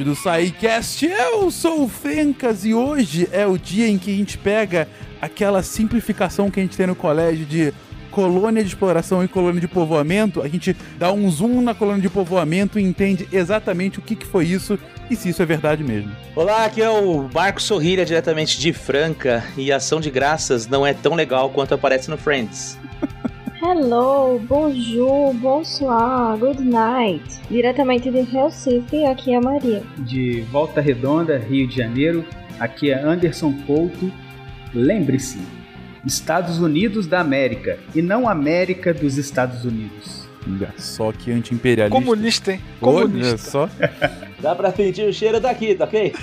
[0.00, 1.06] episódio do SciCast.
[1.06, 4.88] Eu sou o Fencas e hoje é o dia em que a gente pega
[5.20, 7.72] aquela simplificação que a gente tem no colégio de
[8.10, 12.10] colônia de exploração e colônia de povoamento, a gente dá um zoom na colônia de
[12.10, 14.76] povoamento e entende exatamente o que, que foi isso
[15.08, 16.10] e se isso é verdade mesmo.
[16.34, 20.92] Olá, aqui é o Marco Sorrilha, diretamente de Franca, e ação de graças não é
[20.92, 22.76] tão legal quanto aparece no Friends.
[23.62, 27.22] Hello, bonjour, bonsoir, good night.
[27.50, 29.82] Diretamente de Recife, aqui é a Maria.
[29.98, 32.24] De Volta Redonda, Rio de Janeiro,
[32.58, 34.10] aqui é Anderson Couto.
[34.72, 35.38] Lembre-se,
[36.06, 40.26] Estados Unidos da América e não América dos Estados Unidos.
[40.48, 42.00] Olha só que anti-imperialista.
[42.00, 42.62] Comunista, hein?
[42.80, 43.58] Comunista.
[43.58, 43.68] Olha só.
[44.40, 46.14] Dá pra sentir o cheiro daqui, tá ok?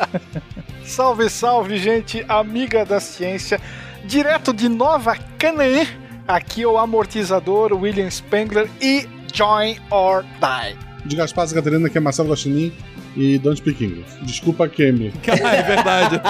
[0.82, 3.60] salve, salve, gente, amiga da ciência.
[4.06, 5.84] Direto de Nova Canaã,
[6.26, 10.76] aqui é o amortizador William Spengler e Join or Die.
[11.04, 12.72] De Gaspar Catarina, aqui é Marcelo Guaxinim
[13.16, 14.10] e Don't Speak English.
[14.22, 15.12] Desculpa, Kemi.
[15.26, 16.20] é verdade.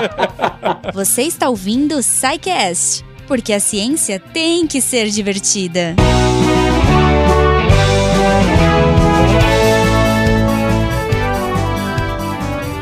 [0.93, 5.95] Você está ouvindo o Psycast, porque a ciência tem que ser divertida.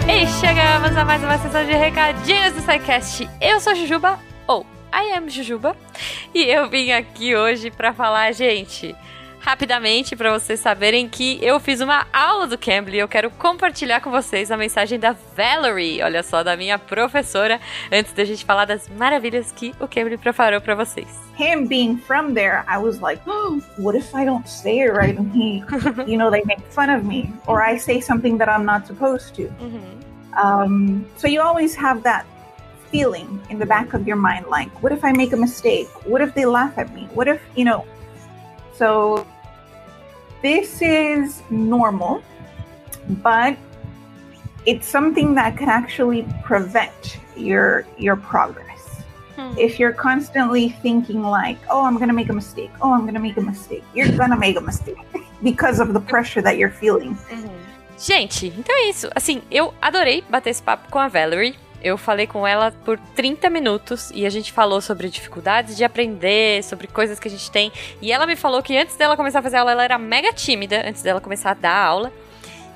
[0.08, 3.28] E chegamos a mais uma sessão de recadinhos do Psycast.
[3.40, 5.74] Eu sou Jujuba, ou I am Jujuba,
[6.34, 8.94] e eu vim aqui hoje para falar, gente
[9.42, 14.00] rapidamente para vocês saberem que eu fiz uma aula do Cambly e eu quero compartilhar
[14.00, 18.66] com vocês a mensagem da Valerie, olha só, da minha professora, antes da gente falar
[18.66, 21.08] das maravilhas que o Cambly preparou para vocês.
[21.36, 25.18] Him being from there, I was like, oh, what if I don't say it right
[25.18, 25.64] and he,
[26.06, 29.34] you know, they make fun of me or I say something that I'm not supposed
[29.34, 29.48] to.
[29.48, 30.38] Mm-hmm.
[30.38, 32.24] Um, so you always have that
[32.92, 35.88] feeling in the back of your mind like, what if I make a mistake?
[36.06, 37.08] What if they laugh at me?
[37.14, 37.84] What if, you know,
[38.74, 39.26] so
[40.42, 42.22] this is normal,
[43.22, 43.56] but
[44.66, 49.02] it's something that can actually prevent your your progress.
[49.36, 49.54] Hmm.
[49.58, 52.70] If you're constantly thinking like, "Oh, I'm going to make a mistake.
[52.80, 54.98] Oh, I'm going to make a mistake." You're going to make a mistake
[55.42, 57.16] because of the pressure that you're feeling.
[57.98, 59.08] Gente, então é isso.
[59.14, 61.54] Assim, eu adorei bater esse papo com a Valerie.
[61.82, 66.62] Eu falei com ela por 30 minutos e a gente falou sobre dificuldades de aprender,
[66.62, 67.72] sobre coisas que a gente tem.
[68.00, 70.88] E ela me falou que antes dela começar a fazer aula, ela era mega tímida,
[70.88, 72.12] antes dela começar a dar aula.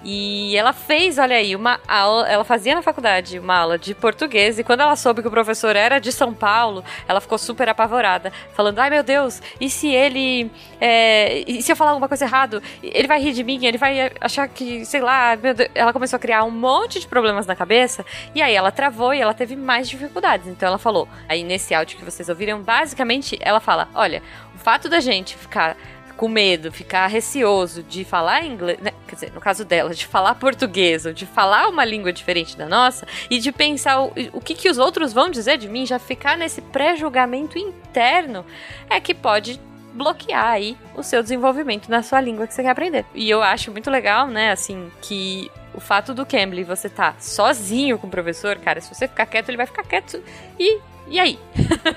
[0.09, 2.29] E ela fez, olha aí, uma aula.
[2.29, 4.57] Ela fazia na faculdade uma aula de português.
[4.57, 8.33] E quando ela soube que o professor era de São Paulo, ela ficou super apavorada.
[8.55, 10.49] Falando: ai meu Deus, e se ele.
[10.81, 12.63] É, e se eu falar alguma coisa errado?
[12.81, 15.37] Ele vai rir de mim, ele vai achar que, sei lá.
[15.75, 18.07] Ela começou a criar um monte de problemas na cabeça.
[18.33, 20.47] E aí ela travou e ela teve mais dificuldades.
[20.47, 24.23] Então ela falou: aí nesse áudio que vocês ouviram, basicamente ela fala: olha,
[24.55, 25.77] o fato da gente ficar
[26.17, 28.93] com medo, ficar receoso de falar inglês, né?
[29.07, 32.67] quer dizer, no caso dela, de falar português ou de falar uma língua diferente da
[32.67, 35.99] nossa e de pensar o, o que, que os outros vão dizer de mim, já
[35.99, 38.45] ficar nesse pré-julgamento interno,
[38.89, 39.61] é que pode
[39.93, 43.05] bloquear aí o seu desenvolvimento na sua língua que você quer aprender.
[43.15, 47.99] E eu acho muito legal, né, assim, que o fato do Cambly você tá sozinho
[47.99, 50.23] com o professor, cara, se você ficar quieto, ele vai ficar quieto
[50.59, 51.39] e e aí?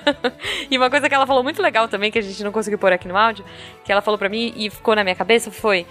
[0.69, 2.93] e uma coisa que ela falou muito legal também, que a gente não conseguiu pôr
[2.93, 3.43] aqui no áudio,
[3.83, 5.85] que ela falou para mim e ficou na minha cabeça, foi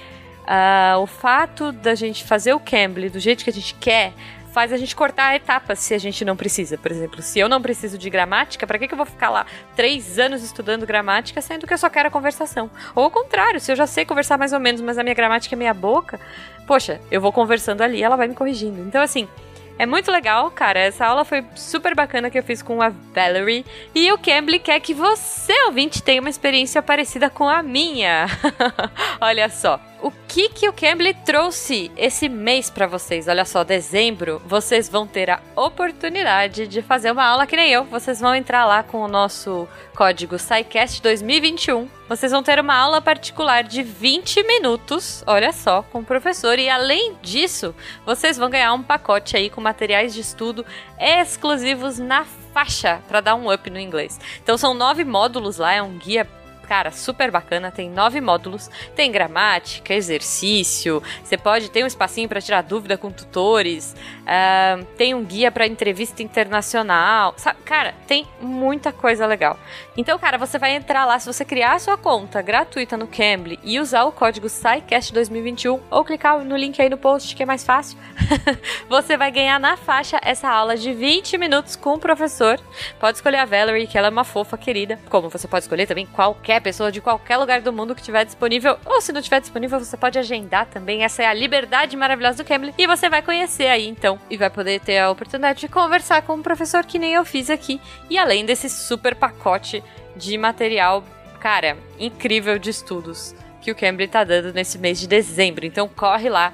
[0.45, 4.13] uh, o fato da gente fazer o Cambly do jeito que a gente quer
[4.53, 6.79] faz a gente cortar etapas se a gente não precisa.
[6.79, 9.47] Por exemplo, se eu não preciso de gramática, para que, que eu vou ficar lá
[9.77, 12.71] três anos estudando gramática, sendo que eu só quero a conversação?
[12.95, 15.55] Ou ao contrário, se eu já sei conversar mais ou menos, mas a minha gramática
[15.55, 16.19] é meia boca,
[16.67, 18.81] poxa, eu vou conversando ali ela vai me corrigindo.
[18.81, 19.29] Então, assim,
[19.79, 20.81] é muito legal, cara.
[20.81, 23.65] Essa aula foi super bacana que eu fiz com a Valerie.
[23.95, 28.27] E o Cambly quer que você, ouvinte, tenha uma experiência parecida com a minha.
[29.21, 33.27] Olha só o que que o Cambly trouxe esse mês para vocês.
[33.29, 37.85] Olha só, dezembro, vocês vão ter a oportunidade de fazer uma aula que nem eu.
[37.85, 41.89] Vocês vão entrar lá com o nosso código SciCast 2021.
[42.09, 46.59] Vocês vão ter uma aula particular de 20 minutos, olha só, com o professor.
[46.59, 47.75] E além disso,
[48.07, 50.65] vocês vão ganhar um pacote aí com materiais de estudo
[50.99, 54.19] exclusivos na faixa para dar um up no inglês.
[54.43, 56.25] Então são nove módulos lá, é um guia
[56.69, 62.43] Cara, super bacana, tem nove módulos, tem gramática, exercício, você pode ter um espacinho para
[62.43, 67.63] tirar dúvida com tutores, uh, tem um guia para entrevista internacional, sabe?
[67.63, 69.59] Cara, tem muita coisa legal.
[69.97, 73.59] Então, cara, você vai entrar lá, se você criar a sua conta gratuita no Cambly
[73.65, 77.65] e usar o código SciCast2021 ou clicar no link aí no post que é mais
[77.65, 77.99] fácil,
[78.91, 82.61] você vai ganhar na faixa essa aula de 20 minutos com o professor.
[83.01, 86.05] Pode escolher a Valerie, que ela é uma fofa querida, como você pode escolher também
[86.05, 89.41] qualquer qualquer pessoa de qualquer lugar do mundo que tiver disponível, ou se não tiver
[89.41, 91.05] disponível, você pode agendar também.
[91.05, 94.51] Essa é a liberdade maravilhosa do Cambly e você vai conhecer aí então e vai
[94.51, 97.81] poder ter a oportunidade de conversar com um professor que nem eu fiz aqui.
[98.11, 99.83] E além desse super pacote
[100.17, 101.05] de material,
[101.41, 105.65] cara, incrível de estudos que o Cambly tá dando nesse mês de dezembro.
[105.65, 106.53] Então corre lá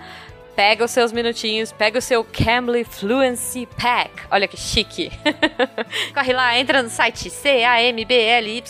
[0.54, 4.10] pega os seus minutinhos, pega o seu Cambly Fluency Pack.
[4.30, 5.10] Olha que chique.
[6.14, 8.68] Corre lá, entra no site cambly.com,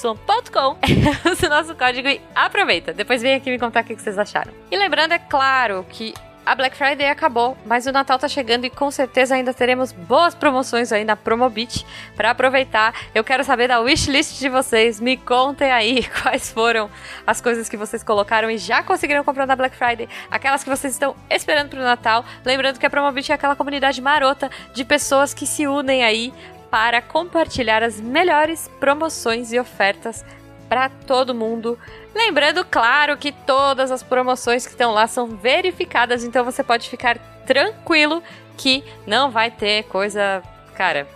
[1.31, 2.92] usa o nosso código e aproveita.
[2.92, 4.52] Depois vem aqui me contar o que vocês acharam.
[4.70, 6.14] E lembrando, é claro, que
[6.44, 10.35] a Black Friday acabou, mas o Natal tá chegando e com certeza ainda teremos boas
[10.35, 12.94] promoções aí na Promobit para aproveitar.
[13.14, 15.00] Eu quero saber da wishlist de vocês.
[15.00, 16.91] Me contem aí quais foram
[17.26, 20.93] as coisas que vocês colocaram e já conseguiram comprar na Black Friday, aquelas que vocês
[20.93, 22.25] estão esperando pro Natal.
[22.44, 26.32] Lembrando que a Promobit é aquela comunidade marota de pessoas que se unem aí
[26.70, 30.25] para compartilhar as melhores promoções e ofertas
[30.69, 31.79] para todo mundo.
[32.14, 37.19] Lembrando, claro, que todas as promoções que estão lá são verificadas, então você pode ficar
[37.44, 38.22] tranquilo
[38.56, 40.43] que não vai ter coisa,
[40.76, 41.08] cara,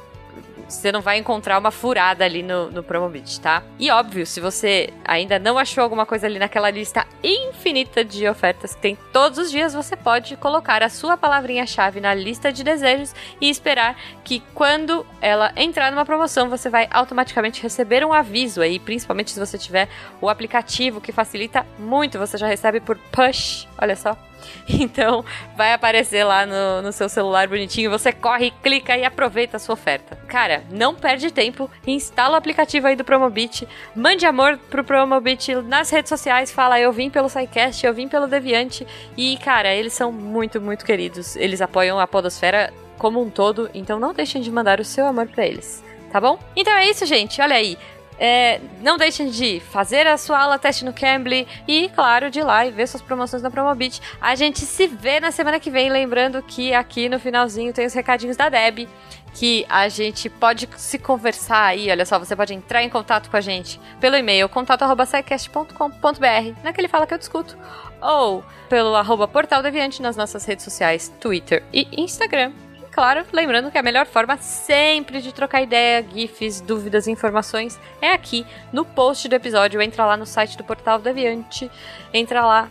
[0.69, 3.63] você não vai encontrar uma furada ali no, no Promobit, tá?
[3.79, 8.75] E óbvio, se você ainda não achou alguma coisa ali naquela lista infinita de ofertas
[8.75, 13.15] que tem todos os dias, você pode colocar a sua palavrinha-chave na lista de desejos
[13.41, 18.79] e esperar que quando ela entrar numa promoção, você vai automaticamente receber um aviso aí,
[18.79, 19.89] principalmente se você tiver
[20.21, 24.17] o aplicativo que facilita muito, você já recebe por push, olha só
[24.69, 25.25] Então,
[25.57, 27.91] vai aparecer lá no, no seu celular bonitinho.
[27.91, 30.17] Você corre, clica e aproveita a sua oferta.
[30.29, 31.71] Cara, não perde tempo.
[31.87, 33.67] Instala o aplicativo aí do Promobit.
[33.95, 36.53] Mande amor pro Promobit nas redes sociais.
[36.53, 38.87] Fala, eu vim pelo SciCast, eu vim pelo Deviante.
[39.17, 41.35] E, cara, eles são muito, muito queridos.
[41.37, 43.71] Eles apoiam a Podosfera como um todo.
[43.75, 45.83] Então, não deixem de mandar o seu amor para eles.
[46.11, 46.39] Tá bom?
[46.57, 47.41] Então é isso, gente.
[47.41, 47.77] Olha aí.
[48.19, 52.43] É, não deixem de fazer a sua aula teste no Cambly e, claro, de ir
[52.43, 54.03] lá e ver suas promoções na Promobit.
[54.21, 57.95] A gente se vê na semana que vem, lembrando que aqui no finalzinho tem os
[57.95, 58.89] recadinhos da Deb,
[59.35, 63.37] que a gente pode se conversar aí, olha só, você pode entrar em contato com
[63.37, 67.57] a gente pelo e-mail contato@sicast.com.br, naquele fala que eu discuto,
[68.01, 72.53] ou pelo arroba Portal Deviante nas nossas redes sociais, Twitter e Instagram
[72.99, 78.11] claro, lembrando que a melhor forma sempre de trocar ideia, GIFs, dúvidas e informações é
[78.11, 79.81] aqui no post do episódio.
[79.81, 81.71] Entra lá no site do Portal Deviante,
[82.13, 82.69] entra lá,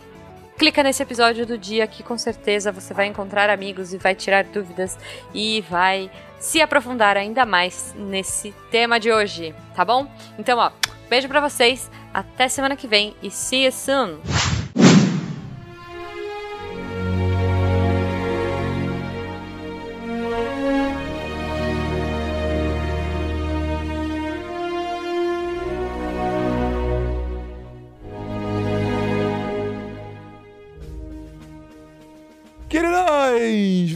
[0.58, 4.44] clica nesse episódio do dia que com certeza você vai encontrar amigos e vai tirar
[4.44, 4.98] dúvidas
[5.32, 10.06] e vai se aprofundar ainda mais nesse tema de hoje, tá bom?
[10.38, 10.70] Então, ó,
[11.08, 14.57] beijo para vocês, até semana que vem e see you soon!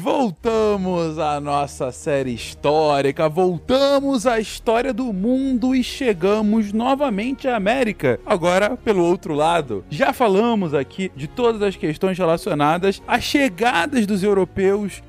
[0.03, 8.19] Voltamos à nossa série histórica, voltamos à história do mundo e chegamos novamente à América.
[8.27, 14.25] Agora, pelo outro lado, já falamos aqui de todas as questões relacionadas às chegadas dos
[14.25, 15.01] europeus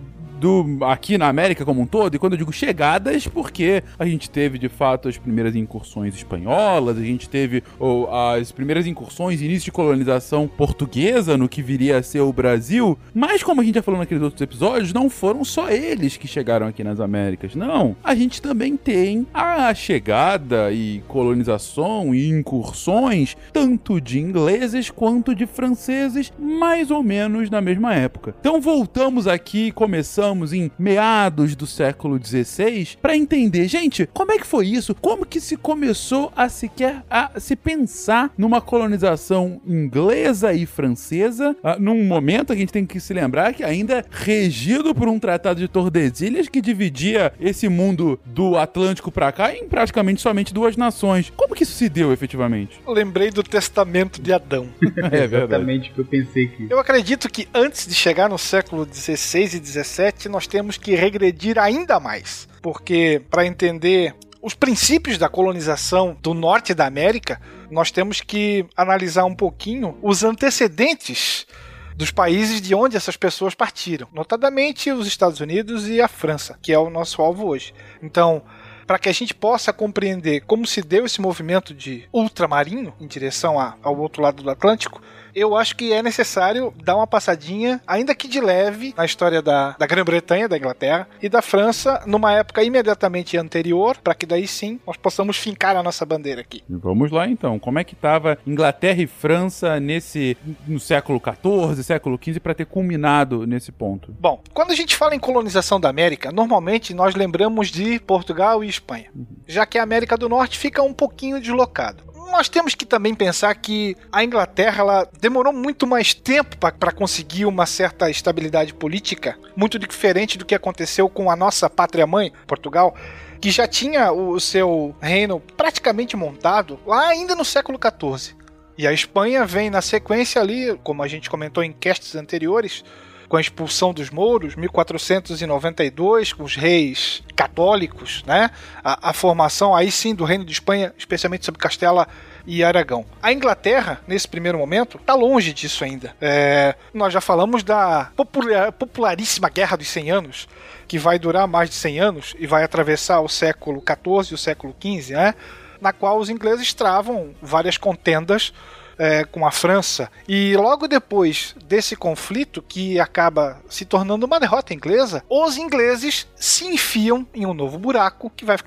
[0.44, 4.30] do aqui na América como um todo, e quando eu digo chegadas, porque a gente
[4.30, 9.66] teve de fato as primeiras incursões espanholas, a gente teve ou, as primeiras incursões, início
[9.66, 13.82] de colonização portuguesa no que viria a ser o Brasil, mas como a gente já
[13.82, 17.96] falou naqueles outros episódios, não foram só eles que chegaram aqui nas Américas, não.
[18.04, 25.46] A gente também tem a chegada e colonização e incursões tanto de ingleses quanto de
[25.46, 28.36] franceses, mais ou menos na mesma época.
[28.42, 34.40] Então voltamos aqui, começamos estamos em meados do século XVI para entender, gente, como é
[34.40, 34.96] que foi isso?
[34.96, 41.80] Como que se começou a sequer a se pensar numa colonização inglesa e francesa, uh,
[41.80, 45.20] num momento que a gente tem que se lembrar que ainda é regido por um
[45.20, 50.76] tratado de Tordesilhas que dividia esse mundo do Atlântico para cá em praticamente somente duas
[50.76, 51.32] nações.
[51.36, 52.82] Como que isso se deu efetivamente?
[52.88, 54.68] Eu lembrei do testamento de Adão.
[55.12, 56.68] é exatamente o que eu pensei que.
[56.72, 61.58] Eu acredito que antes de chegar no século XVI e XVII nós temos que regredir
[61.60, 62.48] ainda mais.
[62.62, 67.42] Porque, para entender os princípios da colonização do norte da América,
[67.72, 71.48] nós temos que analisar um pouquinho os antecedentes
[71.96, 76.74] dos países de onde essas pessoas partiram, notadamente os Estados Unidos e a França, que
[76.74, 77.74] é o nosso alvo hoje.
[78.02, 78.42] Então,
[78.86, 83.58] para que a gente possa compreender como se deu esse movimento de ultramarinho em direção
[83.82, 85.02] ao outro lado do Atlântico,
[85.36, 89.72] eu acho que é necessário dar uma passadinha, ainda que de leve, na história da,
[89.72, 94.80] da Grã-Bretanha, da Inglaterra e da França, numa época imediatamente anterior, para que daí sim
[94.86, 96.64] nós possamos fincar a nossa bandeira aqui.
[96.70, 97.60] Vamos lá então.
[97.60, 100.38] Como é que estava Inglaterra e França nesse
[100.68, 104.16] no século XIV, século XV, para ter culminado nesse ponto?
[104.20, 108.70] Bom, quando a gente fala em colonização da América, normalmente nós lembramos de Portugal e
[108.70, 109.26] Espanha, uhum.
[109.48, 113.54] já que a América do Norte fica um pouquinho deslocado nós temos que também pensar
[113.56, 119.78] que a Inglaterra ela demorou muito mais tempo para conseguir uma certa estabilidade política, muito
[119.80, 122.96] diferente do que aconteceu com a nossa pátria mãe, Portugal,
[123.40, 128.36] que já tinha o seu reino praticamente montado lá ainda no século XIV.
[128.78, 132.84] E a Espanha vem na sequência ali, como a gente comentou em castes anteriores,
[133.28, 138.52] com a expulsão dos mouros, 1492, com os reis católicos, né?
[138.84, 142.08] A, a, formação aí sim do Reino de Espanha, especialmente sobre Castela
[142.46, 143.06] e Aragão.
[143.22, 146.16] A Inglaterra, nesse primeiro momento, está longe disso ainda.
[146.22, 150.48] É, nós já falamos da popular, popularíssima Guerra dos 100 Anos,
[150.88, 154.38] que vai durar mais de 100 anos e vai atravessar o século XIV e o
[154.38, 155.34] século XV, né?
[155.82, 158.54] Na qual os ingleses travam várias contendas
[158.98, 160.12] é, com a França.
[160.28, 166.66] E logo depois desse conflito, que acaba se tornando uma derrota inglesa, os ingleses se
[166.66, 168.58] enfiam em um novo buraco que vai,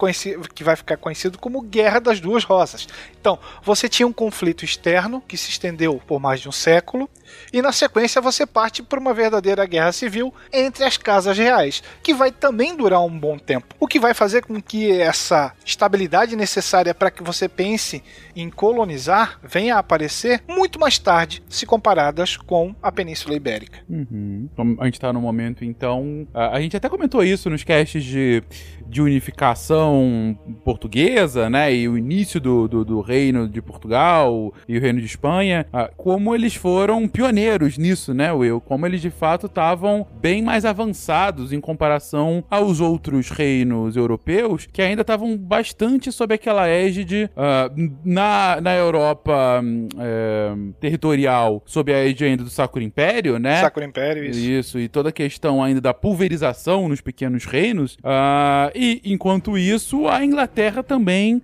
[0.55, 2.87] que vai ficar conhecido como Guerra das Duas Rosas.
[3.21, 7.09] Então, você tinha um conflito externo que se estendeu por mais de um século,
[7.53, 12.15] e na sequência você parte por uma verdadeira guerra civil entre as casas reais, que
[12.15, 13.75] vai também durar um bom tempo.
[13.79, 18.03] O que vai fazer com que essa estabilidade necessária para que você pense
[18.35, 23.79] em colonizar venha a aparecer muito mais tarde, se comparadas com a Península Ibérica.
[23.89, 24.49] Uhum.
[24.53, 26.27] Então, a gente está no momento, então.
[26.35, 28.43] A, gente até comentou isso nos casts de,
[28.87, 31.75] de unificação portuguesa, né?
[31.75, 35.67] E o início do, do, do reino de Portugal e o reino de Espanha,
[35.97, 38.61] como eles foram pioneiros nisso, né, Will?
[38.61, 44.83] Como eles de fato estavam bem mais avançados em comparação aos outros reinos europeus que
[44.83, 52.27] ainda estavam bastante sob aquela égide uh, na, na Europa uh, territorial, sob a égide
[52.27, 53.63] ainda do Sacro Império, né?
[53.63, 54.41] Sacro Império, isso.
[54.41, 57.95] Isso, e toda a questão ainda da pulverização nos pequenos reinos.
[57.95, 61.41] Uh, e enquanto isso, a Inglaterra também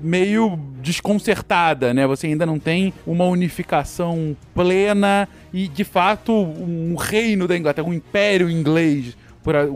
[0.00, 2.06] meio desconcertada, né?
[2.06, 5.15] Você ainda não tem uma unificação plena
[5.52, 9.16] e, de fato, um reino da Inglaterra, um império inglês,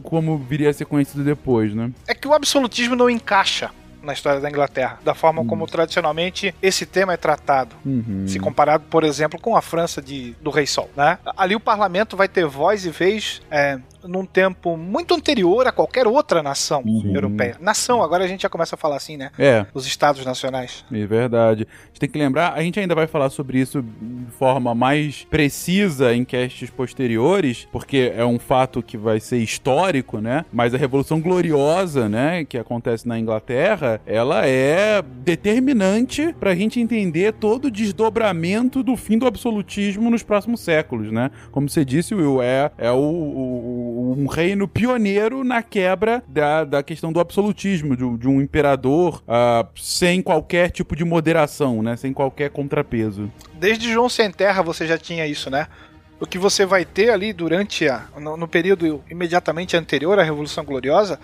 [0.03, 1.91] como viria a ser conhecido depois, né?
[2.07, 3.71] É que o absolutismo não encaixa
[4.03, 5.47] na história da Inglaterra, da forma uhum.
[5.47, 7.77] como tradicionalmente esse tema é tratado.
[7.85, 8.25] Uhum.
[8.27, 10.91] Se comparado, por exemplo, com a França de, do Rei Sol.
[10.97, 11.19] Né?
[11.37, 16.07] Ali o parlamento vai ter voz e vez é, num tempo muito anterior a qualquer
[16.07, 17.13] outra nação uhum.
[17.15, 17.57] europeia.
[17.61, 19.31] Nação, agora a gente já começa a falar assim, né?
[19.39, 19.67] É.
[19.75, 20.85] Os estados nacionais.
[20.91, 21.67] É verdade.
[21.71, 25.25] A gente tem que lembrar, a gente ainda vai falar sobre isso de forma mais
[25.25, 30.45] precisa em castes posteriores, porque é um fato que vai ser histórico, né?
[30.53, 37.33] Mas a Revolução Gloriosa, né, que acontece na Inglaterra, ela é determinante pra gente entender
[37.35, 41.31] todo o desdobramento do fim do absolutismo nos próximos séculos, né?
[41.51, 46.83] Como você disse, Will, é, é o, o um reino pioneiro na quebra da, da
[46.83, 51.97] questão do absolutismo, de, de um imperador uh, sem qualquer tipo de moderação, né?
[51.97, 53.31] Sem qualquer contrapeso.
[53.55, 55.67] Desde João Sem Terra você já tinha isso, né?
[56.21, 60.65] O que você vai ter ali durante a, no, no período imediatamente anterior à Revolução
[60.65, 61.19] Gloriosa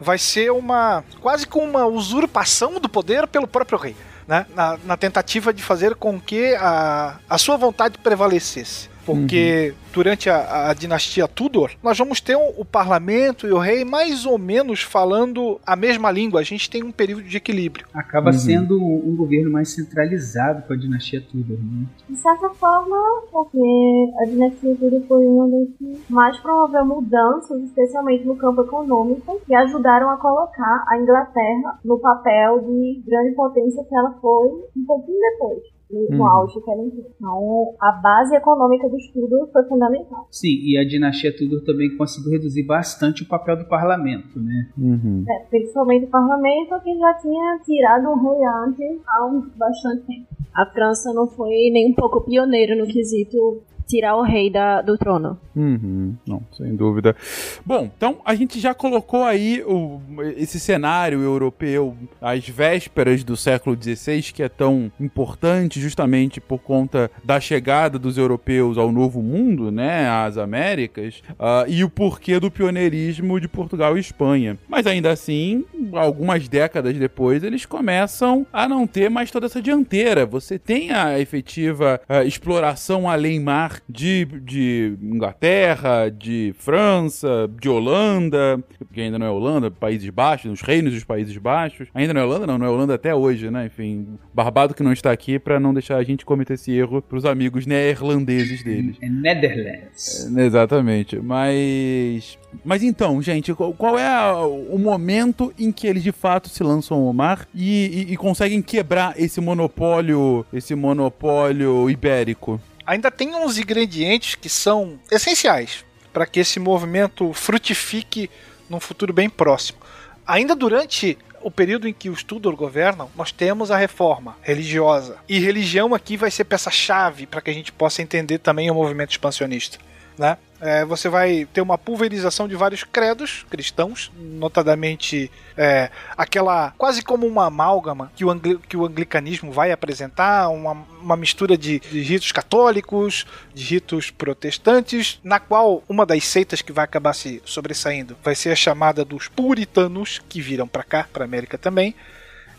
[0.00, 3.96] vai ser uma quase com uma usurpação do poder pelo próprio rei,
[4.26, 4.46] né?
[4.54, 9.90] Na, na tentativa de fazer com que a, a sua vontade prevalecesse porque uhum.
[9.94, 14.26] durante a, a, dinastia Tudor, nós vamos ter um, o parlamento e o rei mais
[14.26, 16.40] ou menos falando a mesma língua.
[16.40, 17.86] A gente tem um período de equilíbrio.
[17.94, 18.38] Acaba uhum.
[18.38, 21.86] sendo um, um, governo mais centralizado com a dinastia Tudor, né?
[22.06, 22.96] De certa forma,
[23.32, 29.40] porque a dinastia Tudor foi uma das que mais promoveu mudanças, especialmente no campo econômico,
[29.46, 34.84] que ajudaram a colocar a Inglaterra no papel de grande potência que ela foi um
[34.86, 36.26] pouquinho depois no hum.
[36.26, 37.06] auge que ela entrou.
[37.16, 40.26] Então, a base econômica do estudo foi fundamental.
[40.30, 44.70] Sim, e a dinastia Tudor também conseguiu reduzir bastante o papel do parlamento, né?
[44.76, 45.24] Uhum.
[45.28, 50.26] É, principalmente o parlamento, que já tinha tirado o rei antes há um, bastante tempo.
[50.54, 54.96] A França não foi nem um pouco pioneira no quesito tirar o rei da, do
[54.98, 55.38] trono.
[55.56, 57.16] Uhum, não, sem dúvida.
[57.64, 60.00] Bom, então a gente já colocou aí o,
[60.36, 67.10] esse cenário europeu às vésperas do século XVI, que é tão importante justamente por conta
[67.24, 72.50] da chegada dos europeus ao Novo Mundo, né, às Américas, uh, e o porquê do
[72.50, 74.58] pioneirismo de Portugal e Espanha.
[74.68, 80.26] Mas ainda assim, algumas décadas depois, eles começam a não ter mais toda essa dianteira.
[80.26, 88.62] Você tem a efetiva uh, exploração além mar de, de Inglaterra, de França, de Holanda,
[88.92, 91.88] que ainda não é Holanda, Países Baixos, os reinos dos Países Baixos.
[91.94, 93.66] Ainda não é Holanda, não, não é Holanda até hoje, né?
[93.66, 97.24] Enfim, Barbado que não está aqui para não deixar a gente cometer esse erro pros
[97.24, 98.96] amigos neerlandeses deles.
[99.00, 100.30] É Netherlands.
[100.36, 101.16] É, exatamente.
[101.16, 102.38] Mas.
[102.64, 106.96] Mas então, gente, qual é a, o momento em que eles de fato se lançam
[106.96, 112.60] ao mar e, e, e conseguem quebrar esse monopólio, esse monopólio ibérico?
[112.88, 118.30] Ainda tem uns ingredientes que são essenciais para que esse movimento frutifique
[118.66, 119.78] num futuro bem próximo.
[120.26, 125.18] Ainda durante o período em que os Tudor governam, nós temos a reforma religiosa.
[125.28, 129.10] E religião aqui vai ser peça-chave para que a gente possa entender também o movimento
[129.10, 129.76] expansionista.
[130.16, 130.38] Né?
[130.60, 137.26] É, você vai ter uma pulverização de vários credos cristãos, notadamente é, aquela quase como
[137.26, 142.00] uma amálgama que o, angli, que o anglicanismo vai apresentar, uma, uma mistura de, de,
[142.02, 143.24] ritos católicos,
[143.54, 148.50] de ritos protestantes, na qual uma das seitas que vai acabar se sobressaindo vai ser
[148.50, 151.94] a chamada dos puritanos, que viram para cá, para América também.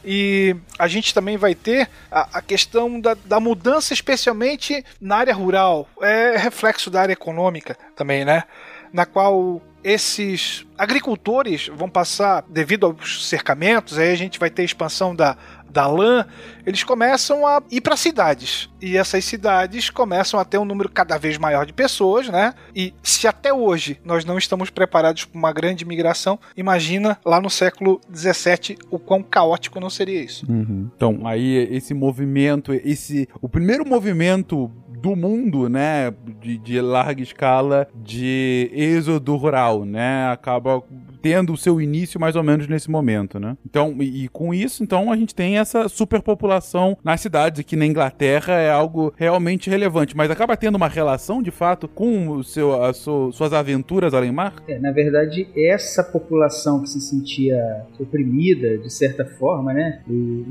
[0.04, 5.34] E a gente também vai ter a, a questão da, da, mudança, especialmente na área
[5.34, 5.88] rural.
[6.02, 8.44] É reflexo da área econômica também, né?
[8.94, 15.16] Na qual esses agricultores vão passar, devido aos cercamentos, aí a gente vai ter expansão
[15.16, 15.38] da,
[15.70, 16.26] da lã,
[16.66, 18.70] eles começam a ir para cidades.
[18.82, 22.54] E essas cidades começam a ter um número cada vez maior de pessoas, né?
[22.76, 27.50] E se até hoje nós não estamos preparados para uma grande migração, imagina lá no
[27.50, 30.46] século XVII o quão caótico não seria isso.
[30.50, 30.90] Uhum.
[30.96, 37.88] Então, aí esse movimento, esse o primeiro movimento do mundo, né, de, de larga escala
[37.96, 40.84] de êxodo rural, né, acaba
[41.22, 43.58] tendo o seu início mais ou menos nesse momento, né?
[43.66, 47.86] Então, e, e, com isso, então a gente tem essa superpopulação nas cidades aqui na
[47.86, 52.82] Inglaterra é algo realmente relevante, mas acaba tendo uma relação de fato com o seu,
[52.84, 54.56] a su, suas aventuras além mar?
[54.68, 60.02] É, na verdade, essa população que se sentia oprimida de certa forma, né?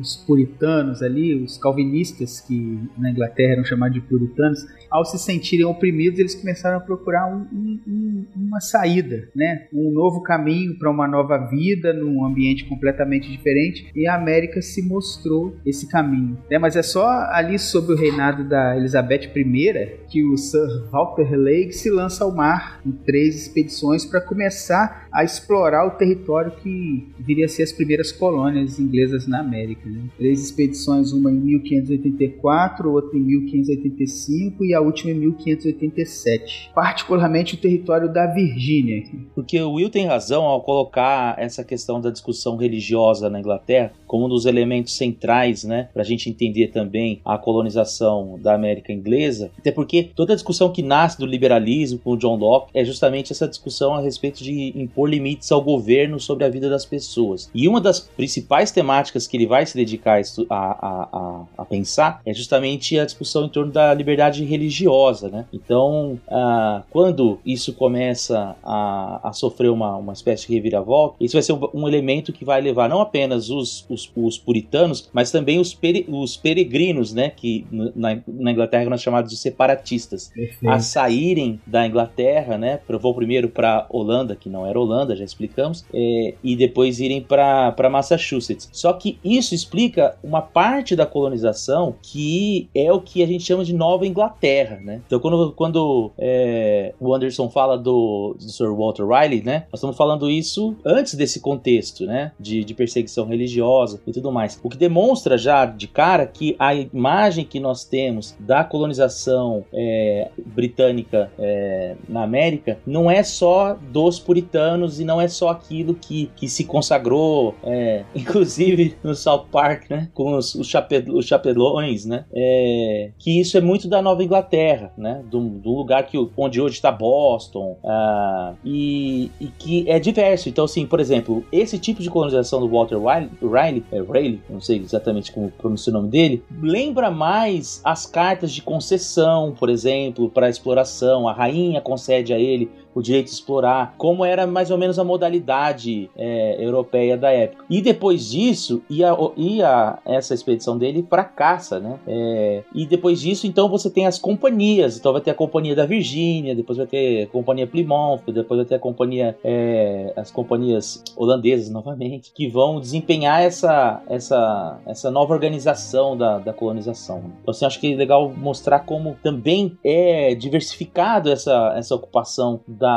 [0.01, 5.65] Os puritanos ali, os calvinistas que na Inglaterra eram chamados de puritanos, ao se sentirem
[5.67, 7.47] oprimidos, eles começaram a procurar um,
[7.87, 9.67] um, uma saída, né?
[9.73, 13.91] Um novo caminho para uma nova vida num ambiente completamente diferente.
[13.95, 16.39] E a América se mostrou esse caminho.
[16.51, 16.59] Né?
[16.59, 21.73] Mas é só ali sob o reinado da Elizabeth I que o Sir Walter Lake
[21.73, 27.47] se lança ao mar em três expedições para começar a explorar o território que viria
[27.47, 29.91] a ser as primeiras colônias inglesas na América.
[29.91, 30.03] Né?
[30.17, 36.71] Três expedições, uma em 1584, outra em 1585 e a última em 1587.
[36.73, 39.03] Particularmente o território da Virgínia.
[39.35, 44.27] Porque o Will tem razão ao colocar essa questão da discussão religiosa na Inglaterra como
[44.27, 49.51] um dos elementos centrais, né, para a gente entender também a colonização da América inglesa.
[49.59, 53.33] Até porque toda a discussão que nasce do liberalismo com o John Locke é justamente
[53.33, 57.51] essa discussão a respeito de impor limites ao governo sobre a vida das pessoas.
[57.55, 62.21] E uma das principais temáticas que ele vai se dedicar a, a, a, a pensar
[62.25, 65.47] é justamente a discussão em torno da liberdade religiosa, né?
[65.53, 71.53] Então, ah, quando isso começa a, sofrer uma, uma espécie de reviravolta, isso vai ser
[71.53, 75.75] um, um elemento que vai levar não apenas os, os, os puritanos, mas também os,
[75.75, 77.31] peri, os peregrinos, né?
[77.31, 80.69] Que na, na Inglaterra nós chamamos de separatistas, Perfeito.
[80.69, 82.81] a saírem da Inglaterra, né?
[83.01, 87.91] Vou primeiro para Holanda, que não era Holanda, já explicamos, é, e depois irem para
[87.91, 88.69] Massachusetts.
[88.73, 93.65] Só que isso explica uma parte da colonização que é o que a gente chama
[93.65, 95.01] de Nova Inglaterra, né?
[95.07, 99.67] Então quando, quando é, o Anderson fala do, do Sir Walter Riley, né?
[99.71, 102.33] Nós estamos falando isso antes desse contexto, né?
[102.39, 104.59] De, de perseguição religiosa e tudo mais.
[104.63, 110.31] O que demonstra já de cara que a imagem que nós temos da colonização é,
[110.47, 116.31] britânica é, na América não é só dos puritanos e não é só aquilo que,
[116.37, 120.09] que se consagrou, é, inclusive no South Park, né?
[120.15, 122.25] Com os, os, chape, os chapelões, né?
[122.33, 125.23] É, que isso é muito da Nova Inglaterra, né?
[125.31, 130.49] Do, do lugar que, onde hoje está Boston, uh, e, e, que é diverso.
[130.49, 134.61] Então, assim, por exemplo, esse tipo de colonização do Walter Riley, Riley, é Riley não
[134.61, 140.29] sei exatamente como pronuncia o nome dele, lembra mais as cartas de concessão, por exemplo,
[140.29, 141.29] para exploração.
[141.29, 145.05] A rainha concede a ele o direito de explorar, como era mais ou menos a
[145.05, 147.65] modalidade é, europeia da época.
[147.69, 151.99] E depois disso, ia, ia essa expedição dele fracassa, né?
[152.07, 154.99] É, e depois disso, então você tem as companhias.
[154.99, 158.67] Então vai ter a companhia da Virgínia, depois vai ter a companhia Plymouth, depois vai
[158.67, 165.35] ter a companhia, é, as companhias holandesas novamente, que vão desempenhar essa, essa, essa nova
[165.35, 167.19] organização da, da colonização.
[167.43, 172.88] Então, assim, acho que é legal mostrar como também é diversificado essa, essa ocupação da,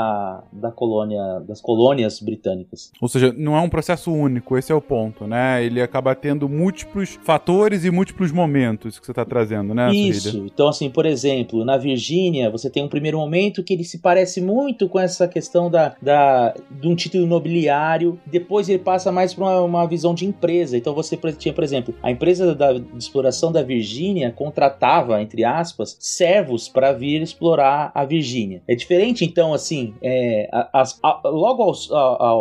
[0.51, 2.91] da colônia, das colônias britânicas.
[3.01, 5.63] Ou seja, não é um processo único, esse é o ponto, né?
[5.63, 9.91] Ele acaba tendo múltiplos fatores e múltiplos momentos que você está trazendo, né?
[9.93, 10.45] Isso.
[10.45, 14.41] Então, assim, por exemplo, na Virgínia, você tem um primeiro momento que ele se parece
[14.41, 19.45] muito com essa questão da, da, de um título imobiliário, depois ele passa mais para
[19.45, 20.77] uma, uma, visão de empresa.
[20.77, 25.97] Então, você tinha, por exemplo, a empresa da, de exploração da Virgínia contratava, entre aspas,
[25.99, 28.61] servos para vir explorar a Virgínia.
[28.67, 29.70] É diferente, então, assim,
[30.01, 31.71] é, as, a, logo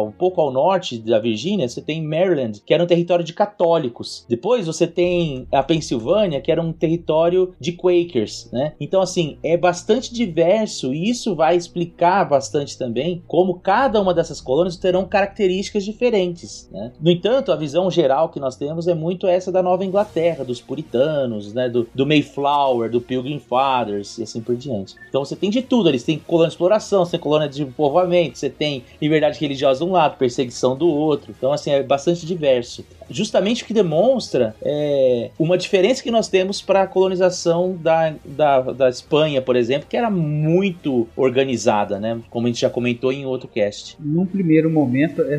[0.06, 4.24] um pouco ao norte da Virgínia, você tem Maryland, que era um território de católicos.
[4.28, 8.74] Depois você tem a Pensilvânia, que era um território de Quakers, né?
[8.80, 14.40] Então, assim, é bastante diverso e isso vai explicar bastante também como cada uma dessas
[14.40, 16.92] colônias terão características diferentes, né?
[17.00, 20.60] No entanto, a visão geral que nós temos é muito essa da Nova Inglaterra, dos
[20.60, 21.68] puritanos, né?
[21.68, 24.94] Do, do Mayflower, do Pilgrim Fathers e assim por diante.
[25.08, 28.50] Então você tem de tudo, eles têm colônia de exploração, você colônia de povoamento, você
[28.50, 31.35] tem liberdade religiosa de um lado, perseguição do outro.
[31.37, 36.62] Então, assim, é bastante diverso justamente o que demonstra é, uma diferença que nós temos
[36.62, 42.20] para a colonização da, da, da Espanha, por exemplo, que era muito organizada, né?
[42.30, 43.96] Como a gente já comentou em outro cast.
[43.98, 45.36] Num primeiro momento, é,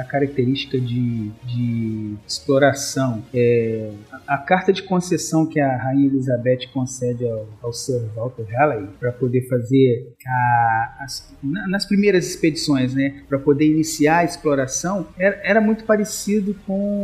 [0.00, 3.90] a característica de, de exploração, é,
[4.26, 9.12] a, carta de concessão que a Rainha Elizabeth concede ao, ao Sir Walter Raleigh para
[9.12, 13.22] poder fazer a, as, nas primeiras expedições, né?
[13.28, 16.95] Para poder iniciar a exploração, era, era muito parecido com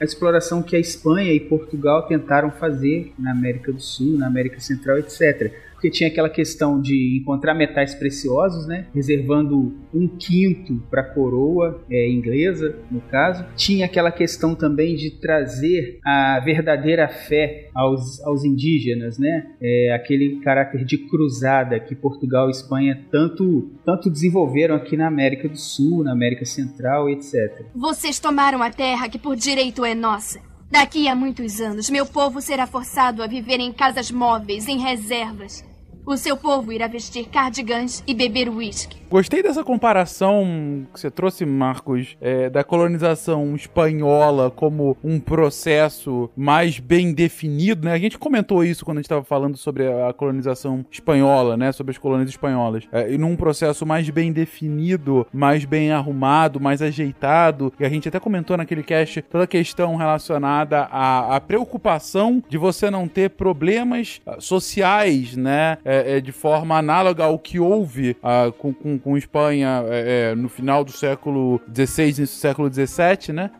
[0.00, 4.60] a exploração que a Espanha e Portugal tentaram fazer na América do Sul, na América
[4.60, 8.86] Central, etc porque tinha aquela questão de encontrar metais preciosos, né?
[8.94, 13.44] Reservando um quinto para a coroa é, inglesa, no caso.
[13.56, 19.54] Tinha aquela questão também de trazer a verdadeira fé aos, aos indígenas, né?
[19.60, 25.48] É, aquele caráter de cruzada que Portugal e Espanha tanto, tanto desenvolveram aqui na América
[25.48, 27.66] do Sul, na América Central, etc.
[27.74, 30.38] Vocês tomaram a terra que por direito é nossa.
[30.70, 35.71] Daqui a muitos anos, meu povo será forçado a viver em casas móveis, em reservas.
[36.04, 39.02] O seu povo irá vestir cardigans e beber uísque.
[39.08, 46.78] Gostei dessa comparação que você trouxe, Marcos, é, da colonização espanhola como um processo mais
[46.80, 47.92] bem definido, né?
[47.92, 51.72] A gente comentou isso quando a gente estava falando sobre a colonização espanhola, né?
[51.72, 52.84] Sobre as colônias espanholas.
[52.90, 57.70] É, e num processo mais bem definido, mais bem arrumado, mais ajeitado.
[57.78, 62.56] E a gente até comentou naquele cast toda a questão relacionada à, à preocupação de
[62.56, 65.76] você não ter problemas ah, sociais, né?
[65.84, 70.34] É, é, de forma análoga ao que houve uh, com, com com Espanha é, é
[70.34, 73.50] no final do século XVI e século XVII, né?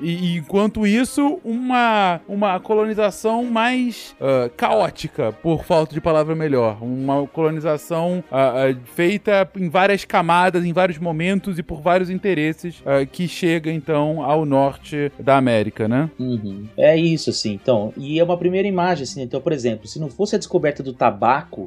[0.00, 6.82] E, e, enquanto isso, uma, uma colonização mais uh, caótica, por falta de palavra melhor.
[6.82, 13.26] Uma colonização uh, feita em várias camadas, em vários momentos e por vários interesses que
[13.26, 16.10] chega, então, ao norte da América, né?
[16.18, 16.66] Uhum.
[16.76, 17.52] É isso, assim.
[17.52, 19.22] Então, e é uma primeira imagem, assim.
[19.22, 21.15] Então, por exemplo, se não fosse a descoberta do tabaco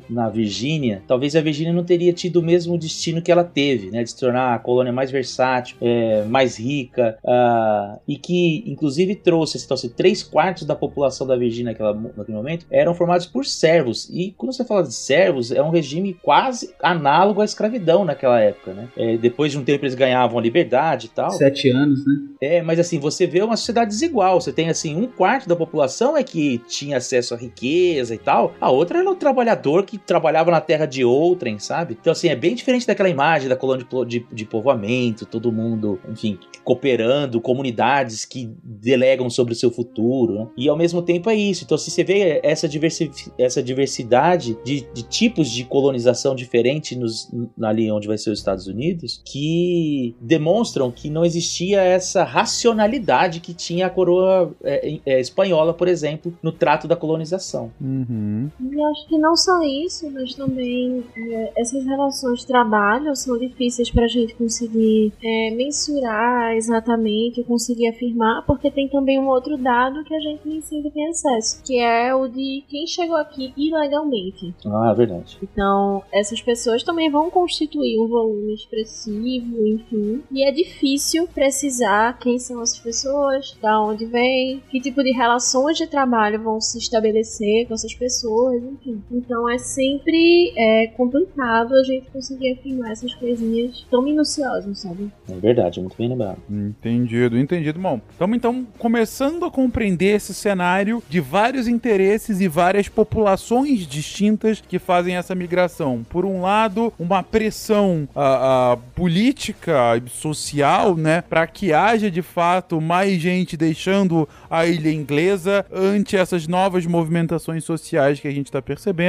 [0.10, 4.04] na Virgínia, talvez a Virgínia não teria tido o mesmo destino que ela teve, né,
[4.04, 9.58] de se tornar a colônia mais versátil, é, mais rica, uh, e que inclusive trouxe,
[9.64, 14.10] então, assim, três quartos da população da Virgínia naquela, naquele momento eram formados por servos.
[14.12, 18.74] E quando você fala de servos, é um regime quase análogo à escravidão naquela época,
[18.74, 18.88] né?
[18.98, 21.32] É, depois de um tempo eles ganhavam a liberdade e tal.
[21.32, 22.14] Sete anos, né?
[22.42, 24.40] É, mas assim, você vê uma sociedade desigual.
[24.40, 28.54] Você tem assim, um quarto da população é que tinha acesso à riqueza e tal,
[28.60, 31.98] a outra era o trabalhador que trabalhava na terra de outrem, sabe?
[32.00, 36.00] Então, assim, é bem diferente daquela imagem da colônia de, de, de povoamento, todo mundo,
[36.10, 40.48] enfim, cooperando, comunidades que delegam sobre o seu futuro, né?
[40.58, 41.64] E ao mesmo tempo é isso.
[41.64, 47.32] Então, se você vê essa, diversi essa diversidade de, de, tipos de colonização diferente nos,
[47.62, 53.54] ali onde vai ser os Estados Unidos, que demonstram que não existia essa racionalidade que
[53.54, 57.72] tinha a coroa é, é, espanhola, por exemplo, no trato da colonização.
[57.80, 58.50] Uhum.
[58.60, 63.38] E acho que não não só isso, mas também é, essas relações de trabalho são
[63.38, 69.56] difíceis para a gente conseguir é, mensurar exatamente, conseguir afirmar, porque tem também um outro
[69.56, 73.54] dado que a gente nem sempre tem acesso, que é o de quem chegou aqui
[73.56, 74.54] ilegalmente.
[74.66, 75.38] Ah, é verdade.
[75.44, 82.40] Então, essas pessoas também vão constituir um volume expressivo, enfim, e é difícil precisar quem
[82.40, 87.68] são essas pessoas, da onde vem, que tipo de relações de trabalho vão se estabelecer
[87.68, 89.04] com essas pessoas, enfim.
[89.20, 95.12] Então é sempre é, complicado a gente conseguir afirmar essas coisinhas tão minuciosas, sabe?
[95.30, 96.38] É verdade, muito bem lembrado.
[96.50, 97.78] Entendido, entendido.
[97.78, 104.62] Bom, estamos então começando a compreender esse cenário de vários interesses e várias populações distintas
[104.62, 106.06] que fazem essa migração.
[106.10, 112.22] Por um lado, uma pressão a, a política e social, né, para que haja de
[112.22, 118.48] fato mais gente deixando a ilha inglesa ante essas novas movimentações sociais que a gente
[118.48, 119.09] está percebendo.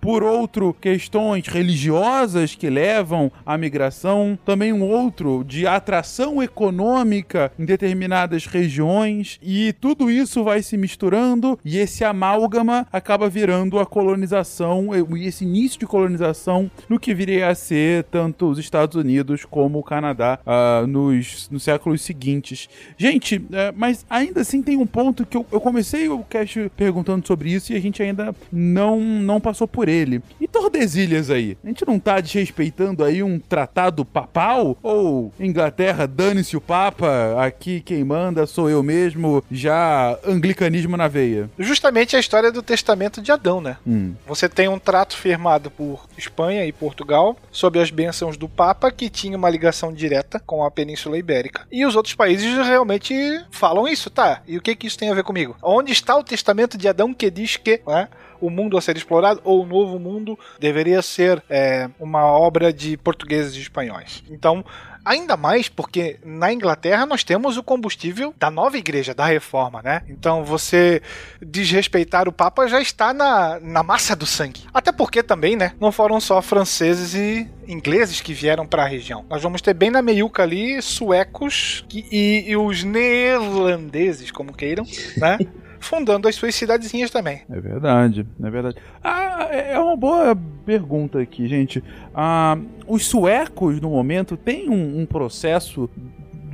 [0.00, 4.38] Por outro, questões religiosas que levam à migração.
[4.44, 9.38] Também um outro de atração econômica em determinadas regiões.
[9.42, 15.44] E tudo isso vai se misturando e esse amálgama acaba virando a colonização e esse
[15.44, 20.38] início de colonização no que viria a ser tanto os Estados Unidos como o Canadá
[20.44, 22.68] uh, nos, nos séculos seguintes.
[22.96, 27.26] Gente, uh, mas ainda assim tem um ponto que eu, eu comecei o cast perguntando
[27.26, 30.22] sobre isso e a gente ainda não, não passou por ele.
[30.40, 31.56] E Tordesilhas aí?
[31.62, 34.76] A gente não tá desrespeitando aí um tratado papal?
[34.82, 41.50] Ou Inglaterra, dane-se o Papa, aqui quem manda sou eu mesmo, já anglicanismo na veia?
[41.58, 43.76] Justamente a história do testamento de Adão, né?
[43.86, 44.14] Hum.
[44.26, 49.08] Você tem um trato firmado por Espanha e Portugal, sob as bênçãos do Papa, que
[49.08, 51.66] tinha uma ligação direta com a Península Ibérica.
[51.70, 53.14] E os outros países realmente
[53.50, 54.42] falam isso, tá?
[54.46, 55.56] E o que, que isso tem a ver comigo?
[55.62, 58.08] Onde está o testamento de Adão que diz que né,
[58.40, 62.96] o mundo a ser explorado ou o novo mundo deveria ser é, uma obra de
[62.96, 64.22] portugueses e espanhóis?
[64.30, 64.64] Então,
[65.08, 70.02] Ainda mais porque na Inglaterra nós temos o combustível da nova igreja, da reforma, né?
[70.06, 71.00] Então você
[71.40, 74.64] desrespeitar o Papa já está na, na massa do sangue.
[74.72, 75.72] Até porque também, né?
[75.80, 79.24] Não foram só franceses e ingleses que vieram para a região.
[79.30, 84.84] Nós vamos ter bem na meiuca ali suecos que, e, e os neerlandeses, como queiram,
[85.16, 85.38] né?
[85.80, 87.42] fundando as suas cidadezinhas também.
[87.48, 88.76] É verdade, é verdade.
[89.02, 91.82] Ah, é uma boa pergunta aqui, gente.
[92.14, 95.88] Ah, os suecos, no momento, têm um, um processo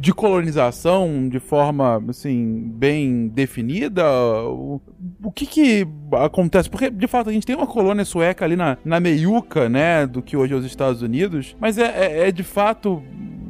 [0.04, 4.04] de colonização de forma assim bem definida
[4.44, 4.78] o,
[5.22, 8.76] o, que que acontece porque de fato a gente tem uma colônia sueca ali na,
[8.84, 12.42] na meiuca né do que hoje é os Estados Unidos mas é, é, é de
[12.42, 13.02] fato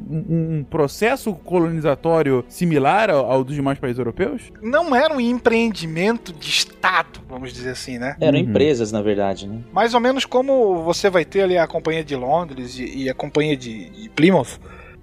[0.08, 4.52] um, um, processo colonizatório similar ao, ao, dos demais países europeus?
[4.62, 8.16] Não era um empreendimento de Estado, vamos dizer assim, né?
[8.20, 8.44] Eram uhum.
[8.44, 9.60] empresas, na verdade, né?
[9.72, 13.14] Mais ou menos como você vai ter ali a Companhia de Londres e, e a
[13.14, 14.58] Companhia de, de Plymouth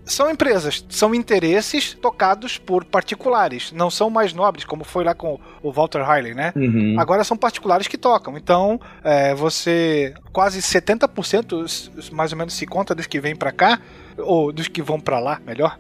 [0.06, 5.40] são empresas, são interesses tocados por particulares, não são mais nobres, como foi lá com
[5.62, 6.52] o Walter Riley, né?
[6.56, 6.96] Uhum.
[7.00, 8.38] Agora são particulares que tocam.
[8.38, 10.14] Então, é, você.
[10.32, 13.80] Quase 70% mais ou menos se conta dos que vêm para cá
[14.24, 15.78] ou dos que vão para lá, melhor,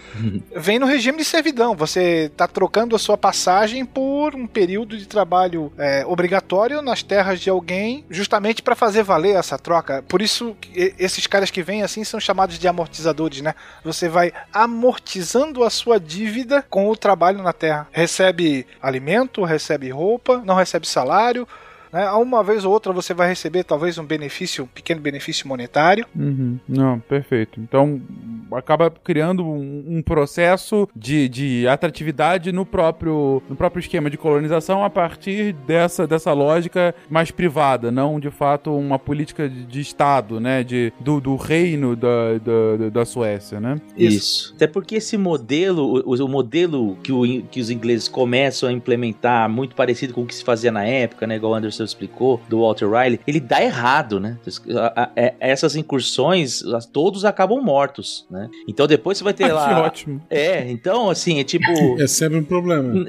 [0.55, 1.75] vem no regime de servidão.
[1.75, 7.39] Você está trocando a sua passagem por um período de trabalho é, obrigatório nas terras
[7.39, 10.03] de alguém, justamente para fazer valer essa troca.
[10.07, 13.55] Por isso, esses caras que vêm assim são chamados de amortizadores, né?
[13.83, 17.87] Você vai amortizando a sua dívida com o trabalho na terra.
[17.91, 21.47] Recebe alimento, recebe roupa, não recebe salário
[21.91, 22.09] né?
[22.11, 26.05] Uma vez ou outra você vai receber talvez um benefício, um pequeno benefício monetário.
[26.15, 26.59] Uhum.
[26.67, 27.59] Não, perfeito.
[27.59, 28.01] Então
[28.53, 34.83] acaba criando um, um processo de, de atratividade no próprio, no próprio esquema de colonização
[34.83, 40.39] a partir dessa, dessa lógica mais privada, não de fato uma política de, de Estado,
[40.39, 40.63] né?
[40.63, 43.79] De, do, do reino da, da, da Suécia, né?
[43.97, 44.17] Isso.
[44.17, 44.53] Isso.
[44.55, 49.49] Até porque esse modelo, o, o modelo que, o, que os ingleses começam a implementar,
[49.49, 51.35] muito parecido com o que se fazia na época, né?
[51.35, 54.37] Igual o Explicou, do Walter Riley, ele dá errado, né?
[55.15, 58.49] É, essas incursões, todos acabam mortos, né?
[58.67, 59.67] Então depois você vai ter ah, lá.
[59.67, 60.21] Que ótimo.
[60.29, 61.71] É, então assim, é tipo.
[62.01, 62.93] É sempre um problema.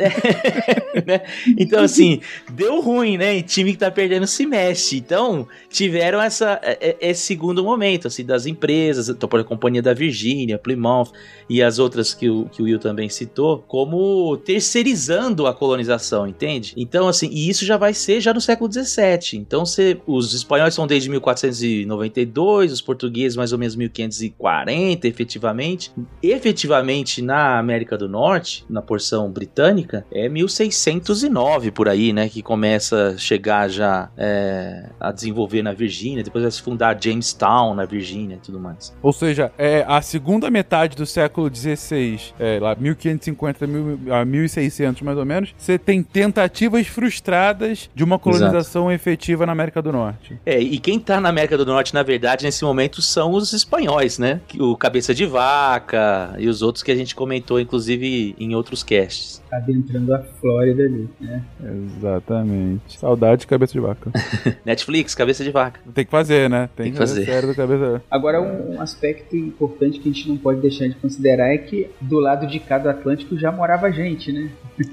[1.06, 1.22] né?
[1.58, 3.36] Então, assim, deu ruim, né?
[3.36, 4.96] E time que tá perdendo se mexe.
[4.96, 9.82] Então, tiveram essa, é, é, esse segundo momento, assim, das empresas, então, por a Companhia
[9.82, 11.12] da Virgínia, Plymouth
[11.48, 16.74] e as outras que o, que o Will também citou, como terceirizando a colonização, entende?
[16.76, 19.38] Então, assim, e isso já vai ser já no século século XVII.
[19.40, 25.92] Então, você, os espanhóis são desde 1492, os portugueses mais ou menos 1540, efetivamente.
[26.22, 32.28] Efetivamente, na América do Norte, na porção britânica, é 1609 por aí, né?
[32.28, 36.22] Que começa a chegar já é, a desenvolver na Virgínia.
[36.22, 38.94] Depois vai se fundar Jamestown na Virgínia e tudo mais.
[39.02, 43.64] Ou seja, é a segunda metade do século XVI, é, lá 1550
[44.10, 48.90] a 1600 mais ou menos, você tem tentativas frustradas de uma colonização Exato.
[48.90, 50.38] efetiva na América do Norte.
[50.44, 54.18] É, e quem tá na América do Norte, na verdade, nesse momento são os espanhóis,
[54.18, 54.40] né?
[54.58, 59.42] O Cabeça de Vaca e os outros que a gente comentou, inclusive, em outros casts.
[59.50, 61.42] Adentrando a Flórida ali, né?
[61.62, 62.98] Exatamente.
[62.98, 64.10] Saudade de Cabeça de Vaca.
[64.64, 65.80] Netflix, Cabeça de Vaca.
[65.94, 66.68] Tem que fazer, né?
[66.74, 67.26] Tem, Tem que fazer.
[67.54, 68.02] Cabeça...
[68.10, 72.18] Agora, um aspecto importante que a gente não pode deixar de considerar é que do
[72.18, 74.50] lado de cá do Atlântico já morava gente, né?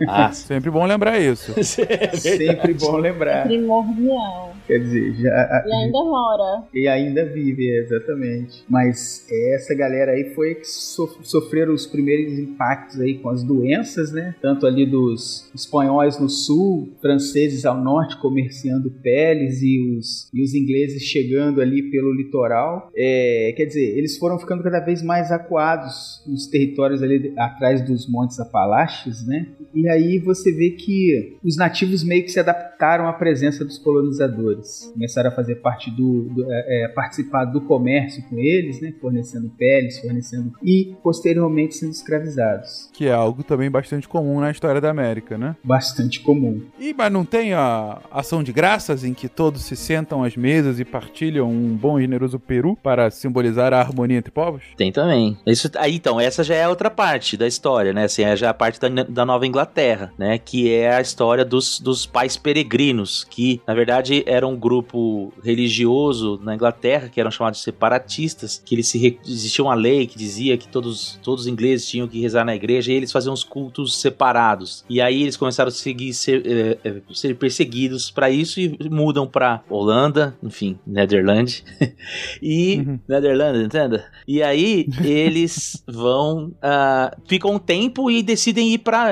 [0.07, 1.53] Ah, sempre bom lembrar isso.
[1.57, 1.63] é
[2.15, 3.48] sempre bom lembrar.
[3.49, 4.53] Primordial.
[4.67, 5.63] Quer dizer, já.
[5.65, 6.63] E ainda mora.
[6.73, 8.63] E ainda vive, exatamente.
[8.69, 14.35] Mas essa galera aí foi que sofreram os primeiros impactos aí com as doenças, né?
[14.41, 20.53] Tanto ali dos espanhóis no sul, franceses ao norte comerciando peles e os, e os
[20.53, 22.91] ingleses chegando ali pelo litoral.
[22.95, 28.07] É, quer dizer, eles foram ficando cada vez mais acuados nos territórios ali atrás dos
[28.07, 29.47] Montes Apalaches, né?
[29.73, 34.91] E aí você vê que os nativos meio que se adaptaram à presença dos colonizadores.
[34.93, 39.49] Começaram a fazer parte do, do é, é, participar do comércio com eles, né, fornecendo
[39.57, 42.89] peles, fornecendo e posteriormente sendo escravizados.
[42.93, 45.55] Que é algo também bastante comum na história da América, né?
[45.63, 46.61] Bastante comum.
[46.79, 50.79] E mas não tem a ação de graças em que todos se sentam às mesas
[50.79, 54.63] e partilham um bom e generoso peru para simbolizar a harmonia entre povos?
[54.75, 55.37] Tem também.
[55.45, 58.05] Isso aí então, essa já é outra parte da história, né?
[58.05, 60.37] Assim, é já a parte da, da Nova Inglaterra, né?
[60.39, 66.39] Que é a história dos, dos pais peregrinos, que na verdade era um grupo religioso
[66.43, 70.67] na Inglaterra, que eram chamados separatistas, que eles se existia uma lei que dizia que
[70.67, 74.83] todos, todos os ingleses tinham que rezar na igreja e eles faziam os cultos separados.
[74.89, 79.27] E aí eles começaram a seguir, ser, é, é, ser perseguidos para isso e mudam
[79.27, 81.63] para Holanda, enfim, Netherlands.
[82.41, 82.99] e uhum.
[83.07, 84.05] Netherlands, entenda?
[84.27, 89.11] E aí eles vão, uh, ficam um tempo e decidem ir para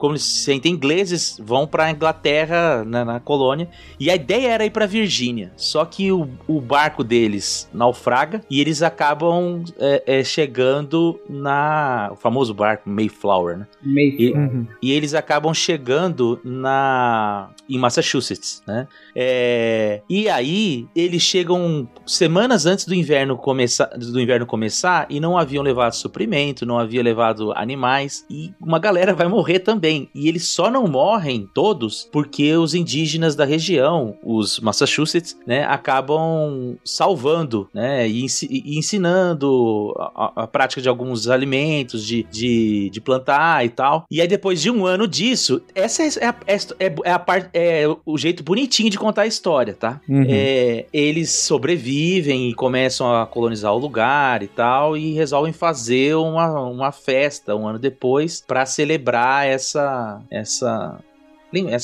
[0.00, 3.68] como eles se sentem ingleses, vão para Inglaterra, na, na, colônia.
[3.98, 5.52] E a ideia era ir para Virgínia.
[5.56, 12.08] Só que o, o, barco deles naufraga e eles acabam é, é, chegando na.
[12.12, 13.66] O famoso barco Mayflower, né?
[13.82, 14.20] Mayflower.
[14.20, 14.66] E, uhum.
[14.82, 17.50] e eles acabam chegando na.
[17.68, 18.88] em Massachusetts, né?
[19.14, 25.36] É, e aí eles chegam semanas antes do inverno começar, do inverno começar e não
[25.36, 29.89] haviam levado suprimento, não haviam levado animais e uma galera vai morrer também.
[30.14, 36.76] E eles só não morrem todos porque os indígenas da região, os Massachusetts, né, acabam
[36.84, 38.26] salvando, né, e,
[38.66, 44.04] ensinando a, a, prática de alguns alimentos, de, de, de, plantar e tal.
[44.10, 47.50] E aí depois de um ano disso, essa é, a, é, é, é a parte,
[47.54, 50.00] é o jeito bonitinho de contar a história, tá?
[50.08, 50.26] Uhum.
[50.28, 56.60] É, eles sobrevivem e começam a colonizar o lugar e tal, e resolvem fazer uma,
[56.62, 61.00] uma festa um ano depois para celebrar essa, essa essa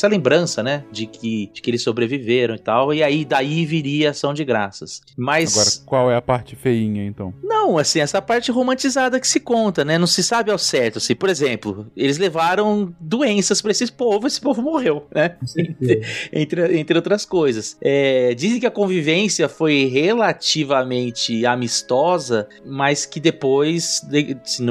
[0.09, 4.33] lembrança, né, de que, de que eles sobreviveram e tal, e aí daí viria ação
[4.33, 5.03] de graças.
[5.17, 7.35] Mas agora qual é a parte feinha então?
[7.43, 9.99] Não, assim, essa parte romantizada que se conta, né?
[9.99, 14.41] Não se sabe ao certo, assim, por exemplo, eles levaram doenças para esse povo, esse
[14.41, 15.37] povo morreu, né?
[16.33, 17.77] entre, entre outras coisas.
[17.81, 24.03] É, dizem que a convivência foi relativamente amistosa, mas que depois,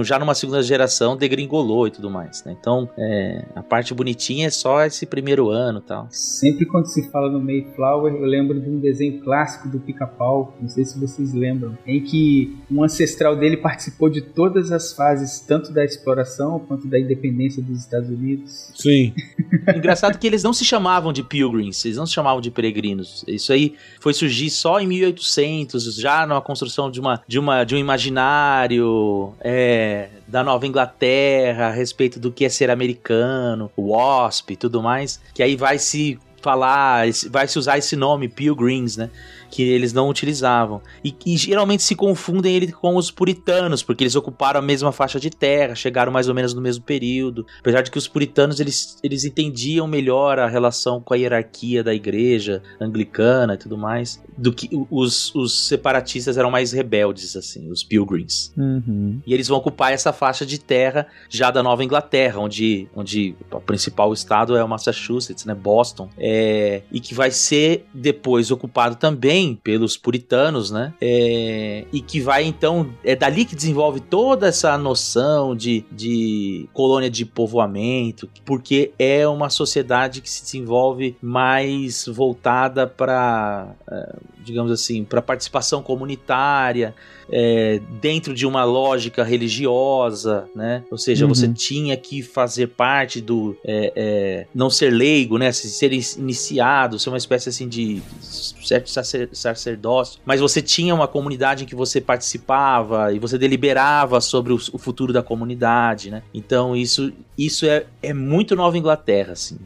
[0.03, 2.55] já numa segunda geração, degringolou e tudo mais, né?
[2.59, 6.07] Então, é, a parte bonitinha é só esse primeiro ano tal.
[6.09, 10.67] Sempre quando se fala no Mayflower, eu lembro de um desenho clássico do Pica-Pau, não
[10.67, 15.71] sei se vocês lembram, em que um ancestral dele participou de todas as fases, tanto
[15.71, 18.71] da exploração quanto da independência dos Estados Unidos.
[18.75, 19.13] Sim.
[19.75, 23.23] Engraçado que eles não se chamavam de pilgrims, eles não se chamavam de peregrinos.
[23.27, 27.75] Isso aí foi surgir só em 1800, já na construção de uma de uma de
[27.75, 34.53] um imaginário é, da Nova Inglaterra a respeito do que é ser americano, o WASP
[34.53, 39.09] e tudo mais, que aí vai se falar, vai se usar esse nome Pilgrims, né?
[39.49, 40.81] Que eles não utilizavam.
[41.03, 45.19] E, e geralmente se confundem ele com os puritanos, porque eles ocuparam a mesma faixa
[45.19, 47.45] de terra, chegaram mais ou menos no mesmo período.
[47.59, 51.93] Apesar de que os puritanos eles, eles entendiam melhor a relação com a hierarquia da
[51.93, 57.83] igreja anglicana e tudo mais, do que os, os separatistas eram mais rebeldes, assim, os
[57.83, 58.53] pilgrims.
[58.57, 59.21] Uhum.
[59.25, 63.59] E eles vão ocupar essa faixa de terra já da Nova Inglaterra, onde, onde o
[63.59, 69.44] principal estado é o Massachusetts, né, Boston, é, e que vai ser depois ocupado também
[69.53, 75.55] pelos puritanos, né, é, e que vai então, é dali que desenvolve toda essa noção
[75.55, 83.75] de, de colônia de povoamento, porque é uma sociedade que se desenvolve mais voltada para,
[83.91, 86.95] é, digamos assim, para participação comunitária,
[87.31, 90.83] é, dentro de uma lógica religiosa, né?
[90.91, 91.33] Ou seja, Uhum.
[91.33, 95.51] você tinha que fazer parte do é, é, não ser leigo, né?
[95.51, 101.63] Ser iniciado, ser uma espécie assim de certo sacer- sacerdócio, mas você tinha uma comunidade
[101.63, 106.23] em que você participava e você deliberava sobre o, o futuro da comunidade, né?
[106.33, 109.57] Então isso isso é, é muito Nova Inglaterra, assim,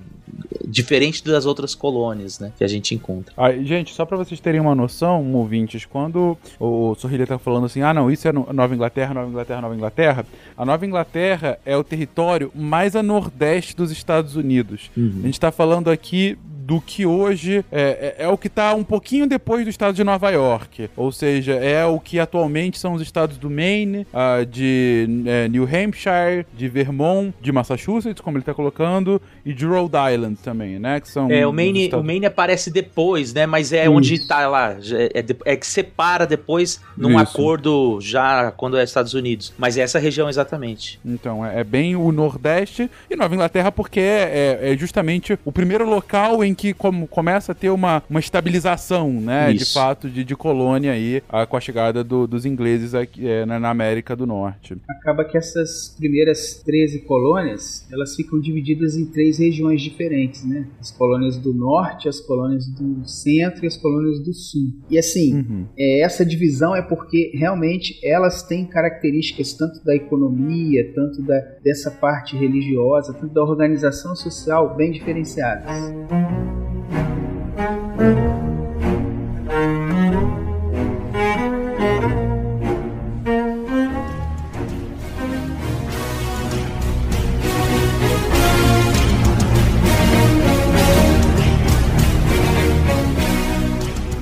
[0.69, 2.51] diferente das outras colônias, né?
[2.57, 3.33] Que a gente encontra.
[3.35, 7.81] Ah, gente, só pra vocês terem uma noção, ouvintes, quando o Sorrilha tá falando assim,
[7.81, 10.25] ah não, isso é no- Nova Inglaterra, Nova Inglaterra, Nova Inglaterra,
[10.57, 14.91] a Nova Inglaterra é o território mais a nordeste dos Estados Unidos.
[14.95, 16.37] A gente tá falando aqui
[16.69, 20.03] do que hoje é, é, é o que tá um pouquinho depois do estado de
[20.03, 20.87] Nova York.
[20.95, 25.63] Ou seja, é o que atualmente são os estados do Maine, ah, de é, New
[25.63, 30.99] Hampshire, de Vermont, de Massachusetts, como ele tá colocando, e de Rhode Island também, né?
[30.99, 33.47] Que são É, o Maine, estados- o Maine aparece depois, né?
[33.47, 33.91] Mas é Isso.
[33.91, 34.75] onde tá lá.
[35.15, 37.19] É, de- é que separa depois num Isso.
[37.35, 39.51] acordo já quando é Estados Unidos.
[39.57, 40.99] Mas é essa região exatamente.
[41.03, 45.89] Então, é, é bem o Nordeste e Nova Inglaterra porque é, é justamente o primeiro
[45.89, 49.73] local em que como começa a ter uma, uma estabilização, né, de Isso.
[49.73, 53.59] fato, de, de colônia aí, ah, com a chegada do- dos ingleses aqui, é, na,
[53.59, 54.75] na América do Norte.
[54.89, 60.67] acaba que essas primeiras 13 colônias, elas ficam divididas em três regiões diferentes, né?
[60.79, 64.73] As colônias do norte, as colônias do centro e as colônias do sul.
[64.89, 65.65] E assim, Uhum.
[65.77, 71.89] é, essa divisão é porque realmente elas têm características tanto da economia, tanto da, dessa
[71.91, 75.69] parte religiosa, tanto da organização social bem diferenciadas.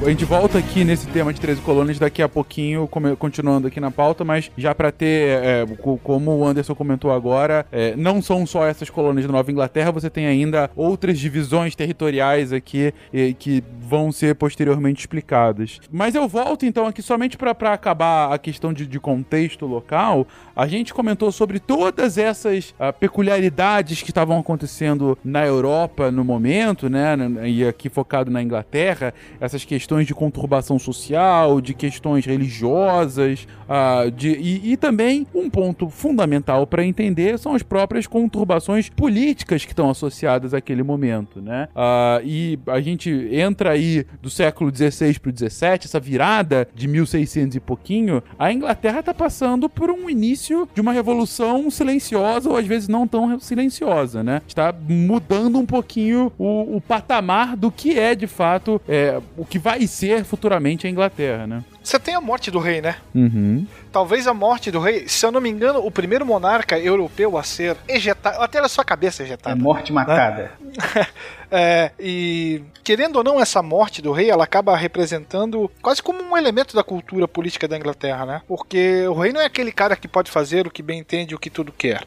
[0.08, 2.88] A gente volta aqui nesse tema de 13 colônias daqui a pouquinho,
[3.20, 7.66] continuando aqui na pauta, mas já pra ter, é, co- como o Anderson comentou agora,
[7.74, 12.53] é, não são só essas colônias da Nova Inglaterra, você tem ainda outras divisões territoriais
[12.53, 15.82] aqui eh, que vão ser posteriormente explicadas.
[15.91, 20.26] Mas eu volto então aqui somente pra acabar a questão de, de contexto local.
[20.55, 26.89] A gente comentou sobre todas essas ah, peculiaridades que estavam acontecendo na Europa no momento,
[26.89, 27.18] né?
[27.45, 34.29] E aqui focado na Inglaterra, essas questões de conturbação social, de questões religiosas, ah, de,
[34.29, 39.89] e, e também um ponto fundamental para entender são as próprias conturbações políticas que estão
[39.89, 41.69] associadas àquele momento, né?
[41.75, 46.87] Ah, e a gente entra aí do século XVI para o XVII, essa virada de
[46.87, 52.57] 1600 e pouquinho, a Inglaterra está passando por um início de uma revolução silenciosa ou
[52.57, 54.41] às vezes não tão silenciosa, né?
[54.47, 59.59] Está mudando um pouquinho o, o patamar do que é de fato é, o que
[59.59, 61.63] vai ser futuramente a Inglaterra, né?
[61.83, 62.97] Você tem a morte do rei, né?
[63.15, 63.65] Uhum.
[63.91, 67.43] Talvez a morte do rei, se eu não me engano, o primeiro monarca europeu a
[67.43, 69.55] ser ejetado, até na sua cabeça É ejetada.
[69.55, 70.51] morte matada.
[71.49, 76.35] É, e querendo ou não, essa morte do rei, ela acaba representando quase como um
[76.35, 78.41] elemento da cultura política da Inglaterra, né?
[78.45, 81.39] Porque o rei não é aquele cara que pode fazer o que bem entende, o
[81.39, 82.03] que tudo quer.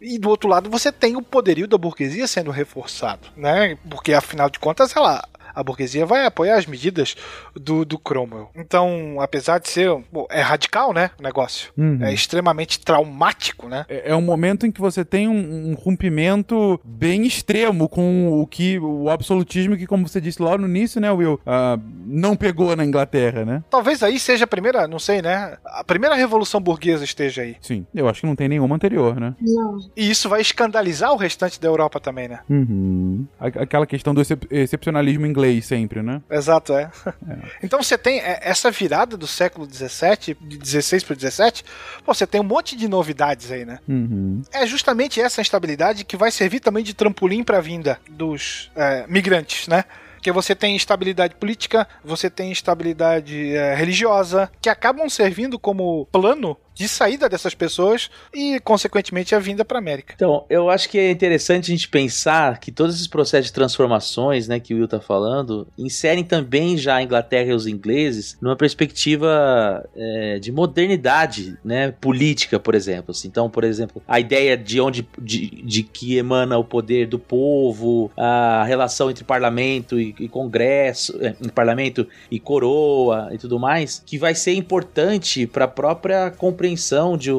[0.00, 3.78] E do outro lado, você tem o poderio da burguesia sendo reforçado, né?
[3.88, 5.22] Porque afinal de contas, ela
[5.54, 7.14] a burguesia vai apoiar as medidas
[7.54, 8.50] do, do Cromwell.
[8.54, 9.90] Então, apesar de ser.
[10.12, 11.10] bom, é radical, né?
[11.18, 11.72] O negócio.
[11.76, 11.98] Uhum.
[12.02, 13.84] É extremamente traumático, né?
[13.88, 18.46] É é um momento em que você tem um, um rompimento bem extremo com o
[18.46, 22.74] que o absolutismo que, como você disse lá no início, né, Will, ah, não pegou
[22.76, 23.62] na Inglaterra, né?
[23.70, 25.56] Talvez aí seja a primeira, não sei, né?
[25.64, 27.56] A primeira revolução burguesa esteja aí.
[27.60, 29.34] Sim, eu acho que não tem nenhuma anterior, né?
[29.40, 29.78] Não.
[29.96, 32.40] E isso vai escandalizar o restante da Europa também, né?
[32.50, 33.26] Uhum.
[33.40, 36.22] Aquela questão do excep- excepcionalismo inglês sempre, né?
[36.30, 36.90] Exato, é.
[37.62, 41.64] Então você tem é, essa virada do século XVII, de 16 para 17,
[42.04, 43.78] pô, você tem um monte de novidades aí, né?
[43.88, 44.42] Uhum.
[44.52, 49.06] É justamente essa instabilidade que vai servir também de trampolim para a vinda dos é,
[49.08, 49.84] migrantes, né?
[50.22, 56.56] Porque você tem instabilidade política, você tem instabilidade é, religiosa, que acabam servindo como plano
[56.74, 60.14] de saída dessas pessoas e, consequentemente, a vinda para a América.
[60.16, 64.48] Então, eu acho que é interessante a gente pensar que todos esses processos de transformações,
[64.48, 68.56] né, que o Will está falando, inserem também já a Inglaterra e os ingleses numa
[68.56, 73.10] perspectiva é, de modernidade, né, política, por exemplo.
[73.10, 73.28] Assim.
[73.28, 78.10] Então, por exemplo, a ideia de onde de, de que emana o poder do povo,
[78.16, 84.18] a relação entre parlamento e, e congresso, é, parlamento e coroa e tudo mais, que
[84.18, 87.30] vai ser importante para a própria compreensão compreensão de,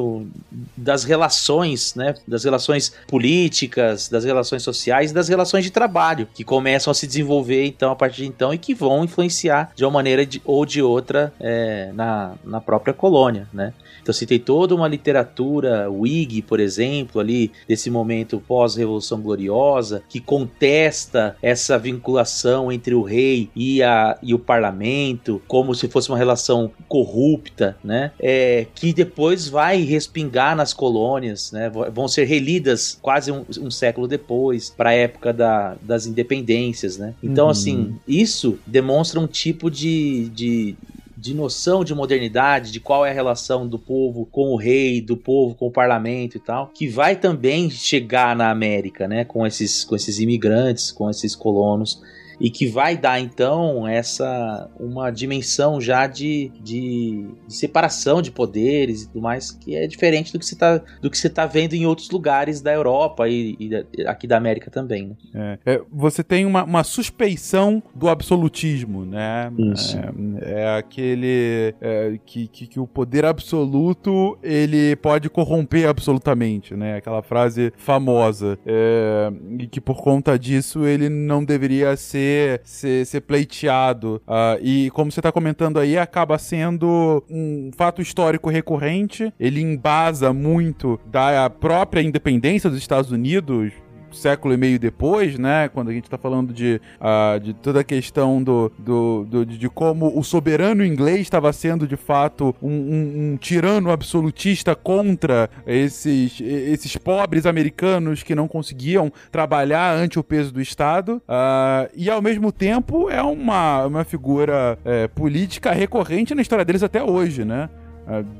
[0.76, 2.14] das relações, né?
[2.28, 7.06] Das relações políticas, das relações sociais e das relações de trabalho, que começam a se
[7.06, 10.66] desenvolver então a partir de então e que vão influenciar de uma maneira de, ou
[10.66, 13.72] de outra é, na, na própria colônia, né?
[14.02, 20.20] Então se tem toda uma literatura Whig, por exemplo, ali desse momento pós-revolução gloriosa que
[20.20, 26.18] contesta essa vinculação entre o rei e, a, e o parlamento como se fosse uma
[26.18, 28.12] relação corrupta, né?
[28.20, 31.70] É, que depois vai respingar nas colônias, né?
[31.70, 37.14] Vão ser relidas quase um, um século depois para a época da, das independências, né?
[37.22, 37.50] Então, uhum.
[37.50, 40.76] assim, isso demonstra um tipo de, de
[41.16, 45.16] de noção de modernidade, de qual é a relação do povo com o rei, do
[45.16, 49.84] povo com o parlamento e tal, que vai também chegar na América, né, com esses,
[49.84, 52.02] com esses imigrantes, com esses colonos
[52.40, 59.02] e que vai dar então essa uma dimensão já de, de, de separação de poderes
[59.02, 61.74] e tudo mais que é diferente do que você está do que você tá vendo
[61.74, 65.16] em outros lugares da Europa e, e aqui da América também.
[65.32, 65.58] Né?
[65.66, 69.52] É, é, você tem uma, uma suspeição do absolutismo, né?
[69.72, 69.98] Isso.
[70.42, 76.96] É, é aquele é, que, que, que, o poder absoluto ele pode corromper absolutamente, né?
[76.96, 83.06] Aquela frase famosa é, e que por conta disso ele não deveria ser ser, ser,
[83.06, 84.20] ser pleiteado.
[84.26, 89.32] Uh, e como você está comentando aí, acaba sendo um fato histórico recorrente.
[89.38, 93.72] Ele embasa muito da própria independência dos Estados Unidos
[94.14, 95.68] século e meio depois, né?
[95.68, 99.68] Quando a gente está falando de, uh, de toda a questão do, do, do, de
[99.68, 106.40] como o soberano inglês estava sendo de fato um, um, um, tirano absolutista contra esses,
[106.40, 111.22] esses pobres americanos que não conseguiam trabalhar ante o peso do Estado.
[111.28, 116.82] Uh, e ao mesmo tempo é uma, uma figura é, política recorrente na história deles
[116.82, 117.68] até hoje, né?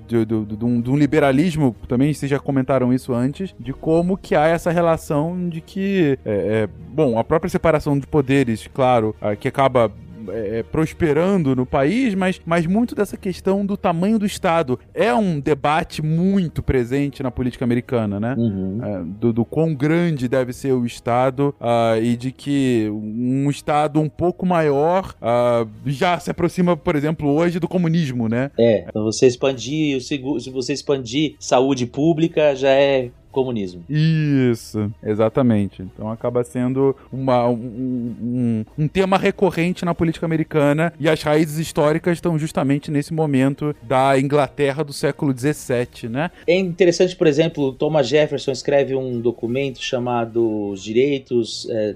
[0.07, 4.17] De, de, de, um, de, um, liberalismo, também vocês já comentaram isso antes, de como
[4.17, 9.17] que há essa relação de que, é, é, bom, a própria separação de poderes, claro,
[9.23, 9.91] uh, que acaba
[10.29, 14.79] é, é, prosperando no país, mas, mas muito dessa questão do tamanho do Estado.
[14.93, 18.35] É um debate muito presente na política americana, né?
[18.37, 18.81] Uhum.
[18.83, 24.01] É, do, do quão grande deve ser o Estado uh, e de que um Estado
[24.01, 28.51] um pouco maior uh, já se aproxima, por exemplo, hoje do comunismo, né?
[28.59, 33.85] É, então você expandir o seguro, se você expandir saúde pública, já é comunismo.
[33.89, 35.82] Isso, exatamente.
[35.82, 41.59] Então acaba sendo uma, um, um, um, tema recorrente na política americana e as raízes
[41.59, 46.30] históricas estão justamente nesse momento da Inglaterra do século XVII, né?
[46.47, 51.95] É interessante, por exemplo, Thomas Jefferson escreve um documento chamado Os Direitos, é,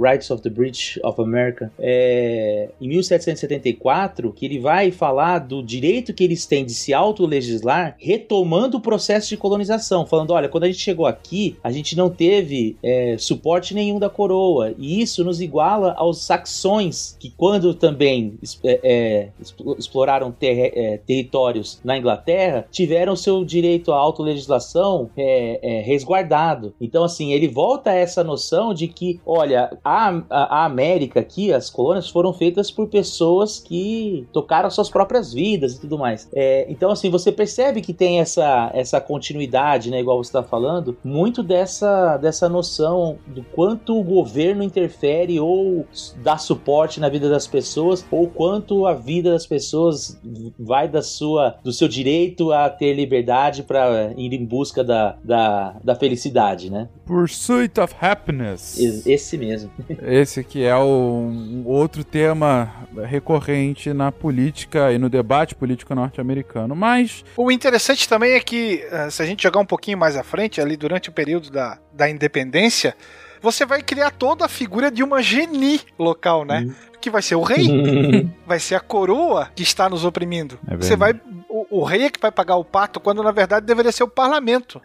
[0.00, 6.14] Rights of the British of America, é, em 1774, que ele vai falar do direito
[6.14, 10.68] que eles têm de se autolegislar, retomando o processo de colonização, falando, olha, quando a
[10.68, 14.72] gente gente chegou aqui, a gente não teve é, suporte nenhum da coroa.
[14.78, 19.28] E isso nos iguala aos saxões, que quando também é, é,
[19.76, 26.72] exploraram ter, é, territórios na Inglaterra, tiveram seu direito à autolegislação é, é, resguardado.
[26.80, 31.68] Então, assim, ele volta a essa noção de que, olha, a, a, América aqui, as
[31.68, 36.28] colônias foram feitas por pessoas que tocaram suas próprias vidas e tudo mais.
[36.68, 40.98] então, assim, você percebe que tem essa, essa continuidade, né, igual você está falando falando,
[41.02, 45.86] muito dessa, dessa noção do quanto o governo interfere ou
[46.22, 50.20] dá suporte na vida das pessoas, ou quanto a vida das pessoas
[50.58, 55.76] vai da sua, do seu direito a ter liberdade para ir em busca da, da,
[55.82, 56.88] da felicidade, né?
[57.06, 58.78] Pursuit of Happiness.
[59.06, 59.70] Esse mesmo.
[60.02, 66.76] Esse que é o um outro tema recorrente na política e no debate político norte-americano.
[66.76, 67.24] Mas.
[67.34, 70.57] O interessante também é que, eh, se a gente jogar um pouquinho mais à frente,
[70.60, 72.94] ali durante o período da, da independência,
[73.40, 76.60] você vai criar toda a figura de uma geni local, né?
[76.60, 76.74] Uhum.
[77.00, 77.66] Que vai ser o rei,
[78.46, 80.58] vai ser a coroa que está nos oprimindo.
[80.68, 81.14] É você vai
[81.48, 84.08] o, o, rei é que vai pagar o pato, quando na verdade deveria ser o
[84.08, 84.80] parlamento.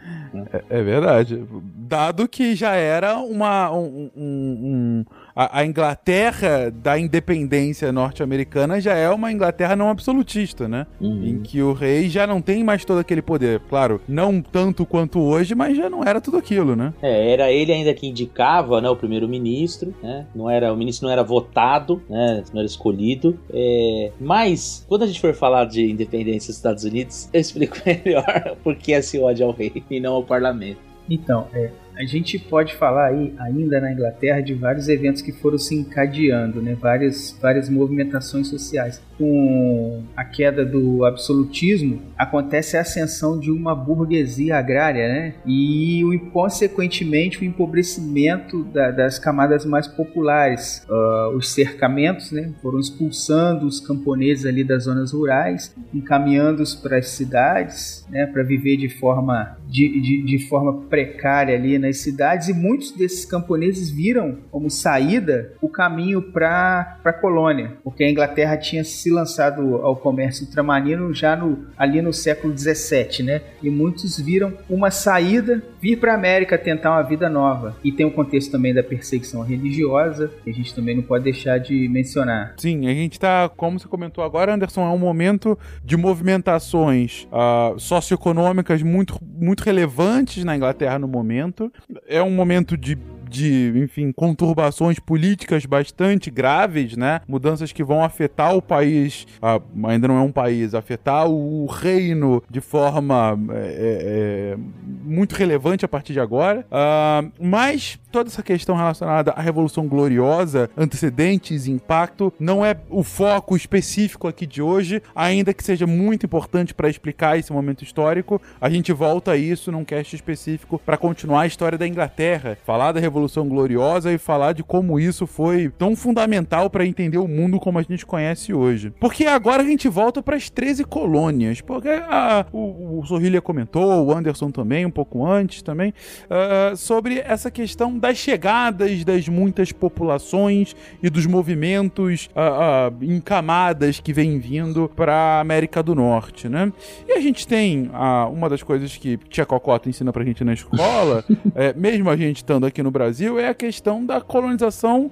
[0.51, 1.43] É, é verdade.
[1.51, 5.05] Dado que já era uma, um, um, um
[5.35, 10.85] a, a Inglaterra da independência norte-americana já é uma Inglaterra não absolutista, né?
[10.99, 11.23] Uhum.
[11.25, 13.59] Em que o rei já não tem mais todo aquele poder.
[13.69, 16.93] Claro, não tanto quanto hoje, mas já não era tudo aquilo, né?
[17.01, 20.25] É, era ele ainda que indicava, né, o primeiro-ministro, né?
[20.35, 22.43] Não era, o ministro não era votado, né?
[22.53, 23.39] Não era escolhido.
[23.51, 28.55] É, mas, quando a gente for falar de independência dos Estados Unidos, eu explico melhor
[28.63, 30.79] porque esse ódio ao rei e não ao parlamento.
[31.09, 35.57] Então, é, a gente pode falar aí, ainda na Inglaterra, de vários eventos que foram
[35.57, 36.75] se encadeando, né?
[36.79, 39.01] várias, várias movimentações sociais.
[39.17, 45.35] Com a queda do absolutismo, acontece a ascensão de uma burguesia agrária, né?
[45.45, 50.85] e, consequentemente, o empobrecimento da, das camadas mais populares.
[50.89, 52.51] Uh, os cercamentos né?
[52.61, 58.25] foram expulsando os camponeses ali das zonas rurais, encaminhando-os para as cidades, né?
[58.25, 63.25] para viver de forma, de, de, de forma precária ali nas cidades e muitos desses
[63.25, 69.75] camponeses viram como saída o caminho para a colônia, porque a Inglaterra tinha se lançado
[69.75, 73.41] ao comércio ultramarino já no, ali no século 17, né?
[73.61, 77.75] E muitos viram uma saída vir para a América tentar uma vida nova.
[77.83, 81.57] E tem o contexto também da perseguição religiosa, que a gente também não pode deixar
[81.57, 82.53] de mencionar.
[82.57, 87.77] Sim, a gente está, como você comentou agora, Anderson, é um momento de movimentações uh,
[87.77, 91.72] socioeconômicas muito, muito relevantes na Inglaterra no momento
[92.07, 92.97] é um momento de
[93.33, 97.21] de, enfim, conturbações políticas bastante graves, né?
[97.27, 102.43] Mudanças que vão afetar o país, ah, ainda não é um país, afetar o reino
[102.47, 104.57] de forma é, é,
[105.03, 106.63] muito relevante a partir de agora.
[106.71, 113.55] Ah, mas toda essa questão relacionada à Revolução Gloriosa, antecedentes, impacto, não é o foco
[113.57, 118.39] específico aqui de hoje, ainda que seja muito importante para explicar esse momento histórico.
[118.61, 122.91] A gente volta a isso num cast específico para continuar a história da Inglaterra, falar
[122.91, 127.59] da Revolução Gloriosa e falar de como isso foi tão fundamental para entender o mundo
[127.59, 128.93] como a gente conhece hoje.
[128.99, 131.61] Porque agora a gente volta para as 13 colônias.
[131.61, 135.95] Porque a, o, o Sorrilha comentou, o Anderson também, um pouco antes também,
[136.25, 143.21] uh, sobre essa questão das chegadas das muitas populações e dos movimentos uh, uh, em
[143.21, 146.73] camadas que vem vindo para a América do Norte, né?
[147.07, 147.89] E a gente tem
[148.29, 151.23] uma das coisas que Tia Cocota ensina pra gente na escola,
[151.55, 155.09] é, mesmo a gente estando aqui no Brasil, é a questão da colonização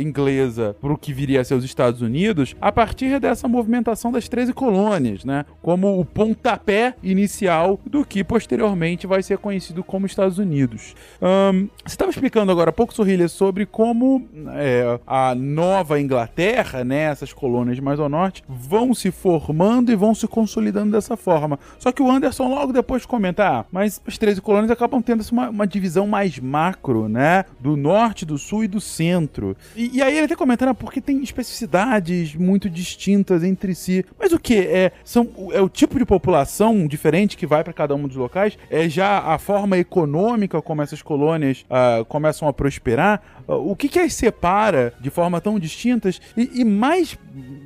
[0.00, 4.28] inglesa para o que viria a ser os Estados Unidos a partir dessa movimentação das
[4.28, 5.44] 13 colônias, né?
[5.62, 10.94] Como o pontapé inicial do que posteriormente vai ser conhecido como Estados Unidos.
[11.22, 17.02] Um, você estava explicando agora há pouco, Sorrilha, sobre como é, a nova Inglaterra, né,
[17.02, 21.58] essas colônias mais ao norte, vão se formando e vão se consolidando dessa forma.
[21.78, 25.50] Só que o Anderson logo depois comenta, ah, mas as 13 colônias acabam tendo uma,
[25.50, 27.44] uma divisão mais macro, né?
[27.60, 29.54] Do norte, do sul e do centro.
[29.76, 34.06] E, e aí ele até comentando, ah, porque tem especificidades muito distintas entre si.
[34.18, 34.56] Mas o que?
[34.56, 38.56] É, são, é o tipo de população diferente que vai para cada um dos locais?
[38.70, 41.66] É já a forma econômica como essas colônias
[42.08, 43.22] começam a prosperar?
[43.46, 46.20] O que, que as separa de forma tão distintas?
[46.36, 47.18] E, e mais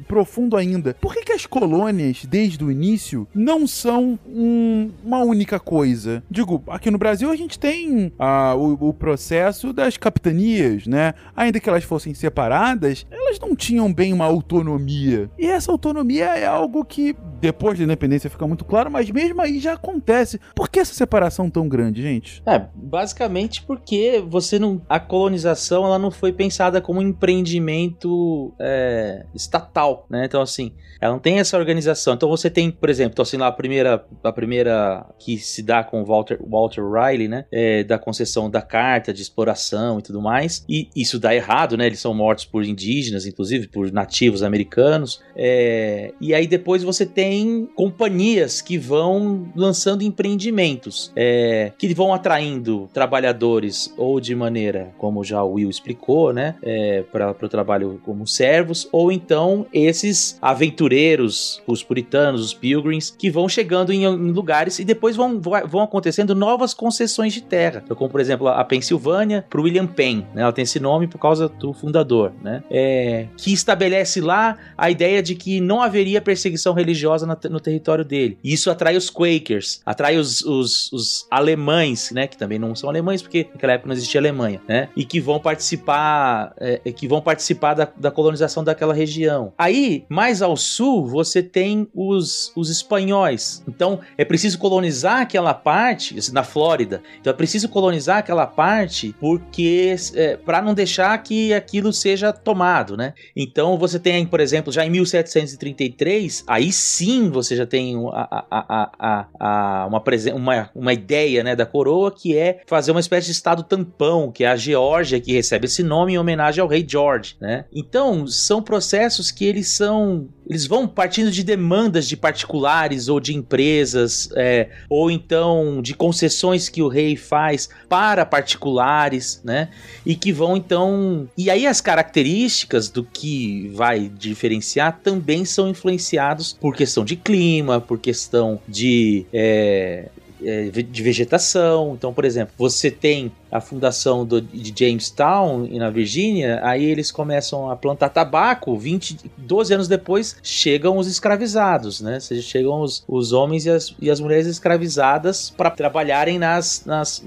[0.09, 5.59] profundo ainda, por que, que as colônias, desde o início, não são um, uma única
[5.59, 6.22] coisa?
[6.31, 11.14] Digo, aqui no Brasil a gente tem uh, o, o processo processo das capitanias, né?
[11.37, 15.31] Ainda que elas fossem separadas, elas não tinham bem uma autonomia.
[15.39, 19.61] E essa autonomia é algo que depois da independência fica muito claro, mas mesmo aí
[19.61, 20.40] já acontece.
[20.55, 22.42] Por que essa separação tão grande, gente?
[22.47, 24.80] É, basicamente porque você não.
[24.88, 30.24] A colonização ela não foi pensada como um empreendimento é, estatal, né?
[30.24, 32.14] Então, assim, ela não tem essa organização.
[32.14, 35.84] Então você tem, por exemplo, então, assim, lá a primeira, a primeira que se dá
[35.84, 37.45] com Walter, Walter Riley, né?
[37.53, 40.64] É, da concessão da carta de exploração e tudo mais.
[40.66, 41.86] E isso dá errado, né?
[41.86, 45.22] Eles são mortos por indígenas, inclusive por nativos americanos.
[45.36, 47.34] É, e aí depois você tem
[47.74, 55.43] companhias que vão lançando empreendimentos, é, que vão atraindo trabalhadores ou de maneira, como já
[55.43, 56.57] o Will explicou, né?
[56.62, 63.30] É, para o trabalho como servos, ou então esses aventureiros, os puritanos, os pilgrims, que
[63.30, 67.82] vão chegando em, em lugares e depois vão, vão acontecendo novas concessões de terra.
[67.85, 70.24] Então, como por exemplo a Pensilvânia Pensilvânia para William Penn.
[70.35, 70.43] Né?
[70.43, 72.62] Ela tem esse nome por causa do fundador, né?
[72.70, 78.04] É, que estabelece lá a ideia de que não haveria perseguição religiosa religiosa no, território
[78.04, 78.38] dele.
[78.42, 82.26] E isso atrai os Quakers, atrai os, os, os, alemães, né?
[82.26, 84.88] Que também não são alemães, porque naquela época não existia Alemanha, né?
[84.96, 89.52] E que vão participar, é, que vão participar da, da colonização daquela região.
[89.56, 93.62] Aí, mais ao sul, você tem os, os espanhóis.
[93.68, 97.02] Então, é preciso colonizar aquela parte, na Flórida.
[97.20, 102.96] Então, é preciso colonizar aquela parte porque é, para não deixar que aquilo seja tomado,
[102.96, 103.14] né?
[103.36, 109.28] Então, você tem, por exemplo, já em 1733, aí sim você já tem a, a,
[109.38, 110.02] a uma,
[110.34, 114.44] uma, uma ideia né, da coroa que é fazer uma espécie de estado tampão, que
[114.44, 117.64] é a Geórgia que recebe esse nome em homenagem ao rei George, né?
[117.72, 123.34] Então, são processos que eles são eles vão partindo de demandas de particulares ou de
[123.34, 129.68] empresas, é, ou então de concessões que o rei faz para particulares, né?
[130.05, 131.28] E que vão então.
[131.36, 137.80] E aí as características do que vai diferenciar também são influenciados por questão de clima,
[137.80, 139.26] por questão de.
[139.32, 140.09] É,
[140.42, 141.95] é de vegetação.
[141.97, 147.70] Então, por exemplo, você tem a fundação do, de Jamestown, na Virgínia, aí eles começam
[147.70, 152.14] a plantar tabaco, 20, 12 anos depois chegam os escravizados, né?
[152.14, 156.84] Ou seja, chegam os, os homens e as, e as mulheres escravizadas para trabalharem nas,
[156.84, 157.24] nas,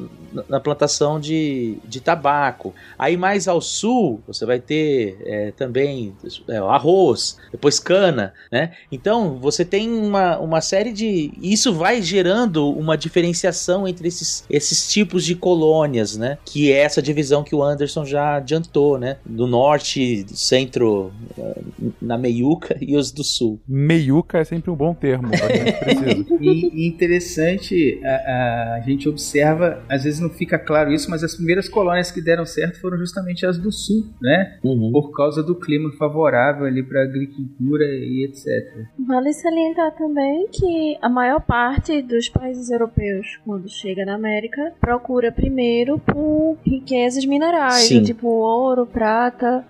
[0.49, 2.75] na plantação de, de tabaco.
[2.99, 6.13] Aí mais ao sul, você vai ter é, também
[6.49, 8.73] é, arroz, depois cana, né?
[8.91, 11.31] Então, você tem uma, uma série de...
[11.41, 16.37] Isso vai gerando uma diferenciação entre esses, esses tipos de colônias, né?
[16.45, 19.17] Que é essa divisão que o Anderson já adiantou, né?
[19.25, 21.61] Do norte, do centro, eh,
[22.01, 23.59] na meiuca e os do sul.
[23.67, 25.27] Meiuca é sempre um bom termo,
[26.39, 31.35] e, e interessante, a, a, gente observa, às vezes não fica claro isso, mas as
[31.35, 34.57] primeiras colônias que deram certo foram justamente as do sul, né?
[34.63, 34.91] Uhum.
[34.91, 38.87] Por causa do clima favorável ali para agricultura e etc.
[39.05, 45.31] Vale salientar também que a maior parte dos países europeus, quando chega na América, procura
[45.31, 49.65] primeiro por riquezas minerais, tipo ouro, prata,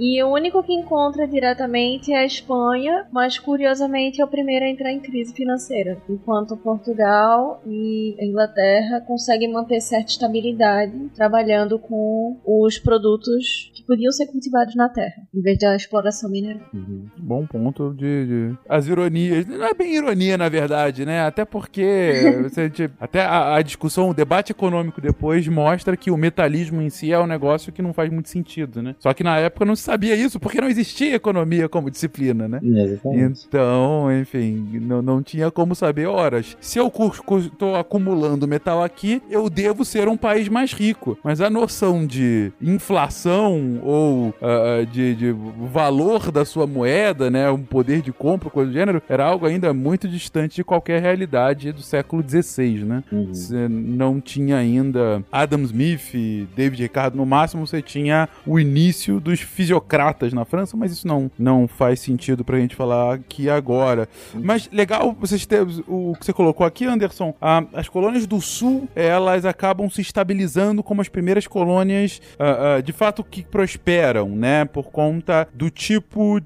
[0.00, 4.68] e o único que encontra diretamente é a Espanha, mas curiosamente é o primeiro a
[4.68, 12.78] entrar em crise financeira, enquanto Portugal e Inglaterra conseguem manter certa estabilidade trabalhando com os
[12.78, 16.62] produtos que podiam ser cultivados na terra, em vez da exploração mineral.
[16.72, 17.06] Uhum.
[17.18, 19.46] Bom ponto de, de, As ironias.
[19.46, 21.20] Não é bem ironia, na verdade, né?
[21.20, 26.80] Até porque você, até a, a discussão, o debate econômico depois mostra que o metalismo
[26.80, 28.94] em si é um negócio que não faz muito sentido, né?
[28.98, 32.60] Só que na época não se sabia isso porque não existia economia como disciplina, né?
[32.62, 33.44] Exatamente.
[33.48, 36.56] Então, enfim, não, não tinha como saber horas.
[36.60, 36.92] Se eu
[37.38, 41.18] estou acumulando metal aqui, eu devo ser um país mais rico.
[41.24, 45.34] Mas a noção de inflação ou uh, de, de,
[45.72, 49.74] valor da sua moeda, né, um poder de compra, coisa do gênero, era algo ainda
[49.74, 53.02] muito distante de qualquer realidade do século XVI, né?
[53.10, 53.34] Uhum.
[53.34, 59.40] Você não tinha ainda Adam Smith, David Ricardo, no máximo você tinha o início dos
[59.40, 64.08] fisiocratas aristocratas na França, mas isso não, não faz sentido pra gente falar aqui agora.
[64.34, 67.34] Mas legal vocês terem o que você colocou aqui, Anderson.
[67.40, 72.80] Ah, as colônias do sul, elas acabam se estabilizando como as primeiras colônias ah, ah,
[72.80, 74.64] de fato que prosperam, né?
[74.64, 76.40] Por conta do tipo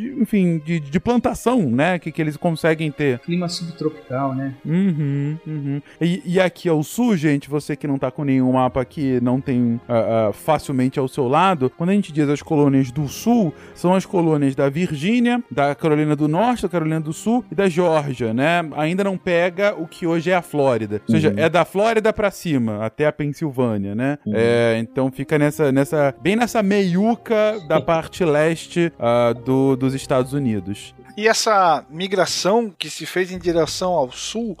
[0.00, 1.98] de enfim, de, de plantação, né?
[1.98, 3.18] Que, que eles conseguem ter.
[3.20, 4.54] Clima subtropical, né?
[4.64, 5.82] Uhum, uhum.
[6.00, 9.40] E, e aqui ao sul, gente, você que não tá com nenhum mapa aqui, não
[9.40, 13.52] tem uh, uh, facilmente ao seu lado, quando a gente diz as colônias do sul,
[13.74, 17.68] são as colônias da Virgínia, da Carolina do Norte, da Carolina do Sul e da
[17.68, 18.68] Geórgia, né?
[18.76, 21.02] Ainda não pega o que hoje é a Flórida.
[21.08, 21.38] Ou seja, uhum.
[21.38, 24.18] é da Flórida para cima, até a Pensilvânia, né?
[24.24, 24.32] Uhum.
[24.34, 30.32] É, então fica nessa, nessa, bem nessa meiuca da parte leste uh, do, dos Estados
[30.32, 30.94] Unidos.
[31.16, 34.56] E essa migração que se fez em direção ao sul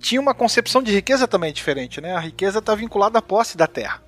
[0.00, 2.14] tinha uma concepção de riqueza também diferente, né?
[2.14, 4.02] A riqueza está vinculada à posse da terra.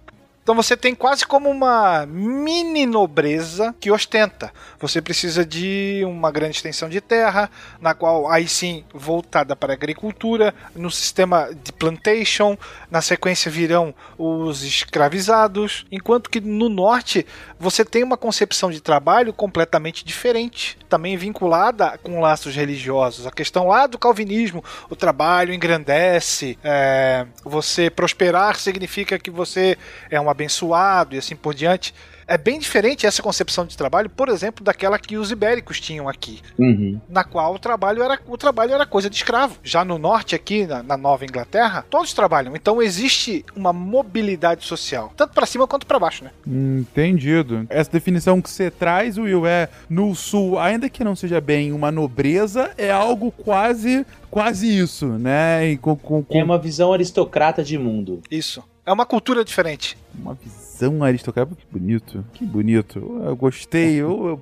[0.45, 4.53] Então você tem quase como uma mini nobreza que ostenta.
[4.79, 9.75] Você precisa de uma grande extensão de terra, na qual aí sim voltada para a
[9.75, 12.59] agricultura, no sistema de plantation,
[12.91, 17.27] na sequência virão os escravizados, enquanto que no norte
[17.59, 23.27] você tem uma concepção de trabalho completamente diferente, também vinculada com laços religiosos.
[23.27, 29.77] A questão lá do calvinismo, o trabalho engrandece, é, você prosperar significa que você
[30.09, 31.93] é uma abençoado e assim por diante.
[32.27, 36.41] É bem diferente essa concepção de trabalho, por exemplo, daquela que os ibéricos tinham aqui,
[36.59, 37.01] Uhum.
[37.09, 39.59] na qual o trabalho era o trabalho era coisa de escravo.
[39.63, 42.55] Já no norte aqui, na, na Nova Inglaterra, todos trabalham.
[42.57, 46.31] Então existe uma mobilidade social, tanto para cima quanto para baixo, né?
[46.47, 47.67] Entendido.
[47.69, 51.91] Essa definição que você traz, Will, é no sul, ainda que não seja bem uma
[51.91, 55.69] nobreza, é algo quase quase isso, né?
[55.71, 58.21] E com, com, com É uma visão aristocrata de mundo.
[58.31, 58.65] Isso.
[58.85, 59.97] É uma cultura diferente.
[60.19, 60.64] uma visão
[61.03, 61.57] aristocrática.
[61.57, 63.21] Que bonito, que bonito.
[63.25, 63.97] Eu gostei.
[63.97, 64.41] Eu-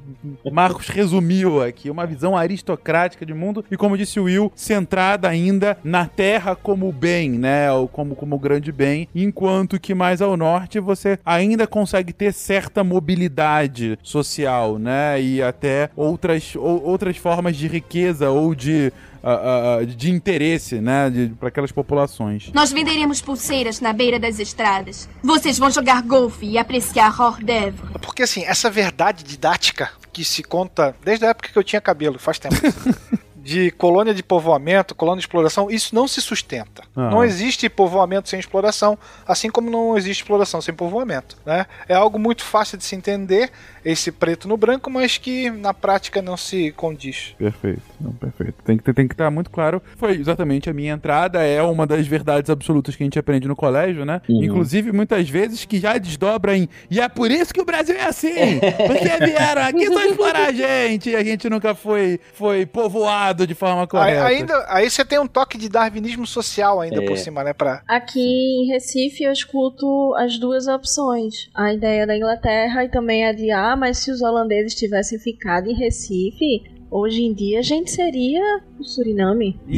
[0.51, 5.77] Marcos resumiu aqui uma visão aristocrática de mundo e, como disse o Will, centrada ainda
[5.85, 7.71] na terra como bem, né?
[7.73, 12.83] Ou como, como grande bem, enquanto que mais ao norte você ainda consegue ter certa
[12.83, 15.21] mobilidade social, né?
[15.21, 18.93] E até outras, ou- outras formas de riqueza ou de.
[19.23, 22.51] Ah, ah, de interesse, né, para aquelas populações.
[22.53, 25.09] Nós venderemos pulseiras na beira das estradas.
[25.23, 27.99] Vocês vão jogar golfe e apreciar hors d'oeuvre.
[28.01, 32.19] Porque assim, essa verdade didática que se conta desde a época que eu tinha cabelo,
[32.19, 32.57] faz tempo.
[33.43, 36.83] De colônia de povoamento, colônia de exploração, isso não se sustenta.
[36.95, 37.11] Ah.
[37.11, 41.37] Não existe povoamento sem exploração, assim como não existe exploração sem povoamento.
[41.45, 41.67] Né?
[41.89, 43.51] É algo muito fácil de se entender,
[43.85, 47.35] esse preto no branco, mas que na prática não se condiz.
[47.37, 48.55] Perfeito, não, perfeito.
[48.65, 49.83] Tem que, tem que estar muito claro.
[49.97, 53.57] Foi exatamente a minha entrada, é uma das verdades absolutas que a gente aprende no
[53.57, 54.23] colégio, né?
[54.29, 54.45] Uhum.
[54.45, 56.69] Inclusive, muitas vezes que já desdobra em.
[56.91, 58.61] E é por isso que o Brasil é assim!
[58.87, 63.55] Porque vieram aqui só explorar a gente e a gente nunca foi, foi povoado de
[63.55, 64.25] forma Aí, correta.
[64.25, 67.07] ainda, aí você tem um toque de darwinismo social ainda É.
[67.07, 67.53] por cima, né?
[67.53, 67.83] Pra...
[67.89, 71.49] Aqui em Recife eu escuto as duas opções.
[71.55, 75.69] A ideia da Inglaterra e também a de ah, mas se os holandeses tivessem ficado
[75.69, 76.63] em Recife,
[76.93, 79.59] hoje em dia a gente seria o Suriname.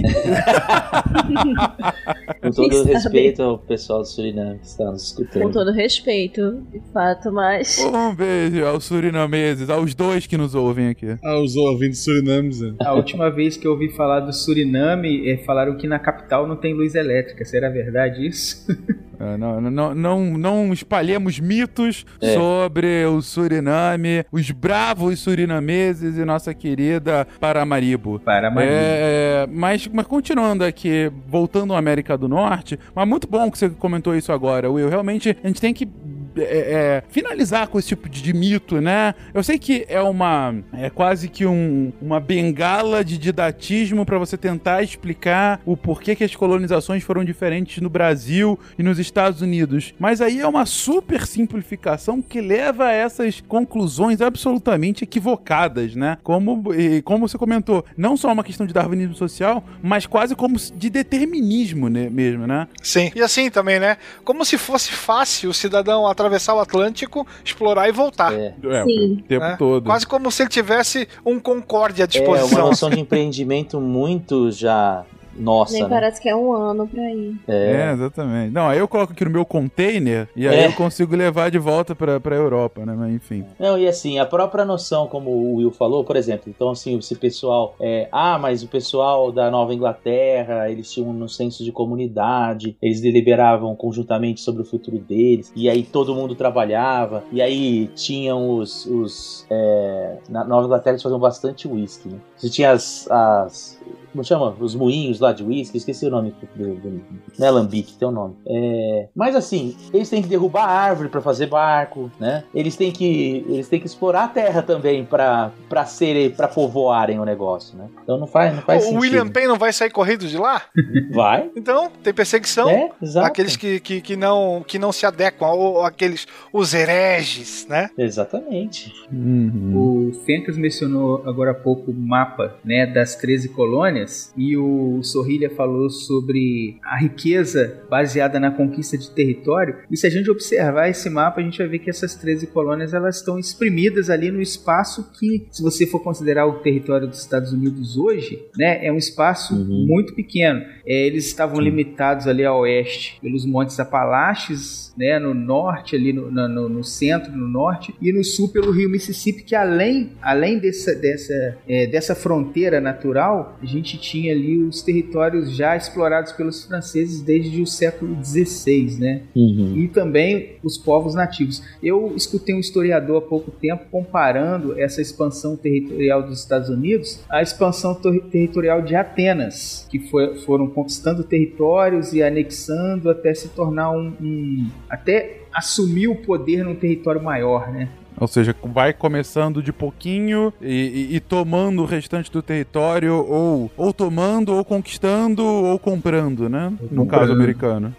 [2.41, 5.53] Com todo respeito ao pessoal do Suriname que está nos Com escutando.
[5.53, 7.79] todo respeito, de fato, mas.
[7.85, 11.17] Um beijo aos surinameses, aos dois que nos ouvem aqui.
[11.23, 12.75] Aos ouvintes surinames, né?
[12.81, 16.57] A última vez que eu ouvi falar do Suriname, é, falaram que na capital não
[16.57, 17.45] tem luz elétrica.
[17.45, 18.67] Será verdade isso?
[19.17, 22.35] É, não, não, não, não espalhemos mitos É.
[22.35, 27.04] sobre o Suriname, os bravos surinameses e nossa querida
[27.41, 28.19] Paramaribo.
[28.21, 33.59] Para É, mas, mas continuando aqui, voltando à América do Norte, mas muito bom que
[33.59, 34.89] você comentou isso agora, Will.
[34.89, 35.89] Realmente, a gente tem que
[36.37, 39.15] é, é, finalizar com esse tipo de, de mito, né?
[39.33, 40.55] Eu sei que é uma.
[40.73, 46.25] É quase que um- uma bengala de didatismo para você tentar explicar o porquê que
[46.25, 49.95] as colonizações foram diferentes no Brasil e nos Estados Unidos.
[49.99, 56.19] Mas aí é uma super simplificação que leva a essas conclusões absolutamente equivocadas, né?
[56.23, 56.65] Como,
[57.05, 61.89] como você comentou, não só uma questão de darwinismo social, mas quase como de determinismo
[61.89, 62.69] né, mesmo, né?
[62.83, 63.11] Sim.
[63.15, 63.97] E assim também, né?
[64.25, 68.33] Como se fosse fácil o cidadão atravessar o Atlântico, explorar e voltar.
[68.33, 68.55] É.
[68.65, 69.13] É, Sim.
[69.15, 69.57] o tempo né?
[69.59, 69.85] todo.
[69.85, 72.67] Quase como se ele tivesse um Concorde à É uma disposição.
[72.69, 75.05] noção de empreendimento muito já
[75.37, 75.89] nossa, Nem né?
[75.89, 77.35] parece que é um ano pra ir.
[77.49, 77.93] É, É.
[77.93, 78.53] exatamente.
[78.53, 80.67] Não, aí eu coloco aqui no meu container e aí É.
[80.67, 82.95] eu consigo levar de volta pra, pra Europa, né?
[82.97, 83.45] Mas enfim.
[83.59, 87.15] Não, e assim, a própria noção, como o Will falou, por exemplo, então assim, esse
[87.15, 92.77] pessoal, é, ah, mas o pessoal da Nova Inglaterra, eles tinham um senso de comunidade,
[92.81, 98.57] eles deliberavam conjuntamente sobre o futuro deles, e aí todo mundo trabalhava, e aí tinham
[98.59, 102.19] os, os é, na Nova Inglaterra eles faziam bastante whisky, né?
[102.37, 103.74] Você tinha as, as
[104.15, 104.55] como chama?
[104.61, 107.03] Os moinhos lá de whisky, esqueci o nome do, do,
[107.37, 108.37] não é alambique, tem um nome.
[108.47, 112.45] É, mas assim, eles têm que derrubar árvore pra fazer barco, né?
[112.55, 117.19] Eles têm que eles têm que explorar a terra também pra para serem para povoarem
[117.19, 117.89] o negócio, né?
[118.03, 119.01] Então não faz não faz o sentido.
[119.01, 120.63] William Penn não vai sair correndo de lá?
[121.13, 121.51] vai?
[121.57, 122.71] Então, tem perseguição.
[122.71, 123.27] É, exato.
[123.27, 127.91] Aqueles que, que, que, não, que não se adequam, ou aqueles, os hereges, né?
[127.99, 128.93] Exatamente.
[129.13, 129.73] Uhum.
[129.75, 134.04] O Fencas mencionou agora há pouco o mapa né, das 13 colônias
[134.37, 139.77] e o Sorrilha falou sobre a riqueza baseada na conquista de território.
[139.91, 142.95] E se a gente observar esse mapa, a gente vai ver que essas 13 colônias
[142.95, 147.53] elas estão exprimidas ali no espaço que, se você for considerar o território dos Estados
[147.53, 149.87] Unidos hoje, né, é um espaço Uhum.
[149.87, 150.61] muito pequeno.
[150.87, 156.31] É, eles estavam limitados ali a oeste pelos Montes Apalaches, né, no norte, ali no,
[156.31, 160.95] no, no centro, no norte, e no sul pelo rio Mississippi, que além, além dessa,
[160.95, 167.21] dessa, é, dessa fronteira natural, a gente tinha ali os territórios já explorados pelos franceses
[167.21, 169.23] desde o século XVI, né?
[169.35, 169.75] Uhum.
[169.77, 171.63] e também os povos nativos.
[171.83, 177.43] Eu escutei um historiador há pouco tempo comparando essa expansão territorial dos Estados Unidos à
[177.43, 183.91] expansão ter- territorial de Atenas, que foi- foram conquistando territórios e anexando até se tornar
[183.91, 187.89] um, um- até assumir o poder num território maior, né?
[188.19, 193.71] Ou seja, vai começando de pouquinho e, e, e, tomando o restante do território, ou,
[193.77, 196.67] ou tomando, ou conquistando, ou comprando, né?
[196.67, 197.09] Ou no comprando.
[197.09, 197.95] caso americano.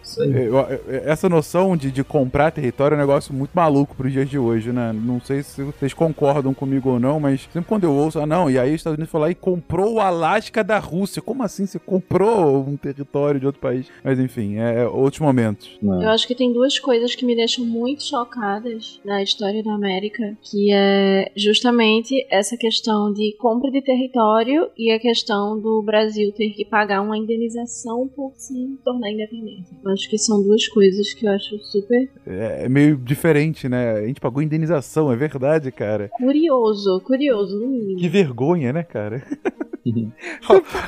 [1.04, 4.40] Essa noção de, de comprar território é um negócio muito maluco para os dias de
[4.40, 4.94] hoje, né?
[4.94, 8.50] Não sei se vocês concordam comigo ou não, mas sempre quando eu ouço, ah, não,
[8.50, 11.22] e aí os Estados Unidos foi lá e comprou o Alasca da Rússia.
[11.22, 13.88] Como assim você comprou um território de outro país?
[14.04, 15.78] Mas enfim, é, é outros momentos.
[15.82, 20.05] Eu acho que tem duas coisas que me deixam muito chocadas na história da América
[20.06, 26.32] América, que é justamente essa questão de compra de território e a questão do Brasil
[26.32, 28.54] ter que pagar uma indenização por se
[28.84, 29.70] tornar independente.
[29.84, 32.10] Eu acho que são duas coisas que eu acho super.
[32.26, 33.94] É, é meio diferente, né?
[33.94, 36.10] A gente pagou indenização, é verdade, cara.
[36.18, 38.00] Curioso, curioso, no mínimo.
[38.00, 39.24] Que vergonha, né, cara?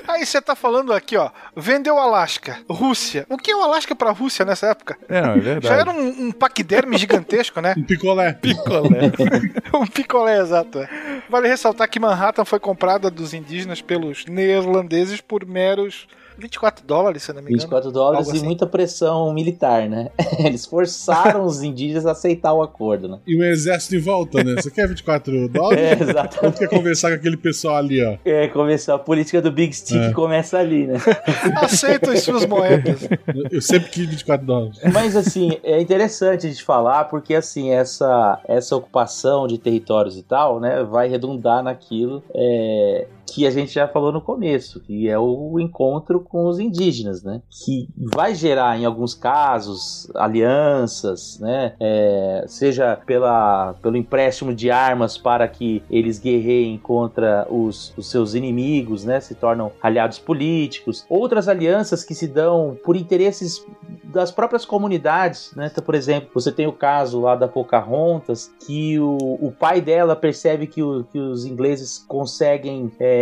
[0.07, 3.27] Aí você tá falando aqui, ó, vendeu o Alasca, Rússia.
[3.29, 4.97] O que é o Alasca pra Rússia nessa época?
[5.07, 5.67] É, não, é verdade.
[5.67, 7.75] Já era um, um paquiderme gigantesco, né?
[7.77, 8.33] Um picolé.
[8.33, 9.06] Picolé.
[9.73, 10.79] um picolé, exato.
[10.79, 10.89] É.
[11.29, 17.29] Vale ressaltar que Manhattan foi comprada dos indígenas pelos neerlandeses por meros 24 dólares, se
[17.29, 17.59] não me engano.
[17.61, 18.39] 24 dólares assim.
[18.39, 20.09] e muita pressão militar, né?
[20.39, 23.19] Eles forçaram os indígenas a aceitar o acordo, né?
[23.25, 24.55] E o exército em volta, né?
[24.55, 25.83] Você quer 24 dólares?
[25.83, 26.45] É, exatamente.
[26.45, 28.17] Ou quer conversar com aquele pessoal ali, ó?
[28.23, 28.95] É, começar.
[28.95, 30.13] A política do Big Stick é.
[30.13, 30.95] começa ali, né?
[31.61, 33.07] Aceita as suas moedas.
[33.51, 34.79] Eu sempre quis 24 dólares.
[34.93, 40.23] Mas, assim, é interessante a gente falar, porque, assim, essa, essa ocupação de territórios e
[40.23, 45.17] tal, né, vai redundar naquilo é, que a gente já falou no começo, que é
[45.19, 47.41] o encontro com os indígenas, né?
[47.49, 51.73] Que vai gerar, em alguns casos, alianças, né?
[51.79, 58.33] É, seja pela, pelo empréstimo de armas para que eles guerreiem contra os, os seus
[58.33, 59.19] inimigos, né?
[59.19, 61.05] Se tornam aliados políticos.
[61.09, 63.65] Outras alianças que se dão por interesses
[64.03, 65.69] das próprias comunidades, né?
[65.71, 70.15] Então, por exemplo, você tem o caso lá da Pocahontas, que o, o pai dela
[70.15, 73.16] percebe que, o, que os ingleses conseguem é,